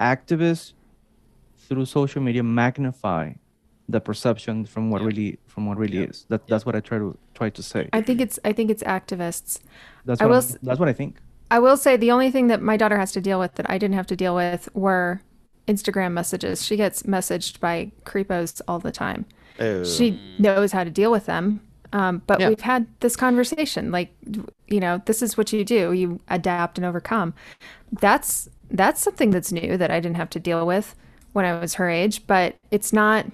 activists 0.00 0.72
through 1.56 1.84
social 1.84 2.22
media 2.22 2.42
magnify 2.42 3.32
the 3.88 4.00
perception 4.00 4.66
from 4.66 4.90
what 4.90 5.00
yeah. 5.00 5.06
really 5.06 5.38
from 5.46 5.66
what 5.66 5.78
really 5.78 5.98
yeah. 5.98 6.06
is. 6.06 6.26
That 6.28 6.46
that's 6.48 6.66
what 6.66 6.74
I 6.74 6.80
try 6.80 6.98
to 6.98 7.16
try 7.34 7.50
to 7.50 7.62
say. 7.62 7.88
I 7.92 8.02
think 8.02 8.20
it's 8.20 8.38
I 8.44 8.52
think 8.52 8.70
it's 8.70 8.82
activists. 8.82 9.60
That's 10.04 10.20
what 10.20 10.26
I 10.26 10.30
will, 10.30 10.42
that's 10.62 10.80
what 10.80 10.88
I 10.88 10.92
think. 10.92 11.20
I 11.50 11.58
will 11.58 11.76
say 11.76 11.96
the 11.96 12.10
only 12.10 12.30
thing 12.30 12.48
that 12.48 12.60
my 12.60 12.76
daughter 12.76 12.98
has 12.98 13.12
to 13.12 13.20
deal 13.20 13.38
with 13.38 13.54
that 13.54 13.68
I 13.70 13.78
didn't 13.78 13.94
have 13.94 14.06
to 14.08 14.16
deal 14.16 14.34
with 14.34 14.68
were 14.74 15.22
Instagram 15.66 16.12
messages. 16.12 16.64
She 16.64 16.76
gets 16.76 17.04
messaged 17.04 17.60
by 17.60 17.92
creepos 18.04 18.60
all 18.68 18.78
the 18.78 18.92
time. 18.92 19.24
Ew. 19.60 19.84
She 19.84 20.20
knows 20.38 20.72
how 20.72 20.84
to 20.84 20.90
deal 20.90 21.10
with 21.10 21.26
them. 21.26 21.60
Um, 21.92 22.22
but 22.26 22.40
yeah. 22.40 22.48
we've 22.48 22.60
had 22.60 22.86
this 23.00 23.16
conversation 23.16 23.90
like 23.90 24.14
you 24.66 24.78
know 24.78 25.00
this 25.06 25.22
is 25.22 25.38
what 25.38 25.54
you 25.54 25.64
do 25.64 25.94
you 25.94 26.20
adapt 26.28 26.76
and 26.76 26.84
overcome 26.84 27.32
that's 27.92 28.46
that's 28.70 29.00
something 29.00 29.30
that's 29.30 29.50
new 29.52 29.78
that 29.78 29.90
i 29.90 29.98
didn't 29.98 30.18
have 30.18 30.28
to 30.28 30.38
deal 30.38 30.66
with 30.66 30.94
when 31.32 31.46
i 31.46 31.58
was 31.58 31.74
her 31.74 31.88
age 31.88 32.26
but 32.26 32.56
it's 32.70 32.92
not 32.92 33.24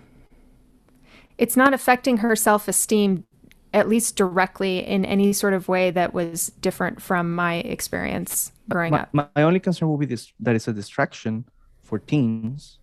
it's 1.37 1.57
not 1.57 1.75
affecting 1.75 2.19
her 2.19 2.37
self-esteem 2.37 3.25
at 3.73 3.89
least 3.89 4.15
directly 4.15 4.87
in 4.87 5.05
any 5.05 5.33
sort 5.33 5.53
of 5.53 5.67
way 5.67 5.91
that 5.91 6.15
was 6.15 6.53
different 6.61 7.03
from 7.03 7.35
my 7.35 7.57
experience 7.57 8.53
growing 8.71 8.93
my, 8.93 9.01
up. 9.01 9.13
My, 9.13 9.27
only 9.37 9.59
concern 9.59 9.89
will 9.89 9.99
be 9.99 10.07
this 10.07 10.33
that 10.39 10.55
it's 10.55 10.69
a 10.69 10.73
distraction 10.73 11.45
for 11.83 11.99
teens 11.99 12.79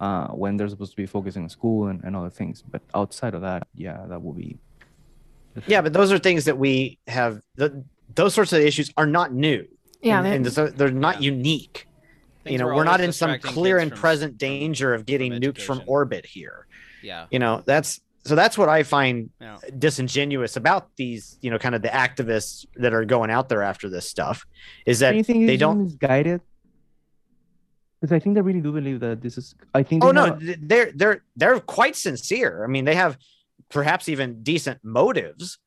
uh, 0.00 0.28
when 0.28 0.56
they're 0.56 0.68
supposed 0.68 0.92
to 0.92 0.96
be 0.96 1.06
focusing 1.06 1.42
on 1.44 1.48
school 1.48 1.88
and, 1.88 2.02
and 2.04 2.16
other 2.16 2.30
things. 2.30 2.62
But 2.62 2.82
outside 2.94 3.34
of 3.34 3.42
that, 3.42 3.66
yeah, 3.74 4.04
that 4.08 4.22
will 4.22 4.32
be. 4.32 4.58
Yeah, 5.66 5.82
but 5.82 5.92
those 5.92 6.10
are 6.12 6.18
things 6.18 6.46
that 6.46 6.56
we 6.58 6.98
have. 7.06 7.40
The, 7.56 7.84
those 8.14 8.34
sorts 8.34 8.52
of 8.52 8.60
issues 8.60 8.92
are 8.96 9.06
not 9.06 9.32
new. 9.32 9.66
Yeah, 10.00 10.18
and, 10.22 10.46
and 10.46 10.52
so 10.52 10.66
they're 10.68 10.90
not 10.90 11.22
unique. 11.22 11.86
Things 12.44 12.52
you 12.52 12.58
know 12.58 12.66
were 12.66 12.74
we're 12.74 12.84
not 12.84 13.00
in 13.00 13.12
some 13.12 13.38
clear 13.38 13.78
and 13.78 13.90
from- 13.90 14.00
present 14.00 14.38
danger 14.38 14.94
of 14.94 15.06
getting 15.06 15.32
nuked 15.34 15.60
from 15.62 15.80
orbit 15.86 16.26
here 16.26 16.66
Yeah. 17.00 17.26
you 17.30 17.38
know 17.38 17.62
that's 17.64 18.00
so 18.24 18.34
that's 18.34 18.58
what 18.58 18.68
i 18.68 18.82
find 18.82 19.30
Yeah. 19.40 19.58
disingenuous 19.78 20.56
about 20.56 20.88
these 20.96 21.38
you 21.40 21.52
know 21.52 21.58
kind 21.60 21.76
of 21.76 21.82
the 21.82 21.88
activists 21.88 22.66
that 22.74 22.92
are 22.92 23.04
going 23.04 23.30
out 23.30 23.48
there 23.48 23.62
after 23.62 23.88
this 23.88 24.08
stuff 24.08 24.44
is 24.86 24.98
that 24.98 25.14
Anything 25.14 25.46
they 25.46 25.56
don't 25.56 25.84
misguided. 25.84 26.40
Because 28.02 28.12
I 28.12 28.18
think 28.18 28.34
they 28.34 28.40
really 28.40 28.60
do 28.60 28.72
believe 28.72 28.98
that 28.98 29.22
this 29.22 29.38
is. 29.38 29.54
I 29.74 29.84
think. 29.84 30.04
oh 30.04 30.10
no 30.10 30.36
they're 30.40 30.90
they're 30.92 31.22
they're 31.36 31.60
quite 31.60 31.94
sincere 31.94 32.64
i 32.64 32.66
mean 32.66 32.84
they 32.84 32.96
have 32.96 33.16
perhaps 33.70 34.08
even 34.08 34.42
decent 34.42 34.80
motives 34.82 35.58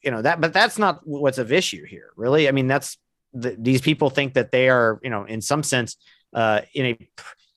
you 0.00 0.12
know 0.12 0.22
that 0.22 0.40
but 0.40 0.52
that's 0.52 0.78
not 0.78 1.00
what's 1.04 1.38
of 1.38 1.50
issue 1.50 1.84
here 1.84 2.10
really 2.16 2.48
i 2.48 2.52
mean 2.52 2.68
that's 2.68 2.98
the, 3.32 3.56
these 3.58 3.80
people 3.80 4.10
think 4.10 4.34
that 4.34 4.52
they 4.52 4.68
are 4.68 5.00
you 5.02 5.10
know 5.10 5.24
in 5.24 5.40
some 5.40 5.64
sense 5.64 5.96
uh 6.34 6.60
in 6.72 6.86
a 6.86 7.08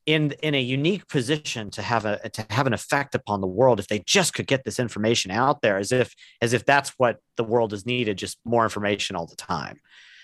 in 0.08 0.32
in 0.42 0.56
a 0.56 0.62
unique 0.62 1.08
position 1.08 1.70
to 1.70 1.84
have 1.84 2.06
a 2.06 2.18
to 2.30 2.44
have 2.50 2.66
an 2.66 2.74
effect 2.74 3.14
upon 3.14 3.42
the 3.42 3.48
world 3.48 3.80
if 3.80 3.88
they 3.88 4.00
just 4.00 4.34
could 4.34 4.48
get 4.48 4.64
this 4.64 4.80
information 4.80 5.30
out 5.30 5.62
there 5.62 5.78
as 5.78 5.92
if 5.92 6.16
as 6.42 6.54
if 6.54 6.66
that's 6.66 6.90
what 6.98 7.20
the 7.38 7.44
world 7.44 7.74
is 7.74 7.86
needed 7.86 8.18
just 8.18 8.40
more 8.44 8.64
information 8.64 9.16
all 9.16 9.28
the 9.28 9.36
time 9.36 9.80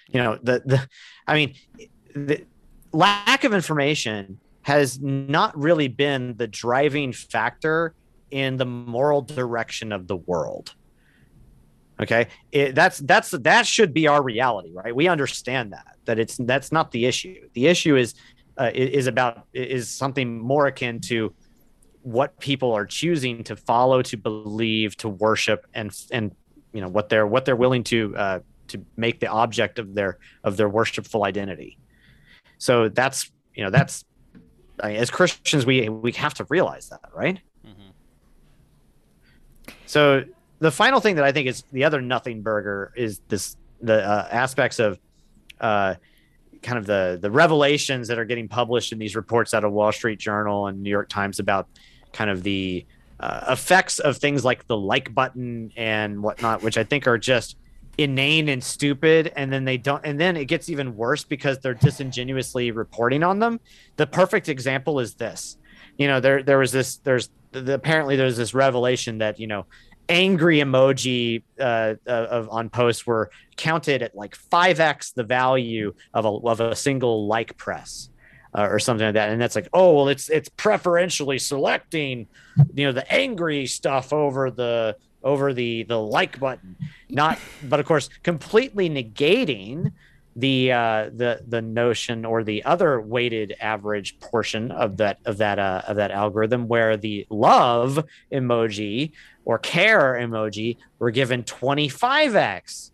you 0.10 0.22
know 0.22 0.40
the 0.42 0.62
the 0.66 0.88
i 1.28 1.36
mean 1.36 1.54
the 2.16 2.44
lack 2.94 3.44
of 3.44 3.54
information 3.54 4.40
has 4.64 5.00
not 5.00 5.58
really 5.58 5.88
been 5.88 6.36
the 6.38 6.48
driving 6.48 7.14
factor 7.14 7.94
in 8.30 8.58
the 8.58 8.66
moral 8.66 9.22
direction 9.22 9.92
of 9.92 10.08
the 10.08 10.16
world. 10.16 10.76
Okay? 12.00 12.28
It, 12.52 12.76
that's 12.76 13.00
that's 13.00 13.32
that 13.32 13.68
should 13.68 13.94
be 13.94 14.08
our 14.08 14.22
reality 14.22 14.72
right? 14.74 14.96
We 14.96 15.08
understand 15.08 15.74
that 15.74 15.96
that 16.06 16.20
it's 16.20 16.38
that's 16.38 16.72
not 16.72 16.92
the 16.92 17.06
issue. 17.06 17.48
The 17.54 17.68
issue 17.68 17.96
is 17.96 18.16
uh, 18.60 18.72
is 18.74 19.08
about 19.08 19.46
is 19.54 19.90
something 19.90 20.40
more 20.40 20.68
akin 20.68 21.00
to 21.02 21.34
what 22.04 22.40
people 22.40 22.74
are 22.74 22.86
choosing 22.86 23.44
to 23.44 23.56
follow 23.56 24.02
to 24.02 24.18
believe 24.18 24.98
to 24.98 25.10
worship 25.10 25.68
and 25.74 25.92
and 26.12 26.36
you 26.74 26.82
know 26.82 26.88
what 26.88 27.10
they're 27.10 27.28
what 27.28 27.46
they're 27.46 27.56
willing 27.56 27.84
to 27.84 28.16
uh, 28.16 28.40
to 28.68 28.84
make 28.98 29.20
the 29.20 29.28
object 29.28 29.78
of 29.78 29.94
their 29.94 30.18
of 30.44 30.58
their 30.58 30.70
worshipful 30.70 31.24
identity 31.24 31.78
so 32.62 32.90
that's 32.90 33.32
you 33.56 33.64
know 33.64 33.72
that's 33.72 34.06
I 34.84 34.90
mean, 34.90 34.98
as 34.98 35.10
christians 35.10 35.66
we 35.66 35.90
we 35.90 36.12
have 36.14 36.36
to 36.36 36.46
realize 36.50 36.90
that 36.90 37.02
right 37.14 37.40
Mhm. 37.66 37.92
so 39.86 40.24
the 40.60 40.72
final 40.72 41.00
thing 41.00 41.16
that 41.16 41.26
I 41.26 41.32
think 41.32 41.48
is 41.48 41.64
the 41.72 41.84
other 41.84 42.02
nothing 42.02 42.42
burger 42.44 42.94
is 42.96 43.20
this 43.28 43.56
the 43.82 44.04
uh, 44.08 44.28
aspects 44.32 44.78
of 44.80 45.00
uh, 45.60 45.96
kind 46.62 46.78
of 46.78 46.86
the 46.86 47.18
the 47.20 47.32
revelations 47.32 48.08
that 48.10 48.20
are 48.20 48.26
getting 48.26 48.48
published 48.48 48.92
in 48.92 49.00
these 49.00 49.16
reports 49.16 49.54
out 49.56 49.64
of 49.64 49.72
Wall 49.72 49.92
Street 49.92 50.20
Journal 50.20 50.68
and 50.68 50.82
New 50.84 50.90
York 50.92 51.10
Times 51.10 51.40
about 51.40 51.68
kind 52.14 52.30
of 52.30 52.44
the 52.44 52.86
uh, 53.20 53.46
effects 53.50 53.98
of 54.00 54.18
things 54.18 54.46
like 54.46 54.68
the 54.68 54.78
like 54.78 55.14
button 55.16 55.72
and 55.76 56.22
whatnot, 56.22 56.62
which 56.62 56.78
I 56.78 56.84
think 56.84 57.08
are 57.08 57.18
just 57.18 57.58
inane 58.04 58.50
and 58.50 58.64
stupid 58.64 59.32
and 59.36 59.52
then 59.52 59.66
they 59.66 59.78
don't 59.78 60.06
and 60.06 60.20
then 60.20 60.38
it 60.38 60.46
gets 60.46 60.70
even 60.70 60.96
worse 60.96 61.24
because 61.24 61.60
they're 61.60 61.74
disingenuously 61.74 62.72
reporting 62.72 63.24
on 63.24 63.40
them. 63.40 63.60
The 63.96 64.08
perfect 64.08 64.50
example 64.50 65.00
is 65.00 65.16
this. 65.16 65.58
You 65.98 66.08
know 66.08 66.20
there 66.20 66.44
there 66.44 66.58
was 66.58 66.72
this 66.72 66.98
there's 66.98 67.30
the, 67.52 67.74
apparently 67.74 68.16
there's 68.16 68.38
this 68.38 68.54
revelation 68.54 69.20
that 69.20 69.40
you 69.40 69.48
know 69.48 69.66
angry 70.10 70.58
emoji 70.58 71.44
uh, 71.60 71.96
uh, 72.06 72.10
of 72.10 72.50
on 72.50 72.70
posts 72.70 73.06
were 73.06 73.32
counted 73.56 74.02
at 74.02 74.16
like 74.16 74.38
5x 74.38 75.14
the 75.14 75.24
value 75.24 75.94
of 76.14 76.26
a, 76.26 76.30
of 76.30 76.60
a 76.60 76.76
single 76.76 77.28
like 77.28 77.56
press 77.56 78.10
uh, 78.54 78.68
or 78.70 78.80
something 78.80 79.06
like 79.06 79.14
that. 79.14 79.30
And 79.30 79.42
that's 79.42 79.56
like 79.56 79.70
oh 79.74 79.94
well 79.96 80.08
it's 80.10 80.30
it's 80.30 80.50
preferentially 80.50 81.40
selecting 81.40 82.28
you 82.74 82.86
know 82.86 82.92
the 82.92 83.12
angry 83.12 83.66
stuff 83.66 84.14
over 84.14 84.52
the 84.52 84.98
over 85.24 85.54
the 85.54 85.84
the 85.84 85.98
like 86.00 86.40
button 86.40 86.76
not 87.10 87.38
but 87.64 87.80
of 87.80 87.86
course 87.86 88.10
completely 88.24 88.90
negating 88.90 89.92
the 90.36 90.72
uh 90.72 91.10
the 91.14 91.44
the 91.48 91.62
notion 91.62 92.24
or 92.26 92.44
the 92.44 92.64
other 92.64 93.02
weighted 93.02 93.54
average 93.60 94.18
portion 94.20 94.72
of 94.72 94.98
that 94.98 95.18
of 95.26 95.38
that 95.38 95.60
uh 95.60 95.82
of 95.88 95.98
that 95.98 96.10
algorithm 96.12 96.68
where 96.68 96.96
the 96.96 97.28
love 97.30 98.04
emoji 98.32 99.12
or 99.44 99.60
care 99.60 100.14
emoji 100.14 100.78
were 101.00 101.12
given 101.12 101.44
25x 101.44 102.92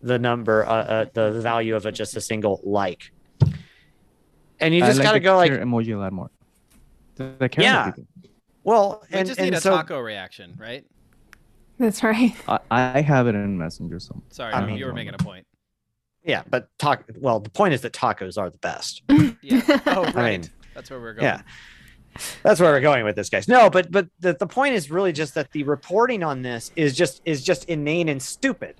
the 0.00 0.18
number 0.18 0.66
uh, 0.66 0.72
uh 0.72 1.06
the 1.14 1.40
value 1.40 1.76
of 1.76 1.86
a, 1.86 1.92
just 1.92 2.16
a 2.16 2.20
single 2.20 2.60
like 2.64 3.12
and 4.58 4.74
you 4.74 4.80
just 4.80 4.98
like 4.98 5.04
got 5.04 5.12
to 5.12 5.18
the 5.18 5.24
go 5.24 5.36
like 5.36 5.52
emoji 5.52 5.94
a 5.94 5.98
lot 5.98 6.12
more. 6.12 6.30
The, 7.16 7.34
the 7.38 7.48
care 7.48 7.64
Yeah. 7.64 7.90
emoji. 7.90 8.06
well 8.64 9.04
We 9.10 9.18
and, 9.18 9.28
just 9.28 9.40
and 9.40 9.50
need 9.50 9.56
a 9.56 9.60
so 9.60 9.70
taco 9.70 9.98
reaction, 9.98 10.54
right? 10.58 10.84
That's 11.78 12.02
right. 12.02 12.34
I, 12.48 12.58
I 12.70 13.00
have 13.00 13.26
it 13.26 13.34
in 13.34 13.58
Messenger. 13.58 13.98
So 14.00 14.22
Sorry, 14.30 14.52
I 14.52 14.60
you- 14.60 14.66
mean- 14.66 14.76
you 14.76 14.86
were 14.86 14.92
making 14.92 15.14
a 15.14 15.18
point. 15.18 15.46
yeah 16.24 16.42
but 16.48 16.68
talk 16.78 17.04
well 17.20 17.40
the 17.40 17.50
point 17.50 17.74
is 17.74 17.80
that 17.80 17.92
tacos 17.92 18.38
are 18.38 18.48
the 18.50 18.58
best 18.58 19.02
Yeah. 19.42 19.60
Oh, 19.86 20.04
I 20.04 20.10
right. 20.12 20.40
mean, 20.42 20.50
That's 20.74 20.88
where 20.90 21.00
we're 21.00 21.14
going. 21.14 21.24
Yeah. 21.24 21.42
That's 22.42 22.60
where 22.60 22.70
we're 22.72 22.80
going 22.82 23.04
with 23.04 23.16
this, 23.16 23.30
guys. 23.30 23.48
No, 23.48 23.70
but 23.70 23.90
but 23.90 24.06
the, 24.20 24.34
the 24.34 24.46
point 24.46 24.74
is 24.74 24.90
really 24.90 25.12
just 25.12 25.34
that 25.34 25.50
the 25.52 25.62
reporting 25.64 26.22
on 26.22 26.42
this 26.42 26.70
is 26.76 26.94
just 26.94 27.22
is 27.24 27.42
just 27.42 27.64
inane 27.70 28.08
and 28.10 28.22
stupid. 28.22 28.76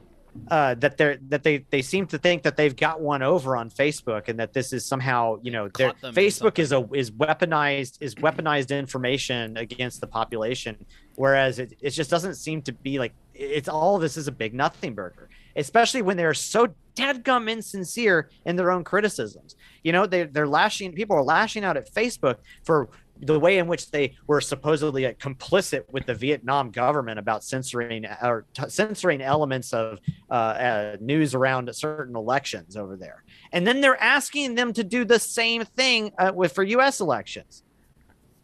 Uh, 0.50 0.74
that 0.74 0.96
they're 0.96 1.18
that 1.28 1.42
they 1.42 1.58
they 1.68 1.82
seem 1.82 2.06
to 2.06 2.16
think 2.16 2.42
that 2.42 2.56
they've 2.56 2.74
got 2.74 3.02
one 3.02 3.22
over 3.22 3.54
on 3.54 3.68
Facebook 3.68 4.28
and 4.28 4.40
that 4.40 4.54
this 4.54 4.72
is 4.72 4.84
somehow 4.84 5.38
you 5.42 5.50
know 5.50 5.68
their 5.76 5.88
Caught 5.88 6.00
them 6.00 6.08
in 6.08 6.14
Facebook 6.14 6.58
is 6.58 6.72
a 6.72 6.88
is 6.94 7.10
weaponized 7.10 7.98
is 8.00 8.14
weaponized 8.14 8.76
information 8.76 9.58
against 9.58 10.00
the 10.00 10.06
population, 10.06 10.86
whereas 11.16 11.58
it, 11.58 11.74
it 11.82 11.90
just 11.90 12.08
doesn't 12.08 12.36
seem 12.36 12.62
to 12.62 12.72
be 12.72 12.98
like 12.98 13.12
it's 13.34 13.68
all 13.68 13.98
this 13.98 14.16
is 14.16 14.26
a 14.26 14.32
big 14.32 14.54
nothing 14.54 14.94
burger, 14.94 15.28
especially 15.56 16.00
when 16.00 16.16
they're 16.16 16.34
so 16.34 16.68
dadgum 16.94 17.50
insincere 17.50 18.30
in 18.46 18.56
their 18.56 18.70
own 18.70 18.84
criticisms. 18.84 19.56
You 19.82 19.92
know, 19.92 20.06
they 20.06 20.24
they're 20.24 20.48
lashing 20.48 20.92
people 20.92 21.16
are 21.16 21.22
lashing 21.22 21.62
out 21.62 21.76
at 21.76 21.92
Facebook 21.92 22.36
for 22.64 22.88
the 23.22 23.38
way 23.38 23.58
in 23.58 23.68
which 23.68 23.90
they 23.90 24.16
were 24.26 24.40
supposedly 24.40 25.06
uh, 25.06 25.12
complicit 25.14 25.84
with 25.90 26.06
the 26.06 26.14
Vietnam 26.14 26.70
government 26.70 27.18
about 27.18 27.44
censoring 27.44 28.04
or 28.20 28.44
t- 28.52 28.68
censoring 28.68 29.22
elements 29.22 29.72
of 29.72 30.00
uh, 30.30 30.34
uh, 30.34 30.96
news 31.00 31.34
around 31.34 31.74
certain 31.74 32.16
elections 32.16 32.76
over 32.76 32.96
there, 32.96 33.22
and 33.52 33.66
then 33.66 33.80
they're 33.80 34.00
asking 34.02 34.56
them 34.56 34.72
to 34.72 34.82
do 34.82 35.04
the 35.04 35.18
same 35.18 35.64
thing 35.64 36.12
uh, 36.18 36.32
with 36.34 36.52
for 36.52 36.64
U.S. 36.64 37.00
elections. 37.00 37.62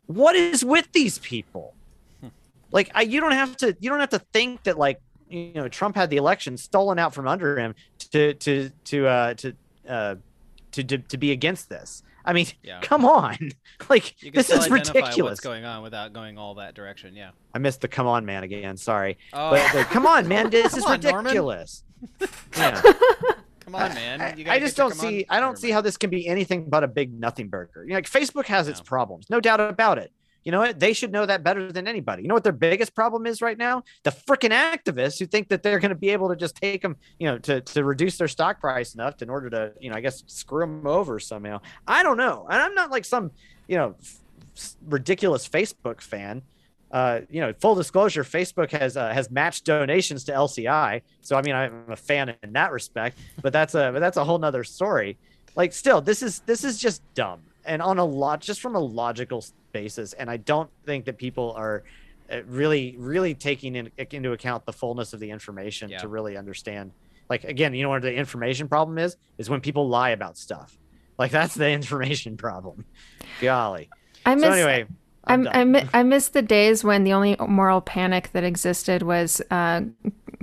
What 0.07 0.37
is 0.37 0.65
with 0.65 0.91
these 0.93 1.19
people? 1.19 1.75
Like, 2.71 2.91
I, 2.95 3.01
you 3.01 3.21
don't 3.21 3.33
have 3.33 3.57
to 3.59 3.75
you 3.81 3.89
don't 3.89 4.01
have 4.01 4.11
to 4.11 4.19
think 4.19 4.65
that 4.65 4.77
like 4.77 5.01
you 5.31 5.53
know 5.55 5.69
Trump 5.69 5.97
had 5.97 6.11
the 6.11 6.19
election 6.19 6.59
stolen 6.59 6.99
out 6.99 7.15
from 7.15 7.27
under 7.27 7.59
him 7.59 7.75
to 8.13 8.35
to 8.35 8.71
to 8.85 9.07
uh, 9.07 9.35
to 9.35 9.53
uh, 9.89 10.15
to, 10.73 10.85
to 10.85 10.99
to 10.99 11.17
be 11.17 11.33
against 11.33 11.71
this. 11.71 12.03
I 12.29 12.33
mean, 12.35 12.47
Yeah. 12.63 12.81
come 12.83 13.05
on, 13.07 13.37
like 13.89 14.23
You 14.23 14.31
can 14.31 14.39
this 14.39 14.47
still 14.47 14.61
is 14.61 14.71
ridiculous. 14.71 15.31
what's 15.33 15.41
going 15.41 15.65
on 15.65 15.83
without 15.83 16.13
going 16.13 16.37
all 16.39 16.55
that 16.57 16.75
direction. 16.75 17.17
Yeah. 17.17 17.31
I 17.55 17.59
missed 17.59 17.81
the 17.81 17.89
come 17.89 18.07
on 18.07 18.27
man 18.27 18.45
again. 18.45 18.77
Sorry, 18.77 19.17
Oh, 19.33 19.51
but, 19.51 19.67
but 19.73 19.87
come 19.87 20.07
on, 20.07 20.29
man, 20.29 20.51
this 20.51 20.77
is 20.77 20.85
Come 20.85 20.93
on, 20.93 21.01
Norman. 21.01 21.25
ridiculous. 21.25 21.83
Yeah. 22.57 22.81
come 23.61 23.75
on, 23.75 23.95
man. 23.95 24.21
I, 24.21 24.35
You 24.35 24.45
I 24.51 24.59
just 24.59 24.77
don't 24.77 24.91
come 24.91 25.01
on- 25.01 25.07
see. 25.13 25.27
I 25.29 25.41
don't 25.41 25.59
see 25.59 25.71
how 25.71 25.81
this 25.81 25.97
can 25.97 26.11
be 26.11 26.27
anything 26.29 26.69
but 26.69 26.85
a 26.85 26.89
big 26.89 27.13
nothing 27.19 27.49
burger. 27.49 27.83
You 27.83 27.91
know, 27.91 27.95
like 27.97 28.09
Facebook 28.11 28.45
has 28.47 28.69
its 28.69 28.81
problems, 28.81 29.29
no 29.31 29.41
doubt 29.41 29.61
about 29.61 29.99
it. 29.99 30.13
You 30.49 30.53
know 30.53 30.61
what? 30.61 30.81
They 30.81 30.95
should 30.95 31.13
know 31.13 31.27
that 31.27 31.45
better 31.45 31.71
than 31.71 31.87
anybody. 31.87 32.23
You 32.23 32.29
know 32.29 32.35
what 32.35 32.43
their 32.43 32.55
biggest 32.55 32.95
problem 32.95 33.27
is 33.27 33.43
right 33.43 33.59
now? 33.59 33.85
The 34.03 34.11
freaking 34.11 34.49
activists 34.49 35.19
who 35.19 35.27
think 35.27 35.51
that 35.51 35.63
they're 35.63 35.79
going 35.79 35.91
to 35.91 35.95
be 35.95 36.09
able 36.09 36.31
to 36.31 36.37
just 36.37 36.57
take 36.57 36.81
them, 36.81 36.97
you 37.19 37.27
know, 37.27 37.37
to 37.41 37.61
to 37.61 37.85
reduce 37.85 38.17
their 38.17 38.29
stock 38.29 38.59
price 38.59 38.95
enough 38.95 39.19
to, 39.19 39.27
in 39.27 39.29
order 39.29 39.51
to, 39.51 39.75
you 39.79 39.91
know, 39.91 39.97
I 39.97 40.01
guess 40.01 40.25
screw 40.27 40.61
them 40.61 40.87
over 40.87 41.21
somehow. 41.21 41.61
I 41.87 42.03
don't 42.03 42.17
know, 42.17 42.47
and 42.49 42.63
I'm 42.63 42.75
not 42.75 42.91
like 42.91 43.05
some, 43.05 43.31
you 43.67 43.77
know, 43.77 43.95
f- 44.01 44.77
ridiculous 44.87 45.47
Facebook 45.47 46.01
fan. 46.01 46.41
Uh, 46.91 47.21
you 47.29 47.43
know, 47.43 47.53
full 47.61 47.75
disclosure, 47.75 48.25
Facebook 48.25 48.71
has 48.71 48.97
uh, 48.97 49.13
has 49.13 49.31
matched 49.31 49.67
donations 49.67 50.25
to 50.25 50.33
LCI, 50.33 51.03
so 51.21 51.37
I 51.37 51.43
mean, 51.43 51.57
I'm 51.57 51.91
a 51.91 51.97
fan 51.97 52.35
in 52.43 52.55
that 52.55 52.73
respect. 52.73 53.19
But 53.43 53.53
that's 53.53 53.75
a 53.75 53.91
but 53.93 54.01
that's 54.01 54.17
a 54.17 54.25
whole 54.25 54.39
nother 54.39 54.65
story. 54.65 55.19
Like, 55.57 55.75
still, 55.75 56.01
this 56.01 56.23
is 56.23 56.39
this 56.47 56.65
is 56.65 56.79
just 56.79 57.03
dumb, 57.13 57.43
and 57.67 57.83
on 57.83 57.99
a 57.99 58.05
lot, 58.07 58.41
just 58.41 58.63
from 58.63 58.77
a 58.77 58.81
logical 58.81 59.45
basis. 59.73 60.13
And 60.15 60.31
I 60.31 60.37
don't 60.39 60.71
think 60.87 61.05
that 61.07 61.19
people 61.19 61.53
are 61.57 61.85
uh, 62.31 62.43
really 62.47 62.95
really 62.99 63.35
taking 63.35 63.75
in, 63.77 63.91
into 64.11 64.33
account 64.33 64.67
the 64.67 64.73
fullness 64.73 65.13
of 65.13 65.21
the 65.21 65.31
information 65.31 65.91
Yeah. 65.91 65.99
to 65.99 66.09
really 66.09 66.37
understand. 66.37 66.93
Like, 67.31 67.45
again, 67.45 67.75
you 67.75 67.83
know 67.83 67.91
what 67.91 68.03
the 68.03 68.15
information 68.15 68.69
problem 68.69 68.99
is? 68.99 69.17
Is 69.37 69.51
when 69.51 69.61
people 69.61 69.89
lie 69.89 70.11
about 70.11 70.39
stuff. 70.39 70.79
Like 71.19 71.31
that's 71.31 71.55
the 71.55 71.69
information 71.81 72.37
problem. 72.37 72.85
Golly. 73.41 73.89
I 74.25 74.35
miss 74.35 74.45
so 74.45 74.53
anyway, 74.53 74.87
I'm 75.29 75.47
I'm, 75.47 75.49
I, 75.49 75.53
done. 75.53 75.73
mi- 75.73 75.91
I 75.95 76.03
miss 76.03 76.29
the 76.29 76.43
days 76.43 76.83
when 76.85 77.05
the 77.05 77.13
only 77.13 77.37
moral 77.47 77.81
panic 77.81 78.31
that 78.33 78.45
existed 78.45 79.03
was 79.03 79.41
uh, 79.51 79.83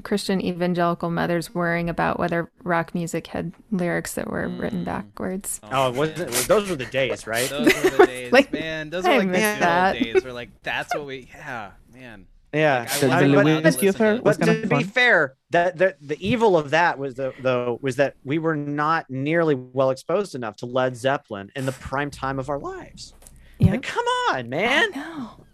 Christian 0.04 0.40
evangelical 0.42 1.10
mothers 1.10 1.54
worrying 1.56 1.90
about 1.90 2.20
whether 2.20 2.52
rock 2.64 2.94
music 2.94 3.28
had 3.28 3.54
lyrics 3.72 4.14
that 4.14 4.30
were 4.30 4.48
written 4.48 4.82
Mm. 4.82 4.86
backwards. 4.86 5.60
Oh, 5.72 5.90
it 5.90 5.96
wasn't, 5.96 6.32
those 6.48 6.70
were 6.70 6.76
the 6.76 6.86
days, 6.86 7.26
right? 7.26 7.50
Those 7.50 7.74
were 7.84 7.90
the 7.90 8.06
days, 8.08 8.32
Like, 8.32 8.54
man. 8.54 8.90
Those 8.92 9.06
I 9.06 9.12
were 9.14 9.18
like 9.20 9.28
the 9.28 9.32
miss 9.32 9.60
that. 9.60 9.96
old 9.96 10.04
days. 10.04 10.24
Where 10.24 10.34
like 10.34 10.50
that's 10.64 10.94
what 10.94 11.06
we, 11.06 11.30
yeah, 11.34 11.72
man. 11.94 12.28
yeah. 12.54 12.82
Like, 12.82 12.94
I 12.94 13.00
The, 13.00 13.08
wasn't 13.08 13.34
but- 13.34 13.44
to 13.44 13.50
Lewinsky 13.50 13.64
listen 13.64 13.90
affair 13.90 14.16
to- 14.18 14.22
was 14.24 14.38
But 14.38 14.46
to 14.46 14.68
be 14.68 14.84
fair, 14.84 15.36
that 15.52 15.78
the, 15.78 15.96
the 16.02 16.18
evil 16.28 16.56
of 16.58 16.70
that 16.72 17.00
was 17.00 17.16
the, 17.16 17.34
though 17.42 17.80
was 17.82 17.96
that 17.96 18.16
we 18.24 18.38
were 18.38 18.56
not 18.56 19.10
nearly 19.10 19.56
well 19.56 19.90
exposed 19.90 20.36
enough 20.36 20.58
to 20.58 20.66
Led 20.68 20.96
Zeppelin 20.98 21.50
in 21.56 21.66
the 21.66 21.72
prime 21.72 22.12
time 22.12 22.38
of 22.40 22.50
our 22.50 22.60
lives. 22.60 23.14
Yeah. 23.60 23.72
Like, 23.72 23.84
come 23.84 24.06
on, 24.32 24.49
man. 24.49 24.91
No. 24.91 25.45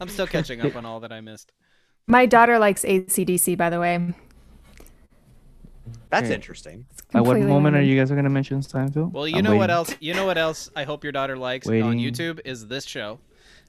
I'm 0.00 0.08
still 0.08 0.26
catching 0.26 0.60
up 0.60 0.74
on 0.76 0.84
all 0.84 1.00
that 1.00 1.12
I 1.12 1.20
missed. 1.20 1.52
My 2.06 2.26
daughter 2.26 2.58
likes 2.58 2.82
ACDC, 2.84 3.56
by 3.56 3.70
the 3.70 3.78
way. 3.78 4.12
That's 6.10 6.24
Okay. 6.26 6.34
interesting. 6.34 6.86
At 7.14 7.24
what 7.24 7.38
moment 7.40 7.76
are 7.76 7.82
you 7.82 7.96
guys 7.98 8.10
going 8.10 8.24
to 8.24 8.30
mention 8.30 8.60
Seinfeld? 8.60 9.12
Well, 9.12 9.28
you 9.28 9.36
I'm 9.38 9.44
know 9.44 9.56
what 9.56 9.70
else? 9.70 9.94
You 10.00 10.14
know 10.14 10.26
what 10.26 10.38
else? 10.38 10.70
I 10.74 10.84
hope 10.84 11.04
your 11.04 11.12
daughter 11.12 11.36
likes 11.36 11.66
on 11.68 11.72
YouTube 11.98 12.40
is 12.44 12.66
this 12.66 12.84
show, 12.84 13.20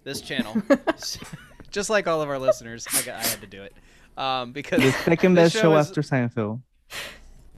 this 0.04 0.22
channel. 0.22 0.62
Just 1.72 1.90
like 1.90 2.08
all 2.08 2.22
of 2.22 2.30
our 2.30 2.40
listeners, 2.40 2.88
I, 2.94 3.02
got, 3.04 3.16
I 3.24 3.28
had 3.28 3.42
to 3.42 3.48
do 3.48 3.64
it 3.64 3.74
um, 4.18 4.52
because 4.52 4.82
The 4.82 4.92
second 4.92 5.34
this 5.36 5.54
best 5.54 5.62
show 5.62 5.76
is- 5.78 5.88
after 5.88 6.02
Seinfeld. 6.02 6.62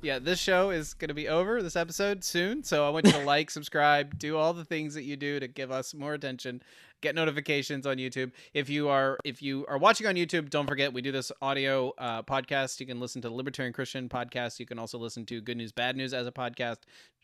Yeah, 0.04 0.20
this 0.20 0.38
show 0.38 0.70
is 0.70 0.94
going 0.94 1.08
to 1.08 1.14
be 1.14 1.30
over, 1.30 1.64
this 1.64 1.78
episode 1.78 2.26
soon. 2.26 2.62
So 2.62 2.86
I 2.86 2.90
want 2.90 3.06
you 3.06 3.14
to 3.14 3.20
like, 3.26 3.50
subscribe, 3.50 4.20
do 4.20 4.38
all 4.38 4.54
the 4.54 4.66
things 4.66 4.94
that 4.96 5.04
you 5.04 5.16
do 5.16 5.40
to 5.40 5.48
give 5.48 5.72
us 5.72 5.94
more 5.94 6.14
attention. 6.14 6.62
Get 7.02 7.16
notifications 7.16 7.88
on 7.88 7.98
YouTube. 7.98 8.32
If 8.54 8.70
you 8.70 8.90
are 8.90 9.18
if 9.24 9.42
you 9.42 9.66
are 9.68 9.78
watching 9.78 10.08
on 10.08 10.16
YouTube, 10.16 10.50
don't 10.50 10.68
forget 10.68 10.94
we 10.94 11.02
do 11.02 11.12
this 11.12 11.32
audio 11.42 11.92
uh, 11.98 12.22
podcast. 12.24 12.80
You 12.80 12.86
can 12.86 13.00
listen 13.00 13.22
to 13.24 13.30
the 13.30 13.34
Libertarian 13.34 13.74
Christian 13.74 14.08
podcast. 14.08 14.60
You 14.60 14.66
can 14.66 14.78
also 14.78 14.98
listen 14.98 15.26
to 15.26 15.42
Good 15.42 15.58
News 15.58 15.72
Bad 15.72 15.98
News 15.98 16.14
as 16.14 16.28
a 16.28 16.32
podcast, 16.32 16.78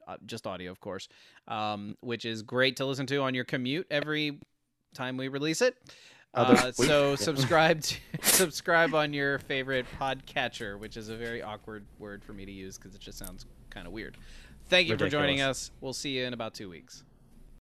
uh, 0.07 0.17
just 0.25 0.47
audio, 0.47 0.71
of 0.71 0.80
course, 0.80 1.07
um, 1.47 1.95
which 2.01 2.25
is 2.25 2.41
great 2.41 2.77
to 2.77 2.86
listen 2.86 3.05
to 3.07 3.17
on 3.19 3.34
your 3.34 3.45
commute 3.45 3.88
every 3.89 4.39
time 4.93 5.15
we 5.17 5.27
release 5.27 5.61
it. 5.61 5.75
Uh, 6.34 6.71
so 6.71 7.15
subscribe 7.15 7.82
to, 7.82 7.95
subscribe 8.21 8.93
on 8.93 9.13
your 9.13 9.39
favorite 9.39 9.86
podcatcher, 9.99 10.77
which 10.77 10.95
is 10.95 11.09
a 11.09 11.15
very 11.17 11.41
awkward 11.41 11.86
word 11.97 12.23
for 12.23 12.34
me 12.34 12.45
to 12.45 12.51
use 12.51 12.77
because 12.77 12.93
it 12.93 13.01
just 13.01 13.17
sounds 13.17 13.45
kind 13.69 13.88
of 13.88 13.93
weird. 13.93 14.17
Thank 14.67 14.88
you 14.88 14.97
for 14.97 15.09
joining 15.09 15.41
us. 15.41 15.71
We'll 15.82 15.93
see 15.93 16.17
you 16.17 16.25
in 16.25 16.34
about 16.34 16.53
two 16.53 16.69
weeks. 16.69 17.03